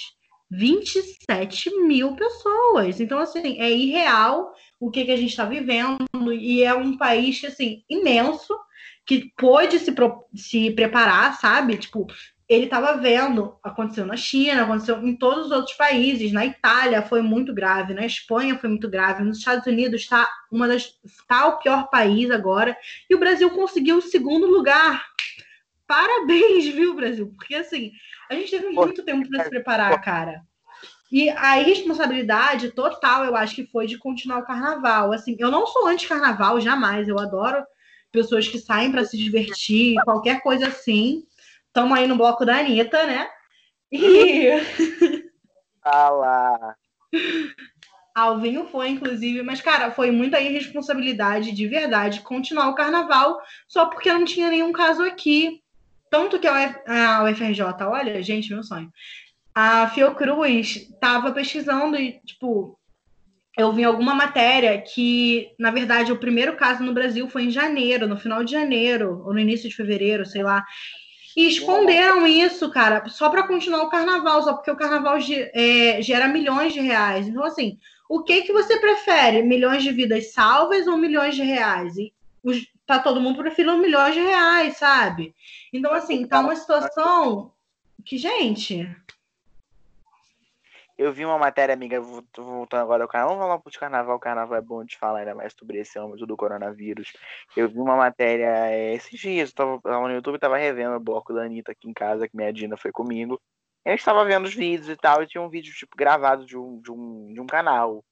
27 0.50 1.71
mil 1.87 2.14
pessoas. 2.14 3.00
Então, 3.00 3.18
assim, 3.18 3.59
é 3.59 3.71
irreal 3.71 4.52
o 4.78 4.90
que, 4.90 5.07
que 5.07 5.11
a 5.11 5.16
gente 5.16 5.30
está 5.30 5.47
vivendo. 5.47 6.04
E 6.33 6.62
é 6.62 6.75
um 6.75 6.99
país, 6.99 7.42
assim, 7.45 7.83
imenso, 7.88 8.54
que 9.07 9.33
pôde 9.38 9.78
se, 9.78 9.95
se 10.35 10.71
preparar, 10.73 11.38
sabe? 11.40 11.78
Tipo, 11.78 12.07
ele 12.47 12.64
estava 12.64 12.95
vendo, 12.99 13.57
aconteceu 13.62 14.04
na 14.04 14.16
China, 14.16 14.64
aconteceu 14.64 15.02
em 15.07 15.16
todos 15.16 15.47
os 15.47 15.52
outros 15.52 15.76
países, 15.76 16.33
na 16.33 16.45
Itália 16.45 17.02
foi 17.02 17.23
muito 17.23 17.54
grave, 17.54 17.95
na 17.95 18.07
Espanha 18.07 18.59
foi 18.59 18.68
muito 18.68 18.88
grave, 18.88 19.25
nos 19.25 19.38
Estados 19.38 19.66
Unidos 19.66 20.02
está 20.02 20.28
uma 20.50 20.68
das 20.68 20.95
tá 21.26 21.47
o 21.47 21.59
pior 21.59 21.88
país 21.90 22.30
agora, 22.30 22.76
e 23.09 23.14
o 23.14 23.18
Brasil 23.18 23.50
conseguiu 23.50 23.99
o 23.99 24.02
segundo 24.02 24.47
lugar. 24.47 25.04
Parabéns, 25.88 26.66
viu, 26.66 26.95
Brasil? 26.95 27.33
Porque 27.35 27.54
assim, 27.54 27.90
a 28.30 28.35
gente 28.35 28.50
teve 28.50 28.68
muito 28.68 29.02
tempo 29.02 29.26
para 29.28 29.42
se 29.42 29.50
preparar, 29.50 30.00
cara. 30.02 30.42
E 31.11 31.30
a 31.30 31.59
irresponsabilidade 31.59 32.73
total, 32.73 33.25
eu 33.25 33.35
acho 33.35 33.54
que 33.54 33.66
foi 33.66 33.87
de 33.87 33.97
continuar 33.97 34.40
o 34.40 34.45
carnaval. 34.45 35.11
Assim, 35.12 35.35
eu 35.38 35.50
não 35.50 35.66
sou 35.66 35.87
anti-carnaval, 35.87 36.61
jamais. 36.61 37.09
Eu 37.09 37.18
adoro 37.18 37.64
pessoas 38.12 38.47
que 38.47 38.59
saem 38.59 38.92
para 38.92 39.04
se 39.04 39.16
divertir, 39.16 39.97
qualquer 40.04 40.42
coisa 40.42 40.68
assim. 40.68 41.25
Estamos 41.66 41.99
aí 41.99 42.07
no 42.07 42.16
bloco 42.16 42.45
da 42.45 42.59
Anitta, 42.59 43.07
né? 43.07 43.26
E 43.91 44.50
Ah 45.82 46.10
lá. 46.10 46.76
Alvinho 48.15 48.67
foi, 48.67 48.89
inclusive, 48.89 49.43
mas, 49.43 49.63
cara, 49.63 49.91
foi 49.91 50.10
muita 50.10 50.41
irresponsabilidade 50.41 51.52
de 51.52 51.67
verdade 51.67 52.21
continuar 52.21 52.69
o 52.69 52.75
carnaval 52.75 53.41
só 53.67 53.86
porque 53.86 54.13
não 54.13 54.25
tinha 54.25 54.50
nenhum 54.50 54.73
caso 54.73 55.02
aqui. 55.02 55.63
Tanto 56.10 56.38
que 56.38 56.47
a 56.47 56.52
UF 56.52 56.78
a 56.86 57.25
UFRJ, 57.25 57.62
olha, 57.82 58.23
gente, 58.23 58.52
meu 58.52 58.62
sonho. 58.62 58.90
A 59.54 59.88
Fiocruz 59.88 60.76
estava 60.76 61.32
pesquisando 61.32 61.97
e, 61.97 62.21
tipo, 62.25 62.78
eu 63.58 63.73
vi 63.73 63.82
alguma 63.82 64.14
matéria 64.14 64.80
que, 64.80 65.49
na 65.58 65.73
verdade, 65.73 66.12
o 66.12 66.18
primeiro 66.18 66.56
caso 66.56 66.84
no 66.84 66.94
Brasil 66.94 67.28
foi 67.28 67.44
em 67.44 67.50
janeiro, 67.50 68.06
no 68.06 68.16
final 68.16 68.44
de 68.44 68.52
janeiro, 68.52 69.23
ou 69.26 69.32
no 69.32 69.40
início 69.40 69.68
de 69.68 69.75
fevereiro, 69.75 70.25
sei 70.25 70.44
lá. 70.44 70.64
E 71.36 71.49
esconderam 71.49 72.26
isso, 72.26 72.71
cara, 72.71 73.08
só 73.08 73.28
para 73.28 73.47
continuar 73.47 73.82
o 73.82 73.90
carnaval, 73.90 74.42
só 74.42 74.54
porque 74.54 74.71
o 74.71 74.76
carnaval 74.76 75.18
é, 75.52 76.00
gera 76.02 76.28
milhões 76.28 76.73
de 76.73 76.80
reais. 76.80 77.26
Então, 77.26 77.44
assim, 77.44 77.78
o 78.08 78.23
que 78.23 78.42
que 78.42 78.52
você 78.52 78.78
prefere? 78.78 79.42
Milhões 79.42 79.82
de 79.82 79.90
vidas 79.90 80.32
salvas 80.32 80.86
ou 80.86 80.97
milhões 80.97 81.34
de 81.34 81.42
reais? 81.42 81.97
E 81.97 82.12
tá 82.86 82.99
todo 82.99 83.21
mundo 83.21 83.38
preferindo 83.38 83.76
milhões 83.76 84.14
de 84.14 84.21
reais, 84.21 84.78
sabe? 84.78 85.34
Então, 85.73 85.93
assim, 85.93 86.26
tá 86.26 86.41
uma 86.41 86.57
situação 86.57 87.52
que, 88.04 88.17
gente, 88.17 88.89
Eu 90.99 91.13
vi 91.13 91.25
uma 91.25 91.39
matéria, 91.39 91.73
amiga, 91.73 92.00
voltando 92.00 92.81
agora 92.81 93.04
ao 93.04 93.09
carnaval. 93.09 93.37
Vamos 93.37 93.47
falar 93.47 93.59
pro 93.61 93.81
carnaval. 93.81 94.17
O 94.17 94.21
carnaval 94.21 94.59
é 94.59 94.61
bom 94.61 94.85
de 94.85 94.99
falar 94.99 95.21
ainda 95.21 95.33
mais 95.33 95.54
sobre 95.57 95.78
esse 95.78 95.97
âmbito 95.97 96.26
do 96.26 96.37
coronavírus. 96.37 97.13
Eu 97.57 97.69
vi 97.69 97.78
uma 97.78 97.97
matéria 97.97 98.67
é, 98.67 98.95
esses 98.95 99.19
dias, 99.19 99.50
eu 99.50 99.54
tava, 99.54 99.81
tava 99.81 100.09
no 100.09 100.15
YouTube, 100.15 100.41
tava 100.41 100.57
revendo 100.59 100.97
o 100.97 101.00
bloco 101.00 101.33
da 101.33 101.45
Anitta 101.45 101.71
aqui 101.71 101.89
em 101.89 101.93
casa, 101.93 102.28
que 102.28 102.37
minha 102.37 102.52
Dina 102.52 102.76
foi 102.76 102.91
comigo. 102.91 103.41
Eu 103.85 103.95
estava 103.95 104.25
vendo 104.25 104.47
os 104.47 104.54
vídeos 104.54 104.89
e 104.89 104.97
tal, 104.97 105.23
e 105.23 105.26
tinha 105.28 105.41
um 105.41 105.49
vídeo, 105.49 105.73
tipo, 105.73 105.97
gravado 105.97 106.45
de 106.45 106.59
um, 106.59 106.81
de 106.81 106.91
um, 106.91 107.33
de 107.33 107.41
um 107.41 107.47
canal. 107.47 108.04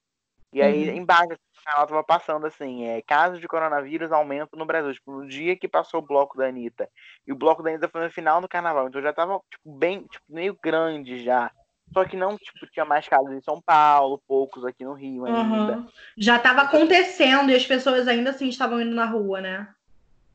E 0.52 0.62
aí, 0.62 0.88
Uhum. 0.88 0.96
embaixo 0.96 1.36
canal 1.66 1.86
tava 1.86 2.04
passando 2.04 2.46
assim, 2.46 2.84
é, 2.84 3.02
casos 3.02 3.40
de 3.40 3.48
coronavírus 3.48 4.12
aumentam 4.12 4.58
no 4.58 4.64
Brasil. 4.64 4.92
Tipo, 4.94 5.12
no 5.12 5.28
dia 5.28 5.56
que 5.56 5.66
passou 5.66 6.00
o 6.00 6.06
bloco 6.06 6.38
da 6.38 6.46
Anitta. 6.46 6.88
E 7.26 7.32
o 7.32 7.36
bloco 7.36 7.62
da 7.62 7.70
Anitta 7.70 7.88
foi 7.88 8.04
no 8.04 8.10
final 8.10 8.40
do 8.40 8.48
carnaval. 8.48 8.88
Então 8.88 9.02
já 9.02 9.12
tava, 9.12 9.40
tipo, 9.50 9.76
bem, 9.76 10.02
tipo, 10.04 10.24
meio 10.28 10.56
grande 10.62 11.22
já. 11.22 11.50
Só 11.92 12.04
que 12.04 12.16
não, 12.16 12.36
tipo, 12.36 12.66
tinha 12.72 12.84
mais 12.84 13.06
casos 13.08 13.32
em 13.32 13.40
São 13.40 13.60
Paulo, 13.60 14.22
poucos 14.26 14.64
aqui 14.64 14.84
no 14.84 14.92
Rio 14.92 15.24
ainda. 15.24 15.78
uhum, 15.78 15.88
já 16.16 16.38
tava 16.38 16.62
acontecendo 16.62 17.50
e 17.50 17.54
as 17.54 17.64
pessoas 17.64 18.08
ainda 18.08 18.30
assim 18.30 18.48
estavam 18.48 18.80
indo 18.80 18.94
na 18.94 19.06
rua, 19.06 19.40
né? 19.40 19.68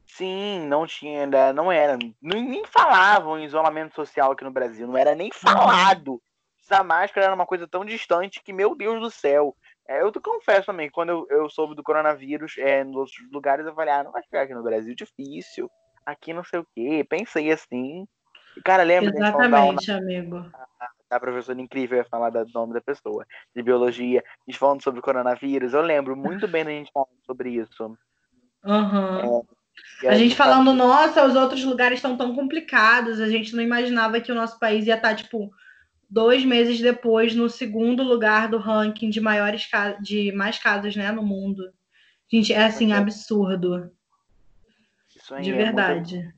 Sim, 0.06 0.66
não 0.68 0.86
tinha 0.86 1.24
ainda, 1.24 1.54
não 1.54 1.72
era. 1.72 1.98
Nem, 2.22 2.44
nem 2.44 2.66
falavam 2.66 3.40
em 3.40 3.46
isolamento 3.46 3.96
social 3.96 4.32
aqui 4.32 4.44
no 4.44 4.52
Brasil, 4.52 4.88
não 4.88 4.98
era 4.98 5.16
nem 5.16 5.30
falado. 5.32 6.22
Essa 6.62 6.84
máscara 6.84 7.28
era 7.28 7.36
uma 7.36 7.46
coisa 7.46 7.68
tão 7.68 7.84
distante 7.84 8.42
que, 8.44 8.54
meu 8.54 8.76
Deus 8.76 9.00
do 9.00 9.10
céu. 9.10 9.56
É, 9.88 10.02
eu 10.02 10.12
te 10.12 10.20
confesso 10.20 10.68
também, 10.68 10.90
quando 10.90 11.10
eu, 11.10 11.28
eu 11.30 11.50
soube 11.50 11.76
do 11.76 11.84
coronavírus 11.84 12.56
é, 12.58 12.84
nos 12.84 12.96
outros 12.96 13.32
lugares, 13.32 13.66
eu 13.66 13.74
falei, 13.74 13.94
ah, 13.94 14.04
não 14.04 14.12
vai 14.12 14.24
chegar 14.24 14.44
aqui 14.44 14.54
no 14.54 14.64
Brasil, 14.64 14.96
difícil. 14.96 15.70
Aqui 16.06 16.34
não 16.34 16.44
sei 16.44 16.60
o 16.60 16.68
quê. 16.74 17.06
Pensei 17.08 17.52
assim. 17.52 18.08
E, 18.58 18.62
cara, 18.62 18.84
lembra 18.84 19.12
da 19.12 19.26
gente 19.26 19.32
falando 19.32 19.52
da, 19.52 19.58
Exatamente, 19.58 19.92
amigo. 19.92 20.52
da 21.10 21.20
professora 21.20 21.62
incrível, 21.62 21.98
ia 21.98 22.06
falar 22.06 22.30
do 22.30 22.46
nome 22.54 22.74
da 22.74 22.82
pessoa, 22.82 23.26
de 23.56 23.62
biologia, 23.62 24.24
a 24.26 24.52
gente 24.52 24.60
falando 24.60 24.84
sobre 24.84 25.02
coronavírus. 25.02 25.74
Eu 25.74 25.82
lembro 25.82 26.16
muito 26.16 26.48
bem 26.48 26.66
da 26.66 26.72
gente 26.72 26.92
falando 26.92 27.10
sobre 27.26 27.52
isso. 27.52 27.98
Uhum. 28.64 29.44
E 30.04 30.08
A 30.08 30.12
aí, 30.12 30.18
gente 30.18 30.36
falando, 30.36 30.74
nossa, 30.74 31.26
os 31.26 31.36
outros 31.36 31.64
lugares 31.64 31.98
estão 31.98 32.18
tão 32.18 32.36
complicados, 32.36 33.20
a 33.20 33.30
gente 33.30 33.56
não 33.56 33.64
imaginava 33.64 34.20
que 34.20 34.32
o 34.32 34.36
nosso 34.36 34.60
país 34.60 34.86
ia 34.86 34.96
estar, 34.96 35.16
tipo, 35.16 35.52
dois 36.12 36.44
meses 36.44 36.82
depois 36.82 37.34
no 37.34 37.50
segundo 37.50 38.04
lugar 38.04 38.50
do 38.50 38.58
ranking 38.58 39.10
de 39.10 39.22
maiores 39.22 39.68
de 40.02 40.34
mais 40.34 40.60
casos, 40.60 40.94
né, 40.94 41.10
no 41.10 41.24
mundo. 41.24 41.72
Gente, 42.30 42.54
é 42.54 42.66
assim, 42.66 42.92
absurdo. 42.92 43.90
Isso 45.16 45.34
aí 45.34 45.44
De 45.44 45.52
é 45.52 45.54
muito 45.54 45.66
verdade. 45.66 46.34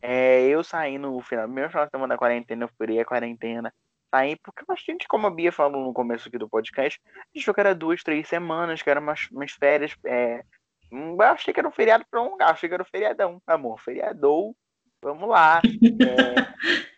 É, 0.00 0.46
eu 0.46 0.64
saí 0.64 0.98
no 0.98 1.20
final, 1.20 1.46
meu 1.46 1.68
final 1.68 1.84
de 1.84 1.90
semana 1.90 2.14
da 2.14 2.18
quarentena, 2.18 2.64
eu 2.64 2.70
furei 2.76 3.00
a 3.00 3.04
quarentena. 3.04 3.72
Saí 4.10 4.36
porque 4.42 4.64
bastante, 4.66 5.06
como 5.06 5.26
a 5.26 5.30
Bia 5.30 5.52
falou 5.52 5.84
no 5.84 5.92
começo 5.92 6.28
aqui 6.28 6.38
do 6.38 6.48
podcast, 6.48 7.00
a 7.06 7.20
gente 7.34 7.44
viu 7.44 7.54
que 7.54 7.60
era 7.60 7.74
duas, 7.74 8.02
três 8.02 8.26
semanas, 8.28 8.82
que 8.82 8.90
eram 8.90 9.02
umas, 9.02 9.28
umas 9.30 9.52
férias. 9.52 9.94
É, 10.04 10.42
hum, 10.90 11.16
eu 11.18 11.22
achei 11.22 11.52
que 11.52 11.60
era 11.60 11.68
um 11.68 11.72
feriado 11.72 12.04
prolongado, 12.10 12.52
achei 12.52 12.68
que 12.68 12.74
era 12.74 12.82
um 12.82 12.86
feriadão. 12.86 13.40
Amor, 13.46 13.78
feriadou, 13.80 14.56
vamos 15.02 15.28
lá. 15.28 15.60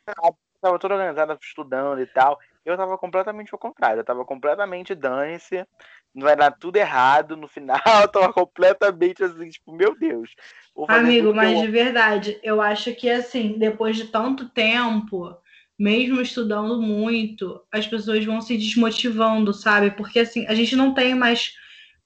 É, 0.07 0.44
tava 0.65 0.79
toda 0.79 0.95
organizada, 0.95 1.39
estudando 1.41 2.01
e 2.01 2.07
tal. 2.07 2.39
Eu 2.65 2.77
tava 2.77 2.97
completamente 2.97 3.51
ao 3.53 3.59
contrário, 3.59 4.01
eu 4.01 4.05
tava 4.05 4.25
completamente 4.25 4.95
dane-se, 4.95 5.67
vai 6.15 6.35
dar 6.35 6.51
tudo 6.53 6.77
errado 6.77 7.37
no 7.37 7.47
final, 7.47 7.79
eu 8.03 8.09
tava 8.09 8.33
completamente 8.33 9.23
assim, 9.23 9.51
tipo, 9.51 9.73
meu 9.73 9.95
Deus. 9.95 10.31
Amigo, 10.89 11.35
mas 11.35 11.53
eu 11.53 11.67
de 11.67 11.71
verdade, 11.71 12.41
eu 12.43 12.63
acho 12.63 12.95
que 12.95 13.11
assim, 13.11 13.59
depois 13.59 13.97
de 13.97 14.07
tanto 14.07 14.49
tempo, 14.49 15.37
mesmo 15.79 16.23
estudando 16.23 16.81
muito, 16.81 17.63
as 17.71 17.87
pessoas 17.87 18.25
vão 18.25 18.41
se 18.41 18.57
desmotivando, 18.57 19.53
sabe? 19.53 19.91
Porque 19.91 20.21
assim, 20.21 20.47
a 20.47 20.55
gente 20.55 20.75
não 20.75 20.95
tem 20.95 21.15
mais 21.15 21.53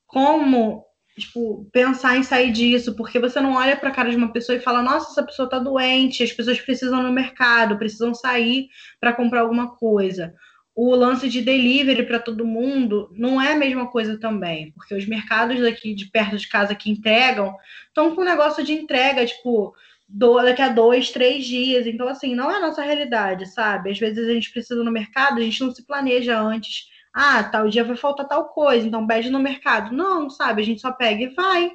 como 0.05 0.85
tipo, 1.19 1.69
pensar 1.73 2.17
em 2.17 2.23
sair 2.23 2.53
disso, 2.53 2.95
porque 2.97 3.19
você 3.19 3.41
não 3.41 3.55
olha 3.55 3.77
para 3.77 3.91
a 3.91 3.93
cara 3.93 4.11
de 4.11 4.17
uma 4.17 4.33
pessoa 4.33 4.57
e 4.57 4.61
fala: 4.61 4.83
"Nossa, 4.83 5.11
essa 5.13 5.23
pessoa 5.23 5.47
está 5.47 5.59
doente, 5.59 6.23
as 6.23 6.33
pessoas 6.33 6.61
precisam 6.61 7.03
no 7.03 7.13
mercado, 7.13 7.79
precisam 7.79 8.15
sair 8.15 8.69
para 9.01 9.13
comprar 9.13 9.41
alguma 9.41 9.77
coisa". 9.77 10.35
O 10.75 10.95
lance 10.95 11.29
de 11.29 11.43
delivery 11.43 12.07
para 12.07 12.21
todo 12.21 12.47
mundo 12.47 13.11
não 13.13 13.43
é 13.43 13.53
a 13.53 13.57
mesma 13.57 13.89
coisa 13.91 14.19
também, 14.19 14.71
porque 14.73 14.95
os 14.95 15.07
mercados 15.07 15.61
daqui 15.61 15.93
de 15.93 16.07
perto 16.11 16.37
de 16.37 16.49
casa 16.49 16.75
que 16.75 16.91
entregam 16.91 17.53
estão 17.89 18.15
com 18.15 18.23
um 18.23 18.25
negócio 18.25 18.65
de 18.65 18.73
entrega, 18.73 19.27
tipo, 19.27 19.75
do, 20.09 20.41
daqui 20.41 20.63
a 20.63 20.69
dois, 20.69 21.11
três 21.11 21.45
dias. 21.45 21.87
Então, 21.87 22.09
assim, 22.09 22.35
não 22.35 22.51
é 22.51 22.57
a 22.57 22.61
nossa 22.61 22.83
realidade, 22.83 23.47
sabe? 23.47 23.91
Às 23.91 23.99
vezes 23.99 24.29
a 24.29 24.33
gente 24.33 24.53
precisa 24.53 24.83
no 24.85 24.93
mercado, 24.93 25.39
a 25.39 25.43
gente 25.43 25.61
não 25.61 25.71
se 25.75 25.85
planeja 25.85 26.41
antes 26.41 26.87
ah, 27.15 27.43
tal 27.45 27.69
dia 27.69 27.85
vai 27.85 27.97
faltar 27.97 28.29
tal 28.29 28.49
coisa, 28.49 28.87
então 28.87 29.07
pede 29.07 29.31
no 29.31 29.41
mercado. 29.41 29.95
Não, 29.95 30.29
sabe? 30.31 30.63
A 30.63 30.65
gente 30.65 30.81
só 30.81 30.93
pega 30.93 31.25
e 31.25 31.35
vai. 31.35 31.73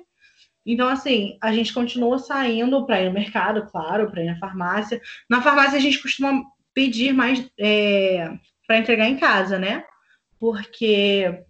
Então, 0.65 0.87
assim, 0.87 1.37
a 1.41 1.51
gente 1.51 1.73
continua 1.73 2.17
saindo 2.19 2.85
para 2.85 3.01
ir 3.01 3.07
no 3.07 3.13
mercado, 3.13 3.67
claro, 3.69 4.09
para 4.09 4.23
ir 4.23 4.27
na 4.27 4.39
farmácia. 4.39 5.01
Na 5.29 5.41
farmácia 5.41 5.77
a 5.77 5.81
gente 5.81 6.01
costuma 6.01 6.41
pedir 6.73 7.13
mais 7.13 7.49
é, 7.59 8.31
para 8.65 8.77
entregar 8.77 9.07
em 9.07 9.17
casa, 9.17 9.59
né? 9.59 9.83
Porque 10.39 11.43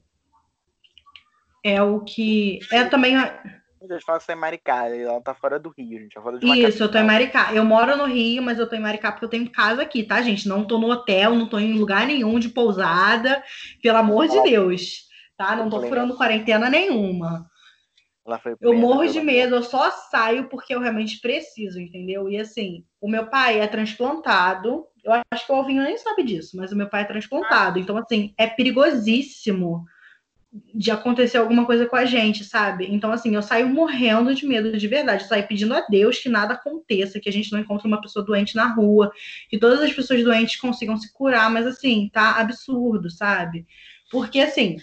é 1.64 1.82
o 1.82 2.02
que. 2.02 2.60
É 2.72 2.84
também. 2.86 3.16
A 3.16 3.63
gente 3.88 4.06
fala 4.06 4.20
que 4.20 4.26
você 4.26 4.32
é 4.32 4.36
Maricá, 4.36 4.88
ela 4.88 5.22
tá 5.22 5.34
fora 5.34 5.60
do 5.60 5.74
Rio, 5.78 6.00
gente. 6.00 6.14
Fora 6.14 6.38
de 6.38 6.46
Isso, 6.46 6.84
eu 6.84 6.92
tô 6.92 6.98
em 6.98 7.04
Maricá. 7.06 7.54
Eu 7.54 7.66
moro 7.66 7.98
no 7.98 8.06
Rio, 8.06 8.42
mas 8.42 8.60
eu 8.60 8.68
tô 8.68 8.76
em 8.76 8.82
Maricá 8.82 9.12
porque 9.12 9.26
eu 9.26 9.30
tenho 9.30 9.52
casa 9.52 9.82
aqui, 9.82 10.04
tá, 10.04 10.22
gente? 10.22 10.48
Não 10.48 10.66
tô 10.66 10.78
no 10.78 10.90
hotel, 10.90 11.36
não 11.36 11.48
tô 11.48 11.60
em 11.60 11.74
lugar 11.74 12.08
nenhum 12.08 12.40
de 12.40 12.50
pousada, 12.50 13.44
pelo 13.82 13.98
amor 13.98 14.28
de 14.28 14.42
Deus, 14.44 15.04
tá? 15.38 15.56
Não 15.56 15.70
tô 15.70 15.82
furando 15.82 16.16
quarentena 16.16 16.70
nenhuma. 16.70 17.46
eu 18.62 18.74
morro 18.74 19.06
de 19.06 19.20
medo, 19.22 19.56
eu 19.56 19.64
só 19.64 19.92
saio 19.92 20.48
porque 20.48 20.74
eu 20.74 20.80
realmente 20.80 21.20
preciso, 21.20 21.80
entendeu? 21.80 22.30
E 22.30 22.38
assim, 22.38 22.86
o 23.02 23.10
meu 23.10 23.28
pai 23.28 23.60
é 23.60 23.68
transplantado. 23.68 24.86
Eu 25.04 25.12
acho 25.30 25.46
que 25.46 25.52
o 25.52 25.56
Alvinho 25.56 25.84
nem 25.84 25.98
sabe 25.98 26.24
disso, 26.24 26.56
mas 26.56 26.72
o 26.72 26.76
meu 26.78 26.90
pai 26.90 27.02
é 27.02 27.06
transplantado. 27.06 27.78
Então, 27.78 27.98
assim, 27.98 28.34
é 28.38 28.48
perigosíssimo 28.48 29.84
de 30.74 30.92
acontecer 30.92 31.38
alguma 31.38 31.66
coisa 31.66 31.88
com 31.88 31.96
a 31.96 32.06
gente, 32.06 32.44
sabe? 32.44 32.88
Então, 32.90 33.12
assim, 33.12 33.34
eu 33.34 33.42
saio 33.42 33.68
morrendo 33.68 34.36
de 34.36 34.46
medo 34.46 34.78
de 34.78 34.88
verdade. 34.88 35.24
Eu 35.24 35.28
saio 35.28 35.48
pedindo 35.48 35.74
a 35.74 35.82
Deus 35.90 36.20
que 36.20 36.30
nada 36.30 36.54
aconteça, 36.54 37.20
que 37.20 37.28
a 37.28 37.32
gente 37.32 37.52
não 37.52 37.60
encontre 37.60 37.88
uma 37.88 38.00
pessoa 38.00 38.24
doente 38.24 38.56
na 38.56 38.68
rua, 38.68 39.12
que 39.50 39.58
todas 39.58 39.82
as 39.82 39.92
pessoas 39.92 40.24
doentes 40.24 40.58
consigam 40.58 40.96
se 40.98 41.12
curar, 41.12 41.50
mas, 41.50 41.66
assim, 41.66 42.10
tá 42.14 42.40
absurdo, 42.40 43.10
sabe? 43.10 43.66
Porque, 44.12 44.40
assim, 44.40 44.78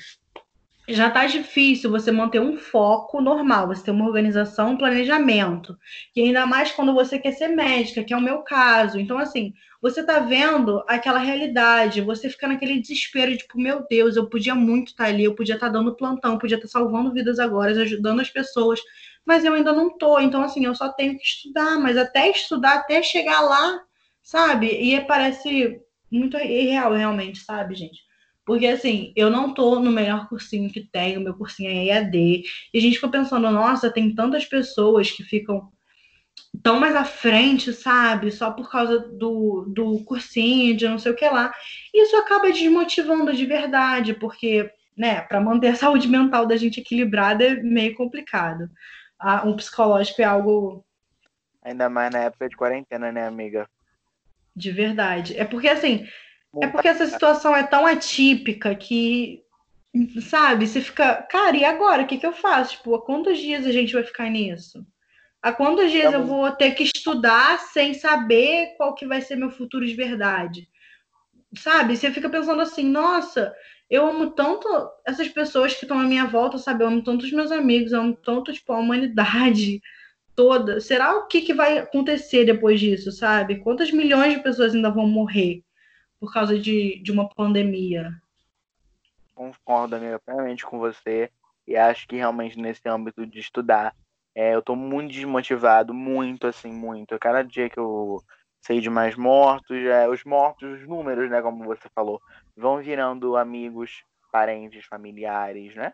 já 0.92 1.11
tá 1.11 1.26
difícil 1.26 1.90
você 1.90 2.11
manter 2.11 2.40
um 2.40 2.57
foco 2.57 3.20
normal, 3.20 3.68
você 3.68 3.85
ter 3.85 3.90
uma 3.90 4.07
organização, 4.07 4.72
um 4.72 4.76
planejamento. 4.76 5.76
E 6.14 6.20
ainda 6.22 6.46
mais 6.46 6.72
quando 6.72 6.94
você 6.94 7.18
quer 7.18 7.33
ser 7.33 7.48
médica, 7.48 8.05
que 8.05 8.12
é 8.12 8.16
o 8.16 8.20
meu 8.20 8.42
caso. 8.42 8.98
Então, 8.98 9.18
assim, 9.18 9.53
você 9.81 10.05
tá 10.05 10.18
vendo 10.18 10.83
aquela 10.88 11.18
realidade, 11.18 12.00
você 12.00 12.29
fica 12.29 12.48
naquele 12.48 12.81
desespero, 12.81 13.37
tipo, 13.37 13.59
meu 13.59 13.87
Deus, 13.88 14.16
eu 14.16 14.29
podia 14.29 14.55
muito 14.55 14.88
estar 14.88 15.05
tá 15.05 15.11
ali, 15.11 15.24
eu 15.24 15.35
podia 15.35 15.55
estar 15.55 15.66
tá 15.68 15.72
dando 15.72 15.96
plantão, 15.96 16.38
podia 16.38 16.57
estar 16.57 16.68
tá 16.68 16.72
salvando 16.72 17.12
vidas 17.12 17.38
agora, 17.38 17.70
ajudando 17.72 18.20
as 18.20 18.31
pessoas, 18.31 18.81
mas 19.24 19.44
eu 19.44 19.55
ainda 19.55 19.72
não 19.72 19.96
tô. 19.96 20.18
Então, 20.20 20.42
assim, 20.42 20.64
eu 20.64 20.74
só 20.74 20.90
tenho 20.92 21.16
que 21.16 21.24
estudar, 21.24 21.79
mas 21.79 21.96
até 21.96 22.31
estudar, 22.31 22.74
até 22.74 23.03
chegar 23.03 23.40
lá, 23.40 23.81
sabe? 24.22 24.66
E 24.66 25.00
parece 25.03 25.81
muito 26.11 26.37
irreal, 26.37 26.92
realmente, 26.92 27.38
sabe, 27.40 27.74
gente? 27.74 28.10
Porque, 28.50 28.66
assim, 28.66 29.12
eu 29.14 29.30
não 29.30 29.54
tô 29.54 29.78
no 29.78 29.92
melhor 29.92 30.28
cursinho 30.28 30.72
que 30.72 30.80
tem, 30.80 31.16
o 31.16 31.20
meu 31.20 31.34
cursinho 31.34 31.70
é 31.70 31.84
EAD, 31.84 32.42
e 32.74 32.78
a 32.78 32.80
gente 32.80 32.96
fica 32.96 33.08
pensando, 33.08 33.48
nossa, 33.48 33.92
tem 33.92 34.12
tantas 34.12 34.44
pessoas 34.44 35.08
que 35.08 35.22
ficam 35.22 35.70
tão 36.60 36.80
mais 36.80 36.96
à 36.96 37.04
frente, 37.04 37.72
sabe? 37.72 38.32
Só 38.32 38.50
por 38.50 38.68
causa 38.68 38.98
do, 38.98 39.66
do 39.68 40.02
cursinho, 40.02 40.76
de 40.76 40.88
não 40.88 40.98
sei 40.98 41.12
o 41.12 41.14
que 41.14 41.28
lá. 41.28 41.54
Isso 41.94 42.16
acaba 42.16 42.50
desmotivando 42.50 43.32
de 43.32 43.46
verdade, 43.46 44.14
porque, 44.14 44.68
né, 44.98 45.20
para 45.20 45.40
manter 45.40 45.68
a 45.68 45.76
saúde 45.78 46.08
mental 46.08 46.44
da 46.44 46.56
gente 46.56 46.80
equilibrada 46.80 47.44
é 47.44 47.54
meio 47.62 47.94
complicado. 47.94 48.68
Ah, 49.16 49.46
um 49.46 49.54
psicológico 49.54 50.22
é 50.22 50.24
algo. 50.24 50.84
Ainda 51.62 51.88
mais 51.88 52.10
na 52.10 52.18
época 52.24 52.48
de 52.48 52.56
quarentena, 52.56 53.12
né, 53.12 53.28
amiga? 53.28 53.70
De 54.56 54.72
verdade. 54.72 55.38
É 55.38 55.44
porque, 55.44 55.68
assim, 55.68 56.04
é 56.58 56.66
porque 56.66 56.88
essa 56.88 57.06
situação 57.06 57.54
é 57.54 57.62
tão 57.62 57.86
atípica 57.86 58.74
que, 58.74 59.42
sabe, 60.22 60.66
você 60.66 60.80
fica, 60.80 61.22
cara, 61.30 61.56
e 61.56 61.64
agora? 61.64 62.02
O 62.02 62.06
que, 62.06 62.18
que 62.18 62.26
eu 62.26 62.32
faço? 62.32 62.76
Tipo, 62.76 62.94
há 62.96 63.04
quantos 63.04 63.38
dias 63.38 63.66
a 63.66 63.72
gente 63.72 63.92
vai 63.92 64.02
ficar 64.02 64.28
nisso? 64.28 64.84
Há 65.42 65.52
quantos 65.52 65.90
dias 65.90 66.12
eu 66.12 66.24
vou 66.24 66.50
ter 66.50 66.72
que 66.72 66.82
estudar 66.82 67.58
sem 67.58 67.94
saber 67.94 68.74
qual 68.76 68.94
que 68.94 69.06
vai 69.06 69.22
ser 69.22 69.36
meu 69.36 69.50
futuro 69.50 69.86
de 69.86 69.94
verdade? 69.94 70.68
Sabe? 71.56 71.96
Você 71.96 72.10
fica 72.10 72.28
pensando 72.28 72.60
assim, 72.60 72.84
nossa, 72.84 73.54
eu 73.88 74.06
amo 74.06 74.32
tanto 74.32 74.68
essas 75.06 75.28
pessoas 75.28 75.74
que 75.74 75.84
estão 75.84 75.98
à 75.98 76.04
minha 76.04 76.26
volta, 76.26 76.58
sabe? 76.58 76.82
Eu 76.84 76.88
amo 76.88 77.02
tanto 77.02 77.24
os 77.24 77.32
meus 77.32 77.50
amigos, 77.50 77.92
eu 77.92 78.00
amo 78.00 78.16
tanto, 78.16 78.52
tipo, 78.52 78.72
a 78.72 78.78
humanidade 78.78 79.80
toda. 80.34 80.80
Será 80.80 81.16
o 81.16 81.26
que, 81.26 81.40
que 81.40 81.54
vai 81.54 81.78
acontecer 81.78 82.44
depois 82.44 82.78
disso, 82.78 83.10
sabe? 83.10 83.60
Quantas 83.60 83.90
milhões 83.90 84.34
de 84.34 84.42
pessoas 84.42 84.74
ainda 84.74 84.90
vão 84.90 85.06
morrer 85.06 85.64
por 86.20 86.33
causa 86.33 86.59
de, 86.59 87.00
de 87.02 87.11
uma 87.11 87.28
pandemia? 87.28 88.12
Concordo, 89.35 89.96
amiga, 89.96 90.18
plenamente 90.18 90.66
com 90.66 90.78
você. 90.78 91.30
E 91.66 91.76
acho 91.76 92.06
que 92.06 92.16
realmente 92.16 92.59
nesse 92.59 92.87
âmbito 92.87 93.26
de 93.26 93.40
estudar 93.40 93.94
é, 94.35 94.54
eu 94.54 94.62
tô 94.62 94.76
muito 94.76 95.12
desmotivado, 95.12 95.92
muito, 95.92 96.46
assim, 96.46 96.72
muito. 96.72 97.18
Cada 97.18 97.42
dia 97.42 97.68
que 97.68 97.78
eu 97.78 98.22
sei 98.61 98.80
de 98.80 98.90
mais 98.90 99.16
mortos, 99.16 99.76
é, 99.76 100.09
os 100.09 100.22
mortos, 100.24 100.80
os 100.80 100.87
números, 100.87 101.30
né, 101.30 101.40
como 101.42 101.64
você 101.64 101.88
falou, 101.94 102.20
vão 102.56 102.78
virando 102.78 103.37
amigos, 103.37 104.04
parentes, 104.30 104.85
familiares, 104.85 105.74
né? 105.74 105.92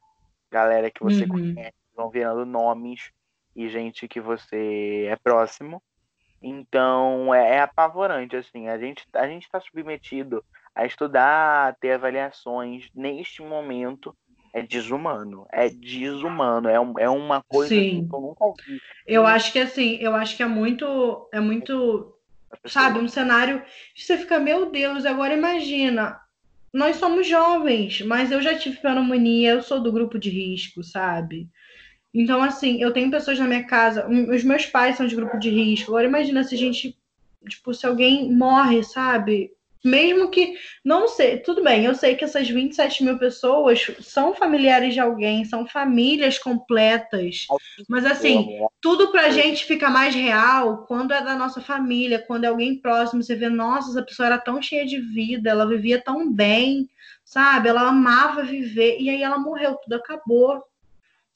Galera 0.51 0.91
que 0.91 1.03
você 1.03 1.23
uhum. 1.23 1.29
conhece, 1.29 1.75
vão 1.95 2.11
virando 2.11 2.45
nomes 2.45 3.11
e 3.55 3.69
gente 3.69 4.07
que 4.07 4.21
você 4.21 5.07
é 5.09 5.17
próximo. 5.17 5.83
Então, 6.49 7.35
é, 7.35 7.57
é 7.57 7.61
apavorante, 7.61 8.37
assim. 8.37 8.69
A 8.69 8.79
gente 8.79 9.05
a 9.13 9.27
gente 9.27 9.43
está 9.43 9.61
submetido 9.61 10.45
a 10.75 10.87
estudar, 10.87 11.69
a 11.69 11.73
ter 11.73 11.93
avaliações 11.93 12.89
neste 12.95 13.43
momento 13.43 14.17
é 14.53 14.63
desumano. 14.63 15.47
É 15.53 15.69
desumano. 15.69 16.69
É, 16.69 16.81
um, 16.81 16.99
é 16.99 17.11
uma 17.11 17.43
coisa 17.43 17.75
Sim. 17.75 18.07
que 18.09 18.15
eu 18.15 18.21
nunca 18.21 18.45
vi. 18.65 18.81
Eu 19.07 19.27
acho 19.27 19.53
que 19.53 19.59
assim, 19.59 19.97
eu 19.97 20.15
acho 20.15 20.37
que 20.37 20.43
é 20.43 20.47
muito. 20.47 21.29
É 21.33 21.41
muito. 21.41 22.15
Sabe, 22.65 22.99
um 22.99 23.09
cenário. 23.09 23.63
Você 23.95 24.17
fica, 24.17 24.39
meu 24.39 24.71
Deus, 24.71 25.05
agora 25.05 25.35
imagina. 25.35 26.19
Nós 26.73 26.97
somos 26.97 27.27
jovens, 27.27 28.03
mas 28.03 28.31
eu 28.31 28.41
já 28.41 28.57
tive 28.57 28.77
pneumonia, 28.77 29.51
eu 29.51 29.63
sou 29.63 29.81
do 29.81 29.93
grupo 29.93 30.19
de 30.19 30.31
risco, 30.31 30.83
sabe? 30.83 31.49
Então, 32.19 32.43
assim, 32.43 32.81
eu 32.81 32.95
tenho 32.95 33.11
pessoas 33.11 33.39
na 33.39 33.47
minha 33.47 33.65
casa, 33.65 34.09
os 34.09 34.43
meus 34.43 34.65
pais 34.65 34.97
são 34.97 35.07
de 35.07 35.15
grupo 35.15 35.39
de 35.39 35.51
risco. 35.51 35.91
Agora, 35.91 36.07
imagina 36.07 36.43
se 36.43 36.55
a 36.55 36.59
gente, 36.59 36.97
tipo, 37.47 37.75
se 37.75 37.87
alguém 37.87 38.33
morre, 38.33 38.83
sabe? 38.83 39.53
Mesmo 39.85 40.31
que, 40.31 40.55
não 40.83 41.09
sei, 41.09 41.37
tudo 41.39 41.63
bem, 41.63 41.85
eu 41.85 41.95
sei 41.95 42.17
que 42.17 42.25
essas 42.25 42.49
27 42.49 43.05
mil 43.05 43.19
pessoas 43.19 43.87
são 44.01 44.35
familiares 44.35 44.95
de 44.95 44.99
alguém, 44.99 45.45
são 45.45 45.67
famílias 45.67 46.39
completas, 46.39 47.47
mas 47.87 48.07
assim, 48.07 48.49
tudo 48.81 49.13
pra 49.13 49.29
gente 49.29 49.67
fica 49.67 49.91
mais 49.91 50.15
real 50.15 50.87
quando 50.89 51.13
é 51.13 51.23
da 51.23 51.37
nossa 51.37 51.61
família, 51.61 52.19
quando 52.19 52.45
é 52.45 52.49
alguém 52.49 52.81
próximo, 52.81 53.23
você 53.23 53.37
vê, 53.37 53.51
nossa, 53.51 53.91
essa 53.91 54.03
pessoa 54.03 54.27
era 54.27 54.39
tão 54.39 54.61
cheia 54.61 54.87
de 54.87 54.99
vida, 54.99 55.51
ela 55.51 55.69
vivia 55.69 56.03
tão 56.03 56.33
bem, 56.33 56.89
sabe? 57.25 57.69
Ela 57.69 57.83
amava 57.83 58.43
viver, 58.43 58.97
e 58.99 59.11
aí 59.11 59.23
ela 59.23 59.39
morreu, 59.39 59.77
tudo 59.77 59.97
acabou, 59.97 60.65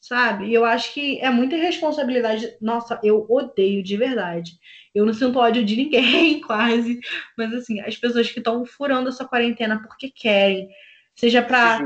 sabe? 0.01 0.47
E 0.47 0.55
eu 0.55 0.65
acho 0.65 0.95
que 0.95 1.21
é 1.21 1.31
muita 1.31 1.57
irresponsabilidade. 1.57 2.57
Nossa, 2.61 2.99
eu 3.05 3.27
odeio 3.29 3.83
de 3.83 3.97
verdade. 3.97 4.53
Eu 4.95 5.05
não 5.05 5.13
sinto 5.13 5.39
ódio 5.39 5.65
de 5.65 5.77
ninguém, 5.77 6.41
quase. 6.43 6.99
Mas, 7.37 7.53
assim, 7.53 7.81
as 7.81 7.97
pessoas 7.97 8.31
que 8.31 8.39
estão 8.39 8.65
furando 8.65 9.11
essa 9.11 9.25
quarentena 9.25 9.81
porque 9.83 10.11
querem, 10.11 10.69
seja 11.15 11.43
para 11.43 11.81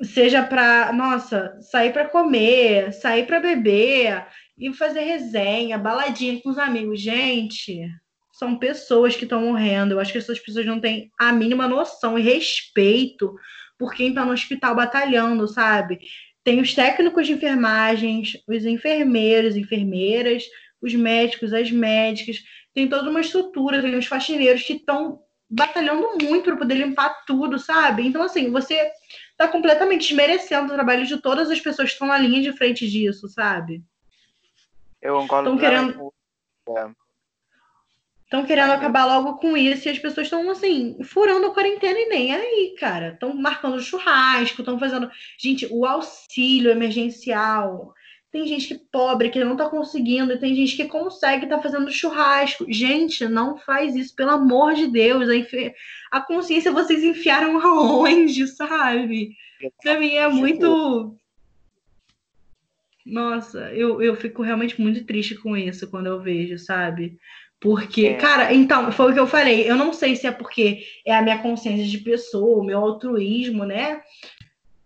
seja 0.00 0.42
para, 0.42 0.92
nossa, 0.92 1.56
sair 1.60 1.92
para 1.92 2.08
comer, 2.08 2.92
sair 2.92 3.24
para 3.24 3.38
beber 3.38 4.26
e 4.58 4.72
fazer 4.72 5.02
resenha, 5.02 5.78
baladinha 5.78 6.40
com 6.42 6.50
os 6.50 6.58
amigos. 6.58 7.00
Gente, 7.00 7.88
são 8.32 8.58
pessoas 8.58 9.14
que 9.14 9.22
estão 9.22 9.42
morrendo. 9.42 9.92
Eu 9.92 10.00
acho 10.00 10.10
que 10.10 10.18
essas 10.18 10.40
pessoas 10.40 10.66
não 10.66 10.80
têm 10.80 11.10
a 11.16 11.32
mínima 11.32 11.68
noção 11.68 12.18
e 12.18 12.22
respeito 12.22 13.32
por 13.78 13.94
quem 13.94 14.08
está 14.08 14.24
no 14.24 14.32
hospital 14.32 14.74
batalhando, 14.74 15.46
sabe? 15.46 16.00
Tem 16.44 16.60
os 16.60 16.74
técnicos 16.74 17.26
de 17.26 17.34
enfermagens, 17.34 18.36
os 18.48 18.64
enfermeiros, 18.64 19.56
enfermeiras, 19.56 20.44
os 20.80 20.94
médicos, 20.94 21.52
as 21.52 21.70
médicas, 21.70 22.42
tem 22.74 22.88
toda 22.88 23.08
uma 23.08 23.20
estrutura, 23.20 23.80
tem 23.80 23.94
os 23.96 24.06
faxineiros 24.06 24.62
que 24.62 24.74
estão 24.74 25.22
batalhando 25.48 26.16
muito 26.22 26.44
para 26.44 26.56
poder 26.56 26.74
limpar 26.74 27.24
tudo, 27.26 27.58
sabe? 27.58 28.06
Então, 28.06 28.22
assim, 28.22 28.50
você 28.50 28.90
tá 29.36 29.46
completamente 29.46 30.08
desmerecendo 30.08 30.72
o 30.72 30.74
trabalho 30.74 31.06
de 31.06 31.20
todas 31.20 31.50
as 31.50 31.60
pessoas 31.60 31.88
que 31.88 31.92
estão 31.92 32.08
na 32.08 32.18
linha 32.18 32.40
de 32.40 32.56
frente 32.56 32.88
disso, 32.88 33.28
sabe? 33.28 33.82
Eu 35.00 35.18
concordo. 35.18 35.50
Estão 35.50 35.58
querendo. 35.58 36.12
Estão 38.32 38.46
querendo 38.46 38.70
acabar 38.70 39.04
logo 39.04 39.36
com 39.36 39.54
isso 39.54 39.86
e 39.86 39.90
as 39.90 39.98
pessoas 39.98 40.26
estão, 40.26 40.48
assim, 40.48 40.96
furando 41.04 41.48
a 41.48 41.52
quarentena 41.52 41.98
e 41.98 42.08
nem 42.08 42.34
aí, 42.34 42.74
cara. 42.78 43.08
Estão 43.08 43.34
marcando 43.34 43.78
churrasco, 43.78 44.62
estão 44.62 44.78
fazendo. 44.78 45.10
Gente, 45.38 45.68
o 45.70 45.84
auxílio 45.84 46.70
emergencial. 46.70 47.92
Tem 48.30 48.46
gente 48.46 48.68
que 48.68 48.72
é 48.72 48.80
pobre, 48.90 49.28
que 49.28 49.44
não 49.44 49.54
tá 49.54 49.68
conseguindo, 49.68 50.32
e 50.32 50.38
tem 50.38 50.54
gente 50.54 50.74
que 50.76 50.88
consegue 50.88 51.46
tá 51.46 51.60
fazendo 51.60 51.92
churrasco. 51.92 52.64
Gente, 52.72 53.28
não 53.28 53.58
faz 53.58 53.94
isso, 53.94 54.16
pelo 54.16 54.30
amor 54.30 54.72
de 54.72 54.86
Deus. 54.86 55.28
A, 55.28 55.36
enfi... 55.36 55.74
a 56.10 56.18
consciência 56.18 56.72
vocês 56.72 57.04
enfiaram 57.04 57.60
aonde, 57.60 58.46
sabe? 58.46 59.36
Pra 59.82 60.00
mim 60.00 60.14
é 60.14 60.26
muito. 60.26 61.18
Nossa, 63.04 63.70
eu, 63.74 64.00
eu 64.00 64.16
fico 64.16 64.40
realmente 64.40 64.80
muito 64.80 65.04
triste 65.04 65.34
com 65.34 65.54
isso 65.54 65.90
quando 65.90 66.06
eu 66.06 66.22
vejo, 66.22 66.58
sabe? 66.58 67.18
Porque, 67.62 68.06
é. 68.08 68.14
cara, 68.14 68.52
então, 68.52 68.90
foi 68.90 69.12
o 69.12 69.14
que 69.14 69.20
eu 69.20 69.26
falei. 69.26 69.70
Eu 69.70 69.76
não 69.76 69.92
sei 69.92 70.16
se 70.16 70.26
é 70.26 70.32
porque 70.32 70.84
é 71.06 71.14
a 71.14 71.22
minha 71.22 71.38
consciência 71.38 71.86
de 71.86 71.98
pessoa, 71.98 72.58
o 72.58 72.64
meu 72.64 72.80
altruísmo, 72.80 73.64
né? 73.64 74.02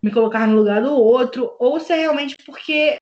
Me 0.03 0.11
colocar 0.11 0.47
no 0.47 0.57
lugar 0.57 0.83
do 0.83 0.93
outro, 0.93 1.57
ou 1.59 1.81
se 1.81 1.95
é 1.95 1.97
realmente 1.97 2.37
porque, 2.45 2.99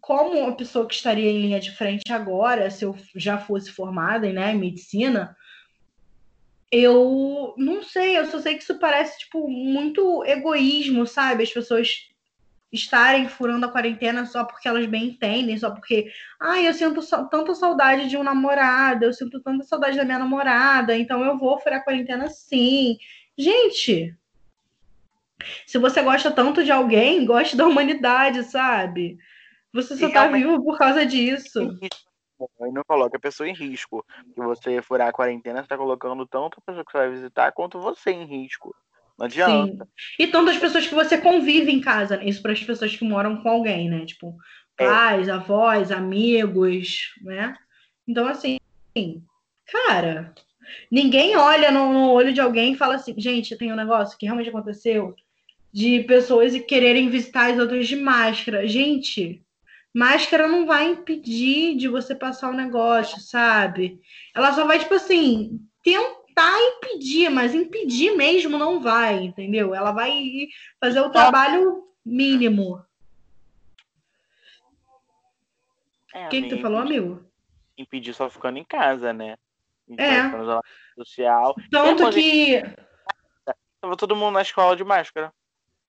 como 0.00 0.40
uma 0.40 0.56
pessoa 0.56 0.88
que 0.88 0.94
estaria 0.94 1.30
em 1.30 1.40
linha 1.40 1.60
de 1.60 1.70
frente 1.70 2.12
agora, 2.12 2.68
se 2.68 2.84
eu 2.84 2.96
já 3.14 3.38
fosse 3.38 3.70
formada 3.70 4.30
né, 4.32 4.52
em 4.52 4.58
medicina, 4.58 5.36
eu 6.72 7.54
não 7.56 7.84
sei, 7.84 8.18
eu 8.18 8.26
só 8.26 8.40
sei 8.40 8.56
que 8.56 8.64
isso 8.64 8.76
parece, 8.80 9.20
tipo, 9.20 9.48
muito 9.48 10.24
egoísmo, 10.24 11.06
sabe? 11.06 11.44
As 11.44 11.52
pessoas 11.52 12.08
estarem 12.72 13.28
furando 13.28 13.66
a 13.66 13.70
quarentena 13.70 14.26
só 14.26 14.44
porque 14.44 14.68
elas 14.68 14.86
bem 14.86 15.08
entendem, 15.08 15.56
só 15.56 15.70
porque, 15.70 16.10
ai, 16.40 16.66
eu 16.66 16.74
sinto 16.74 17.00
tanta 17.28 17.54
saudade 17.54 18.08
de 18.08 18.16
um 18.16 18.22
namorado, 18.22 19.04
eu 19.04 19.12
sinto 19.12 19.40
tanta 19.40 19.64
saudade 19.64 19.96
da 19.96 20.04
minha 20.04 20.18
namorada, 20.18 20.96
então 20.96 21.24
eu 21.24 21.38
vou 21.38 21.58
furar 21.60 21.80
a 21.80 21.84
quarentena 21.84 22.28
sim. 22.28 22.98
Gente, 23.38 24.14
se 25.66 25.78
você 25.78 26.02
gosta 26.02 26.30
tanto 26.30 26.64
de 26.64 26.72
alguém, 26.72 27.24
goste 27.24 27.56
da 27.56 27.66
humanidade, 27.66 28.42
sabe? 28.44 29.18
Você 29.72 29.96
só 29.96 30.08
e 30.08 30.12
tá 30.12 30.26
vivo 30.28 30.62
por 30.62 30.78
causa 30.78 31.04
disso. 31.04 31.78
E 31.82 32.72
não 32.72 32.82
coloca 32.86 33.16
a 33.16 33.20
pessoa 33.20 33.48
em 33.48 33.54
risco. 33.54 34.04
Que 34.34 34.40
você 34.40 34.82
furar 34.82 35.08
a 35.08 35.12
quarentena, 35.12 35.62
você 35.62 35.68
tá 35.68 35.76
colocando 35.76 36.26
tanto 36.26 36.58
a 36.58 36.62
pessoa 36.62 36.84
que 36.84 36.92
você 36.92 36.98
vai 36.98 37.10
visitar 37.10 37.52
quanto 37.52 37.80
você 37.80 38.10
em 38.10 38.24
risco. 38.24 38.74
Não 39.18 39.26
adianta. 39.26 39.84
Sim. 39.84 39.90
E 40.18 40.26
tantas 40.26 40.58
pessoas 40.58 40.86
que 40.86 40.94
você 40.94 41.16
convive 41.18 41.72
em 41.72 41.80
casa, 41.80 42.16
né? 42.16 42.28
isso 42.28 42.42
para 42.42 42.52
as 42.52 42.62
pessoas 42.62 42.94
que 42.94 43.04
moram 43.04 43.42
com 43.42 43.48
alguém, 43.48 43.88
né? 43.88 44.04
Tipo, 44.04 44.36
é. 44.78 44.86
pais, 44.86 45.28
é. 45.28 45.32
avós, 45.32 45.90
amigos, 45.90 47.14
né? 47.22 47.54
Então, 48.06 48.26
assim, 48.26 48.58
cara, 49.66 50.34
ninguém 50.90 51.36
olha 51.36 51.70
no, 51.70 51.92
no, 51.92 52.10
olho 52.10 52.32
de 52.32 52.40
alguém 52.40 52.72
e 52.72 52.76
fala 52.76 52.96
assim, 52.96 53.14
gente, 53.18 53.56
tem 53.56 53.72
um 53.72 53.76
negócio 53.76 54.16
que 54.18 54.26
realmente 54.26 54.50
aconteceu 54.50 55.14
de 55.72 56.04
pessoas 56.04 56.58
quererem 56.60 57.08
visitar 57.10 57.52
as 57.52 57.58
outras 57.58 57.86
de 57.86 57.96
máscara. 57.96 58.66
Gente, 58.66 59.42
máscara 59.94 60.46
não 60.46 60.66
vai 60.66 60.90
impedir 60.90 61.76
de 61.76 61.88
você 61.88 62.14
passar 62.14 62.50
o 62.50 62.56
negócio, 62.56 63.20
sabe? 63.20 63.98
Ela 64.34 64.52
só 64.52 64.66
vai, 64.66 64.78
tipo 64.78 64.94
assim, 64.94 65.60
tentar 65.82 66.25
tentar 66.36 66.60
impedir, 66.60 67.30
mas 67.30 67.54
impedir 67.54 68.14
mesmo 68.14 68.58
não 68.58 68.80
vai, 68.80 69.24
entendeu? 69.24 69.74
Ela 69.74 69.90
vai 69.90 70.48
fazer 70.78 71.00
o 71.00 71.10
trabalho 71.10 71.88
mínimo. 72.04 72.84
É, 76.12 76.26
o 76.26 76.28
que, 76.28 76.48
tu 76.48 76.60
falou, 76.60 76.80
amigo? 76.80 77.24
Impedir 77.76 78.12
só 78.12 78.28
ficando 78.28 78.58
em 78.58 78.64
casa, 78.64 79.12
né? 79.12 79.36
É. 79.96 80.22
Social. 80.96 81.54
Tanto 81.70 82.10
que. 82.10 82.62
Tava 83.80 83.96
todo 83.96 84.16
mundo 84.16 84.34
na 84.34 84.42
escola 84.42 84.76
de 84.76 84.84
máscara. 84.84 85.32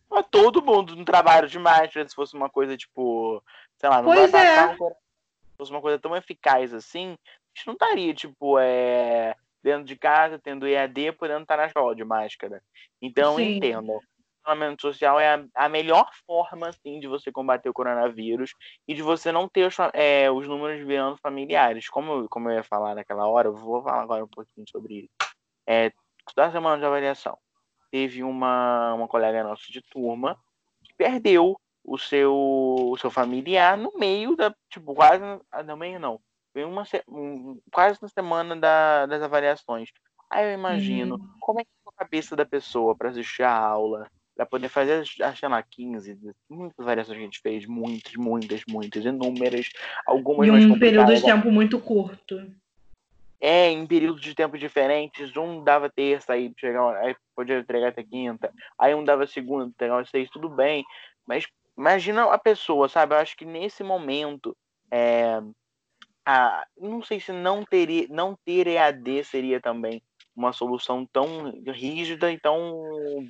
Tava 0.09 0.23
todo 0.23 0.61
mundo 0.61 0.95
no 0.95 1.05
trabalho 1.05 1.47
de 1.47 1.57
máscara. 1.57 2.07
Se 2.07 2.15
fosse 2.15 2.35
uma 2.35 2.49
coisa 2.49 2.77
tipo. 2.77 3.43
Sei 3.77 3.89
lá, 3.89 4.01
não 4.01 4.13
pois 4.13 4.31
vai. 4.31 4.45
É. 4.45 4.67
Um... 4.69 4.75
Se 4.75 5.57
fosse 5.57 5.71
uma 5.71 5.81
coisa 5.81 5.97
tão 5.97 6.15
eficaz 6.15 6.73
assim, 6.73 7.13
a 7.13 7.57
gente 7.57 7.67
não 7.67 7.73
estaria, 7.73 8.13
tipo, 8.13 8.59
é 8.59 9.35
dentro 9.67 9.83
de 9.83 9.97
casa, 9.97 10.39
tendo 10.39 10.65
EAD, 10.65 11.11
podendo 11.11 11.41
estar 11.41 11.57
na 11.57 11.65
escola 11.65 11.93
de 11.93 12.03
máscara. 12.03 12.63
Então, 13.01 13.35
Sim. 13.35 13.57
entendam. 13.57 13.97
O 13.97 14.01
isolamento 14.49 14.81
social 14.81 15.19
é 15.19 15.35
a, 15.35 15.45
a, 15.53 15.67
melhor 15.67 16.09
forma, 16.25 16.69
assim, 16.69 17.01
de 17.01 17.07
você 17.07 17.31
combater 17.33 17.67
o 17.67 17.73
coronavírus 17.73 18.51
e 18.87 18.93
de 18.93 19.01
você 19.01 19.29
não 19.29 19.49
ter 19.49 19.67
os, 19.67 19.75
é, 19.93 20.31
os 20.31 20.47
números 20.47 20.85
virando 20.87 21.17
familiares. 21.17 21.89
Como, 21.89 22.29
como 22.29 22.49
eu 22.49 22.55
ia 22.55 22.63
falar 22.63 22.95
naquela 22.95 23.27
hora, 23.27 23.49
eu 23.49 23.53
vou 23.53 23.83
falar 23.83 24.03
agora 24.03 24.23
um 24.23 24.29
pouquinho 24.29 24.65
sobre 24.71 24.99
isso. 24.99 25.29
É, 25.67 25.91
da 26.33 26.49
semana 26.49 26.77
de 26.77 26.85
avaliação, 26.85 27.37
teve 27.91 28.23
uma, 28.23 28.93
uma 28.93 29.07
colega 29.07 29.43
nossa 29.43 29.65
de 29.69 29.81
turma 29.81 30.39
que 30.81 30.93
perdeu 30.95 31.59
o 31.83 31.97
seu, 31.97 32.33
o 32.33 32.97
seu 32.97 33.11
familiar 33.11 33.77
no 33.77 33.91
meio 33.97 34.33
da, 34.35 34.55
tipo, 34.69 34.93
quase, 34.93 35.23
no 35.65 35.75
meio 35.75 35.99
não, 35.99 36.21
Vem 36.57 36.65
uma 36.65 36.81
um, 37.07 37.59
quase 37.71 37.99
na 38.01 38.07
semana 38.07 38.55
da, 38.55 39.05
das 39.05 39.21
avaliações. 39.21 39.91
Aí 40.27 40.43
eu 40.43 40.53
imagino 40.55 41.13
uhum. 41.13 41.29
como 41.39 41.59
é 41.59 41.63
que 41.63 41.69
é 41.69 41.89
a 41.89 42.03
cabeça 42.03 42.35
da 42.35 42.47
pessoa 42.47 42.95
para 42.95 43.09
assistir 43.09 43.43
a 43.43 43.55
aula, 43.55 44.07
para 44.35 44.43
poder 44.43 44.67
fazer, 44.67 45.05
sei 45.05 45.49
lá, 45.49 45.61
15, 45.61 46.17
muitas 46.49 46.83
variações 46.83 47.15
que 47.15 47.21
a 47.21 47.25
gente 47.25 47.41
fez, 47.41 47.67
muitas, 47.67 48.15
muitas, 48.15 48.63
muitas, 48.67 49.05
inúmeras, 49.05 49.69
algumas 50.07 50.47
em 50.47 50.71
um 50.71 50.79
período 50.79 51.13
de 51.13 51.21
tempo 51.21 51.51
muito 51.51 51.79
curto. 51.79 52.51
É, 53.39 53.69
em 53.69 53.85
períodos 53.85 54.19
de 54.19 54.33
tempo 54.33 54.57
diferentes, 54.57 55.37
um 55.37 55.63
dava 55.63 55.91
terça, 55.91 56.33
aí, 56.33 56.51
chegava, 56.57 56.97
aí 56.97 57.15
podia 57.35 57.59
entregar 57.59 57.89
até 57.89 58.01
quinta, 58.01 58.51
aí 58.79 58.95
um 58.95 59.03
dava 59.03 59.27
segunda, 59.27 59.67
entregava 59.67 60.03
seis, 60.05 60.27
tudo 60.31 60.49
bem, 60.49 60.83
mas 61.23 61.45
imagina 61.77 62.23
a 62.23 62.37
pessoa, 62.39 62.89
sabe? 62.89 63.13
Eu 63.13 63.19
acho 63.19 63.37
que 63.37 63.45
nesse 63.45 63.83
momento, 63.83 64.57
é, 64.89 65.39
a, 66.29 66.67
não 66.77 67.01
sei 67.01 67.21
se 67.21 67.31
não 67.31 67.63
teria, 67.63 68.05
não 68.09 68.37
ter 68.43 68.67
EAD 68.67 69.23
seria 69.23 69.61
também 69.61 70.03
uma 70.35 70.51
solução 70.51 71.05
tão 71.05 71.53
rígida 71.67 72.29
e 72.29 72.37
tão 72.37 72.75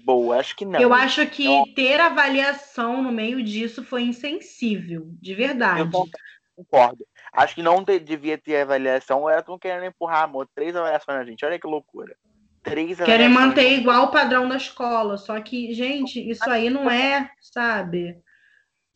boa. 0.03 0.39
Acho 0.39 0.55
que 0.55 0.65
não. 0.65 0.79
Eu 0.79 0.91
acho 0.91 1.23
que 1.27 1.45
então, 1.45 1.73
ter 1.75 1.99
avaliação 1.99 3.03
no 3.03 3.11
meio 3.11 3.43
disso 3.43 3.83
foi 3.83 4.01
insensível, 4.01 5.05
de 5.21 5.35
verdade. 5.35 5.81
Eu 5.81 6.09
concordo. 6.55 7.05
Acho 7.31 7.53
que 7.53 7.61
não 7.61 7.85
te, 7.85 7.99
devia 7.99 8.35
ter 8.35 8.61
avaliação. 8.61 9.29
Elas 9.29 9.41
estão 9.41 9.59
querendo 9.59 9.85
empurrar, 9.85 10.23
amor, 10.23 10.49
três 10.55 10.75
avaliações 10.75 11.19
na 11.19 11.23
gente. 11.23 11.45
Olha 11.45 11.59
que 11.59 11.67
loucura. 11.67 12.17
Três 12.63 12.97
Querem 12.97 13.29
manter 13.29 13.73
igual 13.73 14.05
o 14.05 14.11
padrão 14.11 14.49
da 14.49 14.57
escola. 14.57 15.17
Só 15.17 15.39
que, 15.39 15.71
gente, 15.71 16.19
isso 16.27 16.49
aí 16.49 16.71
não 16.71 16.89
é, 16.89 17.29
sabe? 17.39 18.19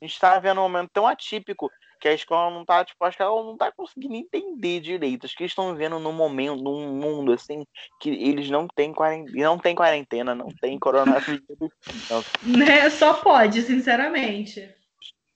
A 0.01 0.05
gente 0.05 0.13
está 0.15 0.39
vendo 0.39 0.59
um 0.59 0.63
momento 0.63 0.89
tão 0.91 1.05
atípico 1.05 1.69
que 2.01 2.07
a 2.07 2.13
escola 2.13 2.49
não 2.49 2.65
tá, 2.65 2.83
tipo, 2.83 3.05
acho 3.05 3.15
que 3.15 3.21
ela 3.21 3.43
não 3.43 3.55
tá 3.55 3.71
conseguindo 3.71 4.15
entender 4.15 4.79
direito. 4.79 5.25
Acho 5.25 5.37
que 5.37 5.43
eles 5.43 5.51
estão 5.51 5.71
vivendo 5.71 5.99
num 5.99 6.11
momento, 6.11 6.61
num 6.61 6.93
mundo 6.93 7.31
assim, 7.31 7.63
que 7.99 8.09
eles 8.09 8.49
não 8.49 8.67
têm 8.67 8.91
quarentena, 8.91 9.43
não 9.43 9.59
tem 9.59 9.75
quarentena, 9.75 10.33
não 10.33 10.47
tem 10.47 10.79
coronavírus. 10.79 11.43
não. 12.09 12.23
Né? 12.57 12.89
Só 12.89 13.13
pode, 13.13 13.61
sinceramente. 13.61 14.67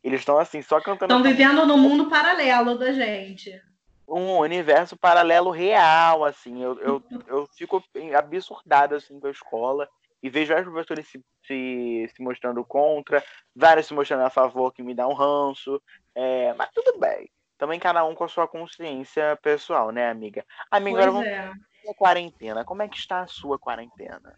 Eles 0.04 0.21
estão 0.21 0.39
assim, 0.39 0.63
só 0.63 0.82
cantando. 0.82 1.13
Estão 1.13 1.23
vivendo 1.23 1.67
no 1.67 1.78
mundo 1.78 2.10
paralelo 2.10 2.80
da 2.80 2.91
gente. 2.91 3.62
Um 4.08 4.38
universo 4.38 4.97
paralelo 4.97 5.51
real, 5.51 6.25
assim. 6.25 6.63
Eu, 6.63 6.80
eu, 6.80 7.04
eu 7.28 7.47
fico 7.56 7.84
absurdado 8.17 8.95
assim 8.95 9.19
com 9.19 9.28
a 9.28 9.32
escola 9.32 9.88
e 10.21 10.30
vejo 10.30 10.54
vários 10.54 10.71
professores 10.71 11.08
se, 11.08 11.21
se, 11.45 12.12
se, 12.15 12.23
mostrando 12.23 12.63
contra, 12.63 13.23
vários 13.56 13.88
se 13.88 13.93
mostrando 13.93 14.23
a 14.23 14.30
favor, 14.30 14.73
que 14.73 14.84
me 14.84 14.93
dá 14.93 15.08
um 15.08 15.13
ranço. 15.13 15.82
É, 16.13 16.54
mas 16.54 16.69
tudo 16.73 16.99
bem. 16.99 17.30
Também 17.58 17.80
cada 17.80 18.04
um 18.04 18.15
com 18.15 18.23
a 18.23 18.28
sua 18.28 18.47
consciência 18.47 19.38
pessoal, 19.41 19.91
né, 19.91 20.10
amiga? 20.10 20.45
Amiga, 20.69 20.97
pois 20.97 21.08
agora 21.08 21.30
é. 21.30 21.41
vamos 21.41 21.65
quarentena. 21.93 22.65
Como 22.65 22.82
é 22.82 22.88
que 22.88 22.97
está 22.97 23.21
a 23.21 23.28
sua 23.28 23.58
quarentena? 23.60 24.36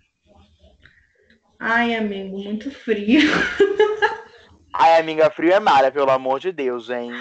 Ai, 1.59 1.95
amigo, 1.95 2.37
muito 2.37 2.69
frio. 2.69 3.21
Ai, 4.73 4.99
amiga, 4.99 5.31
frio 5.31 5.53
é 5.53 5.59
mara, 5.59 5.91
pelo 5.91 6.11
amor 6.11 6.39
de 6.39 6.51
Deus, 6.51 6.89
hein? 6.89 7.11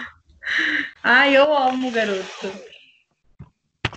Ai, 1.03 1.37
eu 1.37 1.57
amo, 1.57 1.91
garoto. 1.91 2.77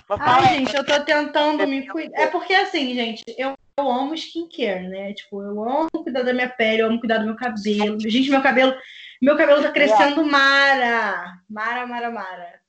Ai, 0.08 0.58
gente, 0.58 0.74
eu 0.74 0.84
tô 0.84 1.04
tentando 1.04 1.66
me 1.66 1.86
cuidar. 1.86 2.22
É 2.22 2.26
porque 2.28 2.54
assim, 2.54 2.94
gente, 2.94 3.22
eu 3.36 3.54
eu 3.80 3.90
amo 3.90 4.14
skincare, 4.14 4.88
né? 4.88 5.12
Tipo, 5.14 5.42
eu 5.42 5.68
amo 5.68 5.88
cuidar 5.90 6.22
da 6.22 6.32
minha 6.32 6.48
pele, 6.48 6.82
eu 6.82 6.86
amo 6.86 7.00
cuidar 7.00 7.18
do 7.18 7.26
meu 7.26 7.36
cabelo. 7.36 7.98
Gente, 8.00 8.30
meu 8.30 8.42
cabelo, 8.42 8.74
meu 9.20 9.36
cabelo 9.36 9.62
tá 9.62 9.72
crescendo 9.72 10.24
mara. 10.24 11.38
Mara, 11.48 11.86
mara, 11.86 12.10
mara. 12.10 12.60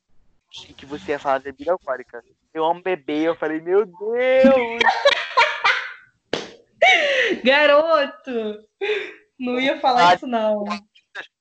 Achei 0.50 0.74
que 0.74 0.86
você 0.86 1.12
ia 1.12 1.20
falar 1.20 1.38
de 1.38 1.46
bebida 1.46 1.72
alcoólica. 1.72 2.24
Eu 2.54 2.66
amo 2.66 2.82
beber, 2.82 3.24
eu 3.24 3.36
falei, 3.36 3.62
meu 3.62 3.86
Deus! 3.86 4.82
Garoto! 7.44 8.66
Não 9.40 9.60
ia 9.60 9.80
falar 9.80 10.16
isso, 10.16 10.28
não. 10.28 10.66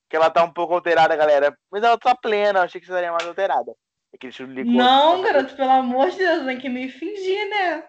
Que 0.09 0.17
ela 0.17 0.31
tá 0.31 0.45
um 0.45 0.53
pouco 0.53 0.75
alterada, 0.75 1.17
galera. 1.17 1.57
Mas 1.71 1.83
ela 1.83 1.99
tá 1.99 2.15
plena, 2.15 2.63
achei 2.63 2.81
que 2.81 2.87
você 2.87 2.93
estaria 2.93 3.11
mais 3.11 3.27
alterada. 3.27 3.73
É 4.13 4.65
não, 4.65 5.23
garoto, 5.23 5.55
pelo 5.55 5.71
amor 5.71 6.11
de 6.11 6.19
Deus, 6.19 6.45
tem 6.45 6.59
que 6.59 6.69
me 6.69 6.89
fingir, 6.89 7.49
né? 7.49 7.85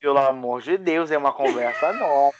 Pelo 0.00 0.18
amor 0.18 0.62
de 0.62 0.78
Deus, 0.78 1.10
é 1.10 1.18
uma 1.18 1.32
conversa 1.32 1.92
nova. 1.92 2.34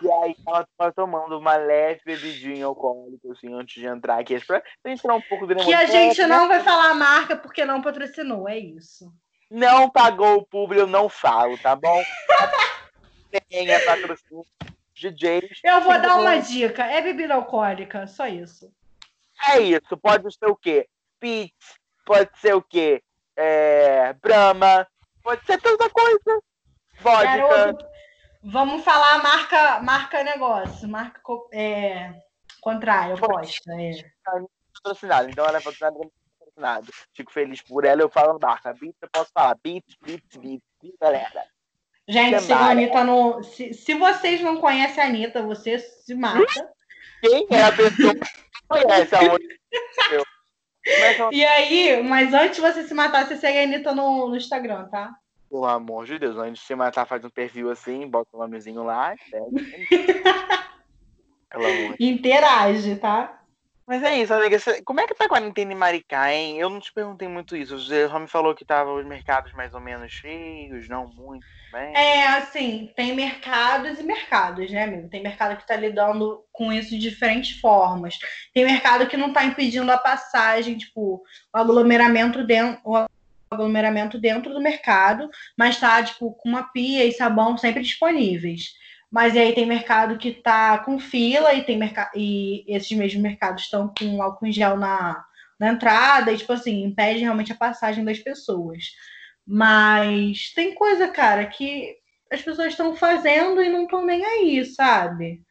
E 0.00 0.10
aí 0.10 0.36
ela 0.46 0.66
tava 0.76 0.92
tomando 0.92 1.38
uma 1.38 1.56
leve 1.56 2.00
bebidinha 2.04 2.66
alcoólica, 2.66 3.30
assim, 3.30 3.54
antes 3.54 3.80
de 3.80 3.86
entrar 3.86 4.18
aqui. 4.18 4.38
Pra 4.44 4.62
entrar 4.86 5.14
um 5.14 5.20
pouco 5.22 5.46
de 5.46 5.54
Que 5.56 5.74
a 5.74 5.86
gente 5.86 6.20
né? 6.22 6.26
não 6.26 6.48
vai 6.48 6.60
falar 6.60 6.90
a 6.90 6.94
marca 6.94 7.36
porque 7.36 7.64
não 7.64 7.80
patrocinou, 7.80 8.48
é 8.48 8.58
isso. 8.58 9.12
Não 9.48 9.88
pagou 9.88 10.38
o 10.38 10.46
público, 10.46 10.82
eu 10.82 10.86
não 10.86 11.08
falo, 11.08 11.56
tá 11.58 11.76
bom? 11.76 12.02
Tenha 13.48 13.80
patrocínio. 13.84 14.44
DJs. 14.94 15.60
Eu 15.64 15.80
vou 15.80 16.00
dar 16.00 16.16
uma 16.16 16.38
dica. 16.38 16.84
É 16.84 17.00
bebida 17.00 17.34
alcoólica, 17.34 18.06
só 18.06 18.26
isso. 18.26 18.72
É 19.50 19.58
isso. 19.60 19.96
Pode 19.96 20.32
ser 20.32 20.46
o 20.46 20.56
quê? 20.56 20.88
Pizza, 21.18 21.74
pode 22.04 22.30
ser 22.38 22.54
o 22.54 22.62
quê? 22.62 23.02
É... 23.36 24.12
Brahma, 24.14 24.86
pode 25.22 25.44
ser 25.46 25.60
tanta 25.60 25.88
coisa. 25.90 26.42
Vodka. 27.00 27.24
Garoto, 27.24 27.92
Vamos 28.44 28.82
falar 28.82 29.22
marca, 29.22 29.80
marca 29.80 30.24
negócio, 30.24 30.88
marca 30.88 31.20
é, 31.52 32.12
contrário, 32.60 33.14
oposta. 33.14 33.72
É. 33.72 33.92
Patrocinado, 34.74 35.30
então 35.30 35.46
ela 35.46 35.58
é 35.58 35.60
patrocinada. 35.60 36.92
Fico 37.14 37.32
feliz 37.32 37.62
por 37.62 37.84
ela, 37.84 38.02
eu 38.02 38.08
falo 38.08 38.40
marca. 38.42 38.74
Beats, 38.74 38.96
eu 39.00 39.08
posso 39.12 39.30
falar. 39.32 39.56
Beats, 39.62 39.96
Beats, 40.04 40.36
Beats, 40.36 40.96
galera. 41.00 41.46
Gente, 42.08 42.40
se 42.40 42.52
a 42.52 42.70
Anitta 42.70 43.04
no. 43.04 43.44
Se, 43.44 43.72
se 43.72 43.94
vocês 43.94 44.40
não 44.40 44.60
conhecem 44.60 45.04
a 45.04 45.06
Anitta, 45.06 45.40
você 45.42 45.78
se 45.78 46.12
mata. 46.12 46.44
Quem 47.20 47.46
é 47.48 47.62
a 47.62 47.70
pessoa 47.70 48.12
que 48.12 48.66
conhece 48.68 49.14
a 49.14 49.20
E 51.32 51.44
aí, 51.44 52.02
mas 52.02 52.34
antes 52.34 52.56
de 52.56 52.62
você 52.62 52.82
se 52.82 52.94
matar, 52.94 53.26
você 53.26 53.36
segue 53.36 53.58
a 53.58 53.62
Anitta 53.62 53.94
no, 53.94 54.28
no 54.28 54.36
Instagram, 54.36 54.88
tá? 54.88 55.14
Pelo 55.48 55.66
amor 55.66 56.06
de 56.06 56.18
Deus, 56.18 56.36
antes 56.36 56.60
de 56.60 56.66
você 56.66 56.74
matar, 56.74 57.06
faz 57.06 57.24
um 57.24 57.30
perfil 57.30 57.70
assim, 57.70 58.08
bota 58.08 58.28
o 58.32 58.38
um 58.38 58.40
nomezinho 58.40 58.82
lá. 58.82 59.14
Interage, 62.00 62.96
tá? 62.96 63.41
Mas 63.92 64.02
é 64.04 64.22
isso, 64.22 64.32
amiga. 64.32 64.56
Como 64.86 65.00
é 65.00 65.06
que 65.06 65.14
tá 65.14 65.26
a 65.26 65.28
quarentena 65.28 65.70
em 65.70 65.76
Maricá, 65.76 66.32
hein? 66.32 66.58
Eu 66.58 66.70
não 66.70 66.80
te 66.80 66.90
perguntei 66.90 67.28
muito 67.28 67.54
isso. 67.54 67.78
Você 67.78 68.08
só 68.08 68.18
me 68.18 68.26
falou 68.26 68.54
que 68.54 68.64
tava 68.64 68.90
os 68.94 69.04
mercados 69.04 69.52
mais 69.52 69.74
ou 69.74 69.80
menos 69.80 70.10
cheios, 70.10 70.88
não 70.88 71.08
muito 71.08 71.44
bem. 71.70 71.94
É, 71.94 72.26
assim, 72.28 72.90
tem 72.96 73.14
mercados 73.14 74.00
e 74.00 74.02
mercados, 74.02 74.70
né, 74.70 74.84
amigo? 74.84 75.10
Tem 75.10 75.22
mercado 75.22 75.58
que 75.58 75.66
tá 75.66 75.76
lidando 75.76 76.42
com 76.50 76.72
isso 76.72 76.88
de 76.88 76.98
diferentes 76.98 77.60
formas. 77.60 78.18
Tem 78.54 78.64
mercado 78.64 79.06
que 79.06 79.16
não 79.18 79.30
tá 79.30 79.44
impedindo 79.44 79.92
a 79.92 79.98
passagem, 79.98 80.78
tipo, 80.78 81.22
o 81.52 81.58
aglomeramento 81.58 82.46
dentro 82.46 82.80
aglomeramento 83.50 84.18
dentro 84.18 84.54
do 84.54 84.62
mercado, 84.62 85.28
mas 85.54 85.78
tá, 85.78 86.02
tipo, 86.02 86.32
com 86.32 86.48
uma 86.48 86.72
pia 86.72 87.04
e 87.04 87.12
sabão 87.12 87.58
sempre 87.58 87.82
disponíveis. 87.82 88.72
Mas 89.12 89.36
aí 89.36 89.54
tem 89.54 89.66
mercado 89.66 90.16
que 90.16 90.32
tá 90.32 90.78
com 90.78 90.98
fila 90.98 91.52
e 91.52 91.62
tem 91.62 91.76
mercado 91.76 92.12
e 92.16 92.64
esses 92.66 92.90
mesmos 92.96 93.22
mercados 93.22 93.64
estão 93.64 93.92
com 93.96 94.22
álcool 94.22 94.46
em 94.46 94.52
gel 94.52 94.78
na, 94.78 95.22
na 95.60 95.68
entrada 95.68 96.32
e, 96.32 96.38
tipo 96.38 96.54
assim, 96.54 96.82
impede 96.82 97.20
realmente 97.20 97.52
a 97.52 97.56
passagem 97.56 98.02
das 98.02 98.18
pessoas. 98.18 98.84
Mas 99.46 100.50
tem 100.54 100.74
coisa, 100.74 101.08
cara, 101.08 101.44
que 101.44 101.94
as 102.32 102.40
pessoas 102.40 102.68
estão 102.68 102.96
fazendo 102.96 103.62
e 103.62 103.68
não 103.68 103.82
estão 103.84 104.02
nem 104.02 104.24
aí, 104.24 104.64
sabe? 104.64 105.42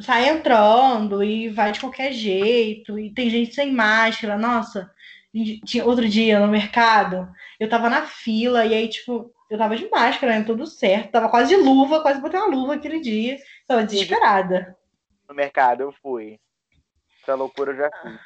Sai 0.00 0.30
entrando 0.30 1.22
e 1.22 1.50
vai 1.50 1.72
de 1.72 1.80
qualquer 1.80 2.10
jeito, 2.10 2.98
e 2.98 3.12
tem 3.12 3.28
gente 3.28 3.54
sem 3.54 3.70
máscara, 3.70 4.38
nossa 4.38 4.90
tinha 5.64 5.84
outro 5.84 6.08
dia 6.08 6.40
no 6.40 6.48
mercado, 6.48 7.28
eu 7.58 7.68
tava 7.68 7.88
na 7.88 8.02
fila, 8.06 8.64
e 8.64 8.74
aí, 8.74 8.88
tipo, 8.88 9.32
eu 9.50 9.58
tava 9.58 9.76
de 9.76 9.88
máscara, 9.90 10.38
né? 10.38 10.44
Tudo 10.44 10.66
certo. 10.66 11.10
Tava 11.10 11.28
quase 11.28 11.54
de 11.54 11.60
luva, 11.60 12.00
quase 12.00 12.20
botei 12.20 12.38
uma 12.38 12.54
luva 12.54 12.74
aquele 12.74 13.00
dia. 13.00 13.36
Tava 13.66 13.84
desesperada. 13.84 14.76
No 15.28 15.34
mercado 15.34 15.82
eu 15.82 15.92
fui. 16.00 16.38
Essa 17.22 17.34
loucura 17.34 17.72
eu 17.72 17.76
já 17.76 17.90
fiz. 18.02 18.20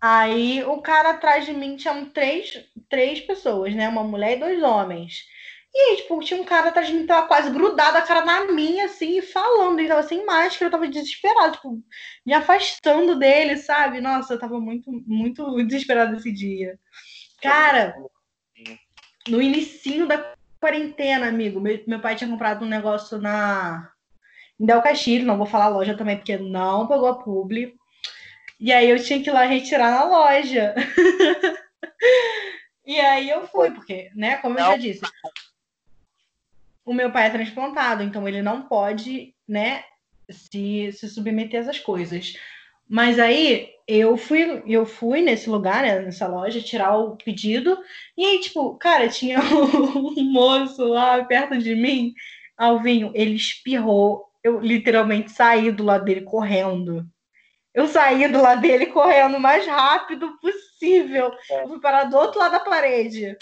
Aí 0.00 0.62
o 0.64 0.82
cara 0.82 1.10
atrás 1.10 1.46
de 1.46 1.52
mim 1.52 1.76
tinha 1.76 1.94
três, 2.06 2.68
três 2.90 3.20
pessoas, 3.20 3.74
né? 3.74 3.88
Uma 3.88 4.04
mulher 4.04 4.36
e 4.36 4.40
dois 4.40 4.62
homens. 4.62 5.24
E 5.74 5.78
aí, 5.78 5.96
tipo, 5.96 6.20
tinha 6.20 6.40
um 6.40 6.44
cara 6.44 6.68
atrás 6.68 6.86
de 6.86 6.94
mim, 6.94 7.04
tava 7.04 7.26
quase 7.26 7.50
grudado 7.50 7.98
a 7.98 8.02
cara 8.02 8.24
na 8.24 8.44
minha, 8.52 8.84
assim, 8.84 9.20
falando. 9.20 9.80
Ele 9.80 9.88
tava 9.88 10.04
sem 10.04 10.24
máscara, 10.24 10.66
eu 10.66 10.70
tava 10.70 10.86
desesperado, 10.86 11.54
tipo, 11.54 11.82
me 12.24 12.32
afastando 12.32 13.18
dele, 13.18 13.56
sabe? 13.56 14.00
Nossa, 14.00 14.34
eu 14.34 14.38
tava 14.38 14.60
muito, 14.60 14.88
muito 15.04 15.56
desesperado 15.66 16.16
esse 16.16 16.32
dia. 16.32 16.78
Cara, 17.42 17.96
no 19.28 19.42
inicinho 19.42 20.06
da 20.06 20.34
quarentena, 20.60 21.28
amigo, 21.28 21.60
meu, 21.60 21.82
meu 21.88 22.00
pai 22.00 22.14
tinha 22.14 22.30
comprado 22.30 22.64
um 22.64 22.68
negócio 22.68 23.18
na 23.18 23.90
em 24.58 24.66
Del 24.66 24.82
Castilho, 24.82 25.26
não 25.26 25.36
vou 25.36 25.46
falar 25.46 25.68
loja 25.68 25.96
também, 25.96 26.16
porque 26.16 26.38
não 26.38 26.86
pagou 26.86 27.08
a 27.08 27.18
publi. 27.18 27.74
E 28.60 28.72
aí 28.72 28.88
eu 28.88 29.02
tinha 29.02 29.22
que 29.22 29.28
ir 29.28 29.32
lá 29.32 29.44
retirar 29.44 29.90
na 29.90 30.04
loja. 30.04 30.74
e 32.86 33.00
aí 33.00 33.28
eu 33.28 33.46
fui, 33.48 33.70
porque, 33.72 34.10
né, 34.14 34.36
como 34.36 34.58
eu 34.58 34.64
já 34.64 34.76
disse, 34.76 35.00
o 36.84 36.92
meu 36.92 37.10
pai 37.10 37.26
é 37.26 37.30
transplantado, 37.30 38.02
então 38.02 38.28
ele 38.28 38.42
não 38.42 38.62
pode, 38.62 39.34
né, 39.48 39.82
se, 40.30 40.92
se 40.92 41.08
submeter 41.08 41.60
a 41.60 41.62
essas 41.62 41.78
coisas. 41.78 42.34
Mas 42.88 43.18
aí 43.18 43.70
eu 43.88 44.16
fui, 44.16 44.62
eu 44.66 44.84
fui 44.84 45.22
nesse 45.22 45.48
lugar, 45.48 45.82
né, 45.82 46.00
nessa 46.00 46.26
loja, 46.26 46.60
tirar 46.60 46.96
o 46.96 47.16
pedido, 47.16 47.78
e 48.16 48.24
aí, 48.24 48.40
tipo, 48.40 48.76
cara, 48.76 49.08
tinha 49.08 49.38
um 49.40 50.32
moço 50.32 50.84
lá 50.84 51.24
perto 51.24 51.58
de 51.58 51.74
mim, 51.74 52.12
Alvinho, 52.56 53.10
ele 53.14 53.34
espirrou, 53.34 54.30
eu 54.42 54.60
literalmente 54.60 55.32
saí 55.32 55.72
do 55.72 55.82
lado 55.82 56.04
dele 56.04 56.22
correndo. 56.22 57.06
Eu 57.72 57.88
saí 57.88 58.28
do 58.28 58.40
lado 58.40 58.60
dele 58.60 58.86
correndo 58.86 59.36
o 59.36 59.40
mais 59.40 59.66
rápido 59.66 60.38
possível. 60.38 61.32
É. 61.50 61.64
Eu 61.64 61.68
fui 61.68 61.80
parar 61.80 62.04
do 62.04 62.16
outro 62.16 62.38
lado 62.38 62.52
da 62.52 62.60
parede. 62.60 63.36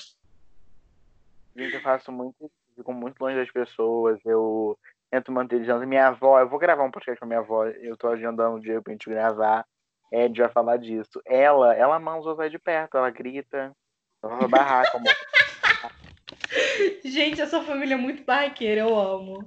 Gente, 1.54 1.74
eu 1.74 1.82
faço 1.82 2.10
muito 2.10 2.50
fico 2.82 2.92
muito 2.92 3.20
longe 3.20 3.36
das 3.36 3.50
pessoas, 3.50 4.18
eu 4.24 4.76
tento 5.10 5.30
manter 5.30 5.60
distância. 5.60 5.86
Minha 5.86 6.08
avó, 6.08 6.40
eu 6.40 6.48
vou 6.48 6.58
gravar 6.58 6.82
um 6.82 6.90
podcast 6.90 7.18
com 7.18 7.24
a 7.24 7.28
minha 7.28 7.40
avó, 7.40 7.64
eu 7.66 7.96
tô 7.96 8.08
agendando 8.08 8.56
um 8.56 8.60
dia 8.60 8.82
pra 8.82 8.92
gente 8.92 9.08
gravar, 9.08 9.64
é, 10.10 10.24
a 10.24 10.26
gente 10.26 10.40
vai 10.40 10.50
falar 10.50 10.76
disso. 10.76 11.22
Ela, 11.24 11.74
ela 11.74 11.98
manda 11.98 12.28
os 12.28 12.50
de 12.50 12.58
perto, 12.58 12.98
ela 12.98 13.10
grita, 13.10 13.72
ela 14.22 14.36
vai 14.36 14.48
barrar 14.48 14.90
como. 14.90 15.04
gente, 17.04 17.40
a 17.40 17.46
sua 17.46 17.62
família 17.62 17.94
é 17.94 17.98
muito 17.98 18.24
barraqueira, 18.24 18.82
eu 18.82 18.98
amo. 18.98 19.46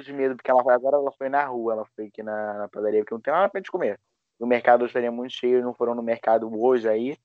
de 0.00 0.12
medo, 0.12 0.34
porque 0.34 0.50
ela 0.50 0.60
agora 0.60 0.96
ela 0.96 1.12
foi 1.12 1.28
na 1.28 1.44
rua, 1.44 1.74
ela 1.74 1.86
foi 1.94 2.06
aqui 2.06 2.22
na, 2.22 2.54
na 2.54 2.68
padaria, 2.68 3.00
porque 3.00 3.14
não 3.14 3.20
tem 3.20 3.32
nada 3.32 3.48
pra 3.48 3.60
gente 3.60 3.70
comer. 3.70 4.00
O 4.40 4.46
mercado 4.46 4.86
estaria 4.86 5.10
muito 5.10 5.32
cheio, 5.32 5.62
não 5.62 5.74
foram 5.74 5.96
no 5.96 6.02
mercado 6.02 6.48
hoje 6.60 6.88
aí. 6.88 7.18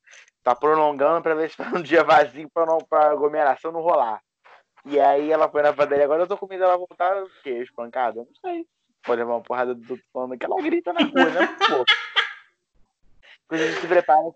Tá 0.44 0.56
prolongando 0.56 1.22
para 1.22 1.36
ver 1.36 1.50
se 1.50 1.56
tá 1.56 1.72
um 1.74 1.82
dia 1.82 2.04
vazio 2.04 2.50
para 2.50 2.66
não 2.66 2.80
pra 2.80 3.12
aglomeração 3.12 3.72
não 3.72 3.82
rolar. 3.82 4.20
E 4.86 5.00
aí 5.00 5.32
ela 5.32 5.50
foi 5.50 5.62
na 5.62 5.74
padaria, 5.74 6.04
agora 6.04 6.24
eu 6.24 6.28
tô 6.28 6.38
com 6.38 6.48
medo 6.48 6.60
dela 6.60 6.78
voltar 6.78 7.24
o 7.24 7.30
quê? 7.42 7.62
Espancada? 7.64 8.20
Não 8.20 8.36
sei. 8.42 8.66
Pode 9.04 9.20
levar 9.20 9.36
uma 9.36 9.44
porrada 9.44 9.74
do 9.74 10.00
falando 10.12 10.38
que 10.38 10.46
ela 10.46 10.62
grita 10.62 10.92
na 10.94 11.02
rua, 11.02 11.30
né? 11.30 11.48
Pô. 11.68 11.86
Coisa 13.48 13.66
a 13.66 13.82
se 13.82 13.88
prepara 13.88 14.32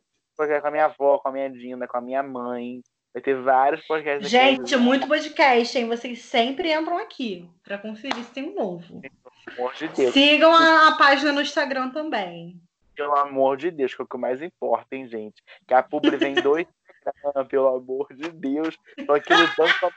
com 0.61 0.67
a 0.67 0.71
minha 0.71 0.85
avó, 0.85 1.17
com 1.17 1.29
a 1.29 1.31
minha 1.31 1.49
Dina, 1.49 1.87
com 1.87 1.97
a 1.97 2.01
minha 2.01 2.23
mãe. 2.23 2.81
Vai 3.13 3.21
ter 3.21 3.41
vários 3.41 3.85
podcasts 3.87 4.29
Gente, 4.29 4.75
aqui. 4.75 4.83
muito 4.83 5.07
podcast, 5.07 5.77
hein? 5.77 5.87
Vocês 5.87 6.21
sempre 6.21 6.71
entram 6.71 6.97
aqui 6.99 7.49
pra 7.63 7.77
conferir 7.77 8.23
se 8.23 8.31
tem 8.31 8.49
um 8.49 8.53
novo. 8.53 9.01
Pelo 9.01 9.57
amor 9.57 9.73
de 9.73 9.87
Deus. 9.87 10.13
Sigam 10.13 10.53
a, 10.53 10.89
a 10.89 10.97
página 10.97 11.31
no 11.31 11.41
Instagram 11.41 11.89
também. 11.89 12.61
Pelo 12.95 13.15
amor 13.15 13.57
de 13.57 13.71
Deus, 13.71 13.95
que 13.95 14.01
é 14.01 14.05
o 14.05 14.07
que 14.07 14.17
mais 14.17 14.41
importa, 14.41 14.95
hein, 14.95 15.07
gente? 15.07 15.41
Que 15.67 15.73
a 15.73 15.81
publi 15.81 16.15
vem 16.17 16.35
dois 16.35 16.67
pelo 17.49 17.67
amor 17.69 18.07
de 18.13 18.29
Deus. 18.29 18.77
Tô 19.05 19.13
aqui 19.13 19.33
lutando 19.33 19.73
pra 19.79 19.89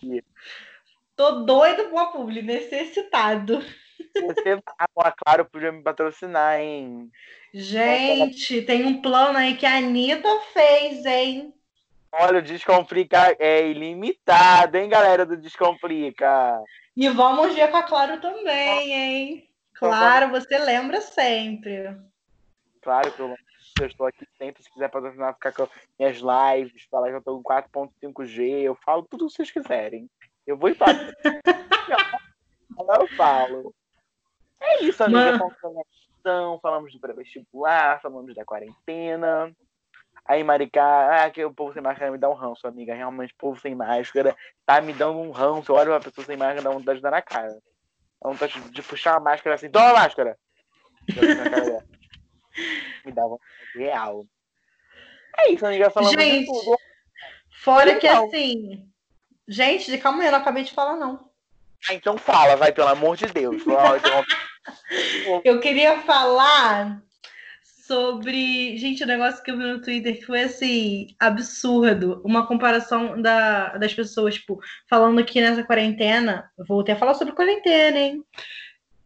aqui. 0.00 0.24
Tô 1.14 1.42
doido 1.42 1.90
com 1.90 1.98
a 1.98 2.06
publi, 2.06 2.42
necessitado. 2.42 3.62
Você, 4.14 4.62
a 4.78 5.12
Claro 5.12 5.44
podia 5.44 5.70
me 5.70 5.82
patrocinar, 5.82 6.58
hein? 6.58 7.10
Gente, 7.52 8.62
tem 8.62 8.86
um 8.86 9.02
plano 9.02 9.38
aí 9.38 9.56
que 9.56 9.66
a 9.66 9.76
Anitta 9.76 10.28
fez, 10.52 11.04
hein? 11.04 11.52
Olha, 12.12 12.38
o 12.38 12.42
Descomplica 12.42 13.36
é 13.38 13.68
ilimitado, 13.68 14.76
hein, 14.76 14.88
galera 14.88 15.24
do 15.24 15.36
Descomplica? 15.36 16.60
E 16.96 17.08
vamos 17.08 17.54
ver 17.54 17.70
com 17.70 17.76
a 17.76 17.82
Claro 17.82 18.20
também, 18.20 18.92
hein? 18.92 19.50
Claro, 19.74 20.30
você 20.30 20.58
lembra 20.58 21.00
sempre. 21.00 21.96
Claro 22.82 23.12
que 23.12 23.20
eu 23.20 23.34
eu 23.82 23.86
estou 23.86 24.06
aqui 24.06 24.26
sempre. 24.38 24.62
Se 24.62 24.70
quiser 24.70 24.88
patrocinar, 24.88 25.34
ficar 25.34 25.52
com 25.52 25.68
minhas 25.98 26.18
lives, 26.18 26.84
falar 26.90 27.08
que 27.08 27.14
eu 27.14 27.18
estou 27.18 27.42
com 27.42 27.54
4.5G, 27.54 28.62
eu 28.62 28.74
falo 28.74 29.02
tudo 29.02 29.24
o 29.24 29.28
que 29.28 29.34
vocês 29.34 29.50
quiserem. 29.50 30.08
Eu 30.46 30.56
vou 30.56 30.68
embora. 30.68 31.14
Eu 32.98 33.08
falo. 33.08 33.74
É 34.58 34.84
isso, 34.84 35.04
amiga. 35.04 35.38
Falamos, 35.60 36.60
falamos 36.60 36.92
do 36.92 36.98
pré-vestibular, 36.98 38.00
falamos 38.00 38.34
da 38.34 38.44
quarentena. 38.44 39.54
Aí, 40.24 40.42
Maricá, 40.42 41.24
ah, 41.24 41.30
que 41.30 41.44
o 41.44 41.52
povo 41.52 41.72
sem 41.72 41.82
máscara 41.82 42.10
me 42.10 42.18
dá 42.18 42.28
um 42.28 42.34
ranço, 42.34 42.66
amiga. 42.66 42.94
Realmente, 42.94 43.32
o 43.32 43.36
povo 43.36 43.60
sem 43.60 43.74
máscara 43.74 44.36
tá 44.64 44.80
me 44.80 44.92
dando 44.92 45.18
um 45.18 45.30
ranço. 45.30 45.72
Eu 45.72 45.76
olho 45.76 45.92
uma 45.92 46.00
pessoa 46.00 46.24
sem 46.24 46.36
máscara, 46.36 46.62
dá 46.62 46.70
vontade 46.70 46.98
de 46.98 47.02
dar 47.02 47.10
na 47.10 47.22
cara. 47.22 47.58
Dá 48.22 48.30
vontade 48.30 48.60
de 48.70 48.82
puxar 48.82 49.16
a 49.16 49.20
máscara 49.20 49.56
assim, 49.56 49.70
toma 49.70 49.90
a 49.90 49.94
máscara! 49.94 50.36
Me 53.04 53.12
dá 53.12 53.22
vontade 53.22 53.48
real. 53.76 54.26
É 55.38 55.52
isso, 55.52 55.66
amiga. 55.66 55.90
Falamos 55.90 56.20
gente, 56.20 56.40
de 56.40 56.46
tudo. 56.46 56.76
Fora 57.62 57.96
que 57.96 58.06
assim. 58.06 58.86
Gente, 59.46 59.96
calma 59.98 60.22
aí, 60.22 60.28
eu 60.28 60.32
não 60.32 60.38
acabei 60.38 60.62
de 60.62 60.72
falar, 60.72 60.96
não. 60.96 61.28
Ah, 61.88 61.94
então 61.94 62.16
fala, 62.16 62.56
vai, 62.56 62.72
pelo 62.72 62.88
amor 62.88 63.16
de 63.16 63.26
Deus. 63.26 63.62
eu 65.44 65.60
queria 65.60 66.00
falar 66.02 67.02
sobre. 67.86 68.76
Gente, 68.76 69.02
o 69.02 69.04
um 69.06 69.08
negócio 69.08 69.42
que 69.42 69.50
eu 69.50 69.56
vi 69.56 69.64
no 69.64 69.80
Twitter 69.80 70.18
que 70.18 70.26
foi 70.26 70.42
assim, 70.42 71.08
absurdo. 71.18 72.20
Uma 72.24 72.46
comparação 72.46 73.20
da, 73.20 73.76
das 73.76 73.92
pessoas, 73.94 74.34
tipo, 74.34 74.60
falando 74.88 75.24
que 75.24 75.40
nessa 75.40 75.64
quarentena. 75.64 76.50
Voltei 76.68 76.94
a 76.94 76.98
falar 76.98 77.14
sobre 77.14 77.34
quarentena, 77.34 77.98
hein? 77.98 78.24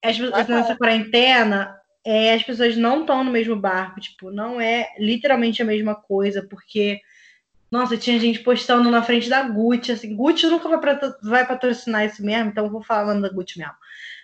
As, 0.02 0.18
nessa 0.18 0.76
quarentena, 0.76 1.74
é, 2.04 2.34
as 2.34 2.42
pessoas 2.42 2.76
não 2.76 3.00
estão 3.00 3.24
no 3.24 3.30
mesmo 3.30 3.56
barco, 3.56 4.00
tipo, 4.00 4.30
não 4.30 4.60
é 4.60 4.88
literalmente 4.98 5.62
a 5.62 5.64
mesma 5.64 5.94
coisa, 5.94 6.42
porque 6.42 7.00
nossa, 7.70 7.96
tinha 7.96 8.18
gente 8.18 8.40
postando 8.40 8.90
na 8.90 9.02
frente 9.02 9.28
da 9.28 9.42
Gucci, 9.42 9.92
assim, 9.92 10.14
Gucci 10.14 10.46
nunca 10.46 10.68
vai, 10.68 10.98
vai 11.22 11.46
patrocinar 11.46 12.04
isso 12.04 12.24
mesmo, 12.24 12.50
então 12.50 12.66
eu 12.66 12.70
vou 12.70 12.82
falando 12.82 13.22
da 13.22 13.28
Gucci 13.28 13.58
mesmo. 13.58 13.74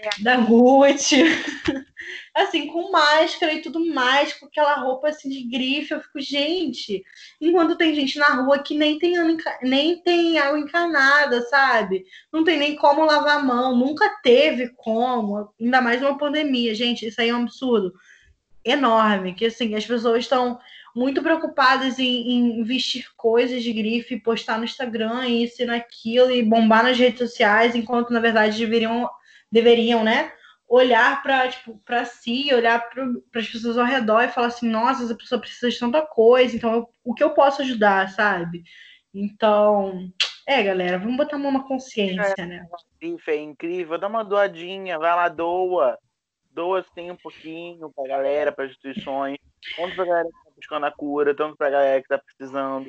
É. 0.01 0.23
Da 0.23 0.37
Gucci, 0.37 1.23
assim, 2.35 2.69
com 2.69 2.91
máscara 2.91 3.53
e 3.53 3.61
tudo 3.61 3.85
mais, 3.93 4.33
com 4.35 4.47
aquela 4.47 4.75
roupa 4.75 5.09
assim 5.09 5.29
de 5.29 5.43
grife, 5.43 5.93
eu 5.93 6.01
fico, 6.01 6.21
gente, 6.21 7.03
enquanto 7.41 7.77
tem 7.77 7.95
gente 7.95 8.19
na 8.19 8.29
rua 8.43 8.63
que 8.63 8.75
nem 8.77 8.99
tem, 8.99 9.15
nem 9.63 10.03
tem 10.03 10.39
água 10.39 10.59
encanada, 10.59 11.43
sabe? 11.43 12.05
Não 12.33 12.45
tem 12.45 12.59
nem 12.59 12.77
como 12.77 13.05
lavar 13.05 13.39
a 13.39 13.43
mão, 13.43 13.77
nunca 13.77 14.09
teve 14.23 14.71
como, 14.77 15.53
ainda 15.61 15.81
mais 15.81 16.01
numa 16.01 16.17
pandemia, 16.17 16.75
gente, 16.75 17.07
isso 17.07 17.21
aí 17.21 17.29
é 17.29 17.35
um 17.35 17.43
absurdo 17.43 17.93
enorme, 18.65 19.35
que 19.35 19.47
assim, 19.47 19.75
as 19.75 19.87
pessoas 19.87 20.21
estão 20.21 20.59
muito 20.95 21.23
preocupadas 21.23 21.99
em, 21.99 22.33
em, 22.33 22.63
vestir 22.63 23.07
coisas 23.17 23.63
de 23.63 23.73
grife, 23.73 24.21
postar 24.21 24.59
no 24.59 24.65
Instagram, 24.65 25.27
isso 25.29 25.63
e 25.63 25.65
naquilo, 25.65 26.31
e 26.31 26.43
bombar 26.43 26.83
nas 26.83 26.99
redes 26.99 27.19
sociais, 27.19 27.75
enquanto 27.75 28.13
na 28.13 28.21
verdade 28.21 28.59
deveriam, 28.59 29.09
deveriam 29.51 30.03
né? 30.05 30.33
Olhar 30.69 31.23
para 31.23 31.49
tipo, 31.49 31.81
si, 32.07 32.55
olhar 32.55 32.89
para 32.91 33.05
as 33.41 33.49
pessoas 33.49 33.77
ao 33.77 33.85
redor 33.85 34.23
e 34.23 34.29
falar 34.29 34.49
assim: 34.49 34.69
nossa, 34.69 35.05
essa 35.05 35.17
pessoa 35.17 35.41
precisa 35.41 35.71
de 35.71 35.79
tanta 35.79 36.03
coisa, 36.03 36.55
então 36.55 36.73
eu, 36.73 36.89
o 37.05 37.15
que 37.15 37.25
eu 37.25 37.31
posso 37.31 37.63
ajudar, 37.63 38.09
sabe? 38.11 38.63
Então, 39.13 40.13
é, 40.47 40.63
galera, 40.63 40.99
vamos 40.99 41.17
botar 41.17 41.37
a 41.37 41.39
mão 41.39 41.53
na 41.53 41.63
consciência, 41.63 42.35
é, 42.39 42.47
né? 42.47 42.67
Grife 43.01 43.31
é 43.31 43.37
incrível, 43.37 43.99
dá 43.99 44.09
uma 44.09 44.25
doadinha, 44.25 44.99
vai 44.99 45.15
lá, 45.15 45.29
doa. 45.29 45.99
Doa 46.53 46.85
sim 46.95 47.11
um 47.11 47.17
pouquinho 47.17 47.91
pra 47.95 48.09
galera, 48.09 48.51
para 48.51 48.67
instituições. 48.67 49.39
Pra 49.77 50.05
galera 50.05 50.29
que 50.29 50.50
buscando 50.61 50.87
a 50.87 50.93
cura, 50.93 51.35
tanto 51.35 51.57
pra 51.57 51.71
galera 51.71 52.01
que 52.01 52.09
tá 52.09 52.19
precisando, 52.19 52.87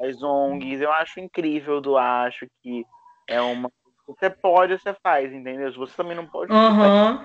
as 0.00 0.22
ONGs. 0.22 0.80
Eu 0.80 0.92
acho 0.92 1.20
incrível 1.20 1.80
do 1.80 1.96
acho 1.96 2.46
que 2.62 2.84
é 3.28 3.40
uma. 3.40 3.70
Você 4.06 4.28
pode, 4.28 4.76
você 4.76 4.94
faz, 5.02 5.32
entendeu? 5.32 5.70
Se 5.70 5.78
você 5.78 5.94
também 5.94 6.16
não 6.16 6.26
pode. 6.26 6.52
Uhum. 6.52 7.24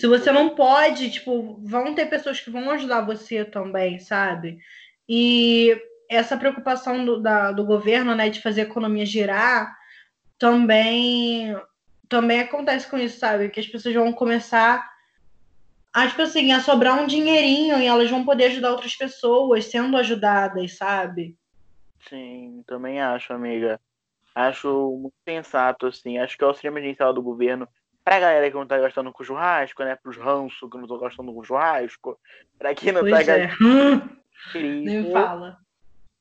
Se 0.00 0.06
você 0.06 0.32
não 0.32 0.50
pode, 0.50 1.10
tipo, 1.10 1.60
vão 1.62 1.94
ter 1.94 2.06
pessoas 2.06 2.40
que 2.40 2.50
vão 2.50 2.70
ajudar 2.70 3.02
você 3.02 3.44
também, 3.44 3.98
sabe? 3.98 4.58
E 5.08 5.76
essa 6.08 6.36
preocupação 6.36 7.04
do, 7.04 7.20
da, 7.20 7.52
do 7.52 7.64
governo, 7.64 8.14
né, 8.14 8.30
de 8.30 8.40
fazer 8.40 8.62
a 8.62 8.64
economia 8.64 9.04
girar, 9.04 9.76
também 10.38 11.54
também 12.08 12.40
acontece 12.40 12.88
com 12.88 12.96
isso, 12.96 13.18
sabe? 13.18 13.50
Que 13.50 13.60
as 13.60 13.66
pessoas 13.66 13.94
vão 13.94 14.12
começar 14.12 14.88
a, 15.92 16.06
tipo 16.06 16.22
assim, 16.22 16.52
a 16.52 16.60
sobrar 16.60 17.00
um 17.00 17.06
dinheirinho 17.06 17.78
e 17.78 17.86
elas 17.86 18.10
vão 18.10 18.24
poder 18.24 18.46
ajudar 18.46 18.72
outras 18.72 18.94
pessoas 18.94 19.64
sendo 19.66 19.96
ajudadas, 19.96 20.76
sabe? 20.76 21.36
Sim, 22.08 22.62
também 22.66 23.00
acho, 23.00 23.32
amiga. 23.32 23.80
Acho 24.34 24.96
muito 25.00 25.14
sensato, 25.26 25.86
assim. 25.86 26.18
Acho 26.18 26.36
que 26.36 26.44
é 26.44 26.46
o 26.46 26.50
auxílio 26.50 26.70
emergencial 26.70 27.12
do 27.12 27.22
governo 27.22 27.68
pra 28.04 28.20
galera 28.20 28.50
que 28.50 28.56
não 28.56 28.66
tá 28.66 28.78
gastando 28.78 29.12
com 29.12 29.24
churrasco, 29.24 29.82
né? 29.84 29.96
Pros 29.96 30.16
ranços 30.16 30.70
que 30.70 30.76
não 30.76 30.84
estão 30.84 30.98
gastando 30.98 31.34
com 31.34 31.44
churrasco. 31.44 32.18
Pra 32.58 32.74
quem 32.74 32.92
não 32.92 33.00
pois 33.00 33.26
tá 33.26 33.32
é. 33.34 33.46
gastando. 33.46 34.18
Nem 34.54 35.10
fala. 35.10 35.58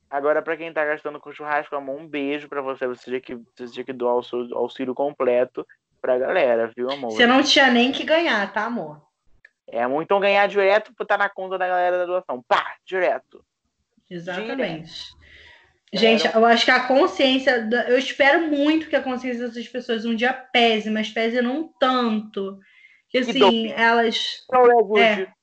Agora, 0.10 0.42
para 0.42 0.58
quem 0.58 0.74
tá 0.74 0.84
gastando 0.86 1.20
com 1.20 1.32
churrasco, 1.32 1.76
amor, 1.76 2.00
um 2.00 2.08
beijo 2.08 2.50
para 2.50 2.62
você. 2.62 2.88
Você 2.88 3.06
tinha 3.06 3.22
que, 3.22 3.36
você 3.36 3.72
tinha 3.72 3.86
que 3.86 3.94
doar 3.94 4.16
o 4.16 4.24
seu 4.24 4.58
auxílio 4.58 4.96
completo 4.96 5.66
pra 6.02 6.18
galera, 6.18 6.72
viu, 6.76 6.90
amor? 6.90 7.12
Você 7.12 7.28
não 7.28 7.44
tinha 7.44 7.70
nem 7.70 7.92
que 7.92 8.04
ganhar, 8.04 8.52
tá, 8.52 8.66
amor? 8.66 9.07
É, 9.70 9.84
amor, 9.84 10.02
então 10.02 10.20
ganhar 10.20 10.48
direto 10.48 10.94
pra 10.94 11.04
estar 11.04 11.18
tá 11.18 11.24
na 11.26 11.30
conta 11.30 11.58
da 11.58 11.68
galera 11.68 11.98
da 12.00 12.06
doação. 12.06 12.42
Pá, 12.48 12.76
direto. 12.86 13.44
Exatamente. 14.10 14.58
Direto. 14.64 15.18
Gente, 15.94 16.26
eu 16.36 16.46
acho 16.46 16.66
que 16.66 16.72
a 16.72 16.88
consciência. 16.88 17.68
Eu 17.88 17.98
espero 17.98 18.48
muito 18.48 18.88
que 18.88 18.96
a 18.96 19.04
consciência 19.04 19.48
dessas 19.48 19.68
pessoas 19.68 20.06
um 20.06 20.16
dia 20.16 20.34
pese, 20.34 20.90
mas 20.90 21.10
pese 21.10 21.42
não 21.42 21.70
tanto. 21.80 22.60
Que 23.10 23.20
assim, 23.20 23.72
elas. 23.72 24.46
Não 24.52 24.98
é, 24.98 25.22
é. 25.22 25.34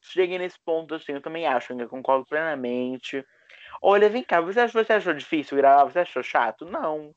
Cheguei 0.00 0.38
nesse 0.38 0.58
ponto, 0.64 0.94
assim, 0.94 1.12
eu 1.12 1.20
também 1.20 1.46
acho, 1.46 1.72
eu 1.72 1.88
concordo 1.88 2.26
plenamente. 2.26 3.24
Olha, 3.80 4.08
vem 4.08 4.22
cá, 4.22 4.40
você 4.40 4.60
achou, 4.60 4.84
você 4.84 4.92
achou 4.92 5.14
difícil 5.14 5.56
gravar? 5.56 5.84
Você 5.84 6.00
achou 6.00 6.22
chato? 6.22 6.64
Não. 6.64 7.14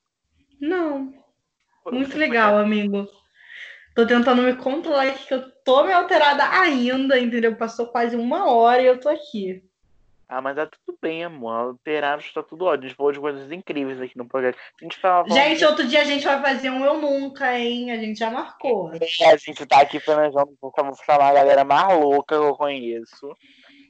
Não. 0.59 1.13
Muito 1.91 2.17
legal, 2.17 2.57
amigo. 2.57 3.07
Tô 3.95 4.05
tentando 4.05 4.41
me 4.41 4.55
controlar 4.57 5.07
aqui, 5.07 5.25
que 5.25 5.33
eu 5.33 5.49
tô 5.63 5.83
meio 5.83 5.97
alterada 5.97 6.43
ainda, 6.49 7.17
entendeu? 7.17 7.55
Passou 7.55 7.87
quase 7.87 8.15
uma 8.15 8.51
hora 8.51 8.81
e 8.81 8.85
eu 8.85 8.99
tô 8.99 9.07
aqui. 9.07 9.63
Ah, 10.27 10.41
mas 10.41 10.57
é 10.57 10.65
tudo 10.65 10.97
bem, 11.01 11.23
amor. 11.23 11.53
Alterado 11.53 12.21
está 12.21 12.43
tudo 12.43 12.65
ótimo. 12.65 12.83
A 12.83 12.87
gente 12.87 12.97
falou 12.97 13.11
de 13.11 13.19
coisas 13.19 13.51
incríveis 13.51 14.01
aqui 14.01 14.17
no 14.17 14.27
projeto. 14.27 14.57
A 14.57 14.83
gente 14.83 14.97
fala. 14.97 15.29
Gente, 15.29 15.59
de... 15.59 15.65
outro 15.65 15.87
dia 15.87 16.01
a 16.01 16.03
gente 16.03 16.25
vai 16.25 16.41
fazer 16.41 16.69
um 16.71 16.83
Eu 16.83 16.99
Nunca, 16.99 17.57
hein? 17.57 17.91
A 17.91 17.97
gente 17.97 18.19
já 18.19 18.29
marcou. 18.29 18.91
É, 18.93 19.31
a 19.31 19.37
gente 19.37 19.65
tá 19.65 19.81
aqui 19.81 19.99
planejando, 19.99 20.57
vou 20.59 20.73
chamar 21.05 21.29
a 21.29 21.33
galera 21.33 21.63
mais 21.63 21.97
louca 21.97 22.35
que 22.35 22.43
eu 22.43 22.55
conheço. 22.55 23.35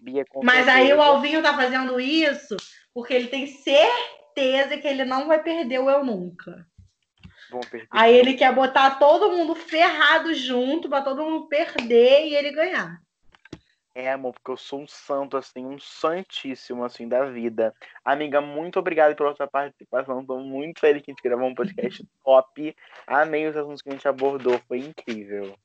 Bia, 0.02 0.24
Mas 0.44 0.68
aí 0.68 0.94
o 0.94 1.02
Alvinho 1.02 1.42
tá 1.42 1.56
fazendo 1.56 2.00
isso 2.00 2.56
porque 2.94 3.14
ele 3.14 3.28
tem 3.28 3.48
certeza 3.48 4.78
que 4.78 4.88
ele 4.88 5.04
não 5.04 5.28
vai 5.28 5.42
perder 5.42 5.80
o 5.80 5.90
Eu 5.90 6.04
Nunca. 6.04 6.66
Aí 7.90 8.16
ele 8.16 8.34
quer 8.34 8.54
botar 8.54 9.00
todo 9.00 9.32
mundo 9.32 9.56
ferrado 9.56 10.34
junto 10.34 10.90
para 10.90 11.02
todo 11.02 11.24
mundo 11.24 11.48
perder 11.48 12.28
e 12.28 12.36
ele 12.36 12.52
ganhar. 12.52 13.00
É, 13.98 14.12
amor, 14.12 14.34
porque 14.34 14.52
eu 14.52 14.58
sou 14.58 14.82
um 14.82 14.88
santo, 14.88 15.38
assim, 15.38 15.66
um 15.66 15.80
santíssimo, 15.80 16.84
assim, 16.84 17.08
da 17.08 17.24
vida. 17.24 17.74
Amiga, 18.04 18.42
muito 18.42 18.78
obrigado 18.78 19.16
pela 19.16 19.34
sua 19.34 19.48
participação. 19.48 20.20
Estou 20.20 20.42
muito 20.42 20.82
feliz 20.82 21.02
que 21.02 21.12
a 21.12 21.14
gente 21.14 21.24
gravou 21.24 21.48
um 21.48 21.56
podcast 21.56 22.06
top. 22.22 22.76
Amei 23.08 23.48
os 23.48 23.56
assuntos 23.56 23.82
que 23.82 23.88
a 23.88 23.92
gente 23.94 24.06
abordou, 24.06 24.60
foi 24.68 24.80
incrível. 24.80 25.58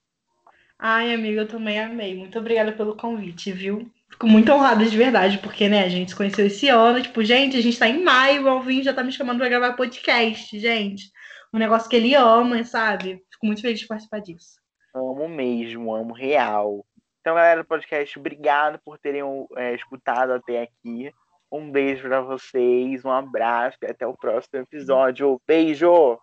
Ai, 0.78 1.12
amiga, 1.12 1.40
eu 1.40 1.48
também 1.48 1.80
amei. 1.80 2.14
Muito 2.14 2.38
obrigada 2.38 2.70
pelo 2.70 2.96
convite, 2.96 3.50
viu? 3.50 3.90
Fico 4.08 4.28
muito 4.28 4.52
honrada 4.52 4.84
de 4.84 4.96
verdade, 4.96 5.38
porque, 5.38 5.68
né, 5.68 5.82
a 5.82 5.88
gente 5.88 6.12
se 6.12 6.16
conheceu 6.16 6.46
esse 6.46 6.68
ano. 6.68 7.02
Tipo, 7.02 7.24
gente, 7.24 7.56
a 7.56 7.60
gente 7.60 7.78
tá 7.80 7.88
em 7.88 8.02
maio, 8.02 8.44
o 8.44 8.48
Alvin 8.48 8.80
já 8.80 8.94
tá 8.94 9.02
me 9.02 9.10
chamando 9.10 9.38
pra 9.38 9.48
gravar 9.48 9.72
podcast, 9.72 10.56
gente. 10.56 11.10
Um 11.52 11.58
negócio 11.58 11.88
que 11.88 11.96
ele 11.96 12.14
ama, 12.14 12.62
sabe? 12.64 13.24
Fico 13.32 13.46
muito 13.46 13.62
feliz 13.62 13.80
de 13.80 13.86
participar 13.86 14.20
disso. 14.20 14.60
Amo 14.94 15.28
mesmo, 15.28 15.94
amo 15.94 16.12
real. 16.12 16.84
Então, 17.20 17.34
galera 17.34 17.62
do 17.62 17.66
podcast, 17.66 18.18
obrigado 18.18 18.80
por 18.84 18.98
terem 18.98 19.22
é, 19.56 19.74
escutado 19.74 20.32
até 20.32 20.62
aqui. 20.62 21.12
Um 21.52 21.70
beijo 21.70 22.02
para 22.02 22.20
vocês, 22.20 23.04
um 23.04 23.10
abraço 23.10 23.76
e 23.82 23.86
até 23.86 24.06
o 24.06 24.16
próximo 24.16 24.60
episódio. 24.60 25.40
Beijo! 25.46 26.18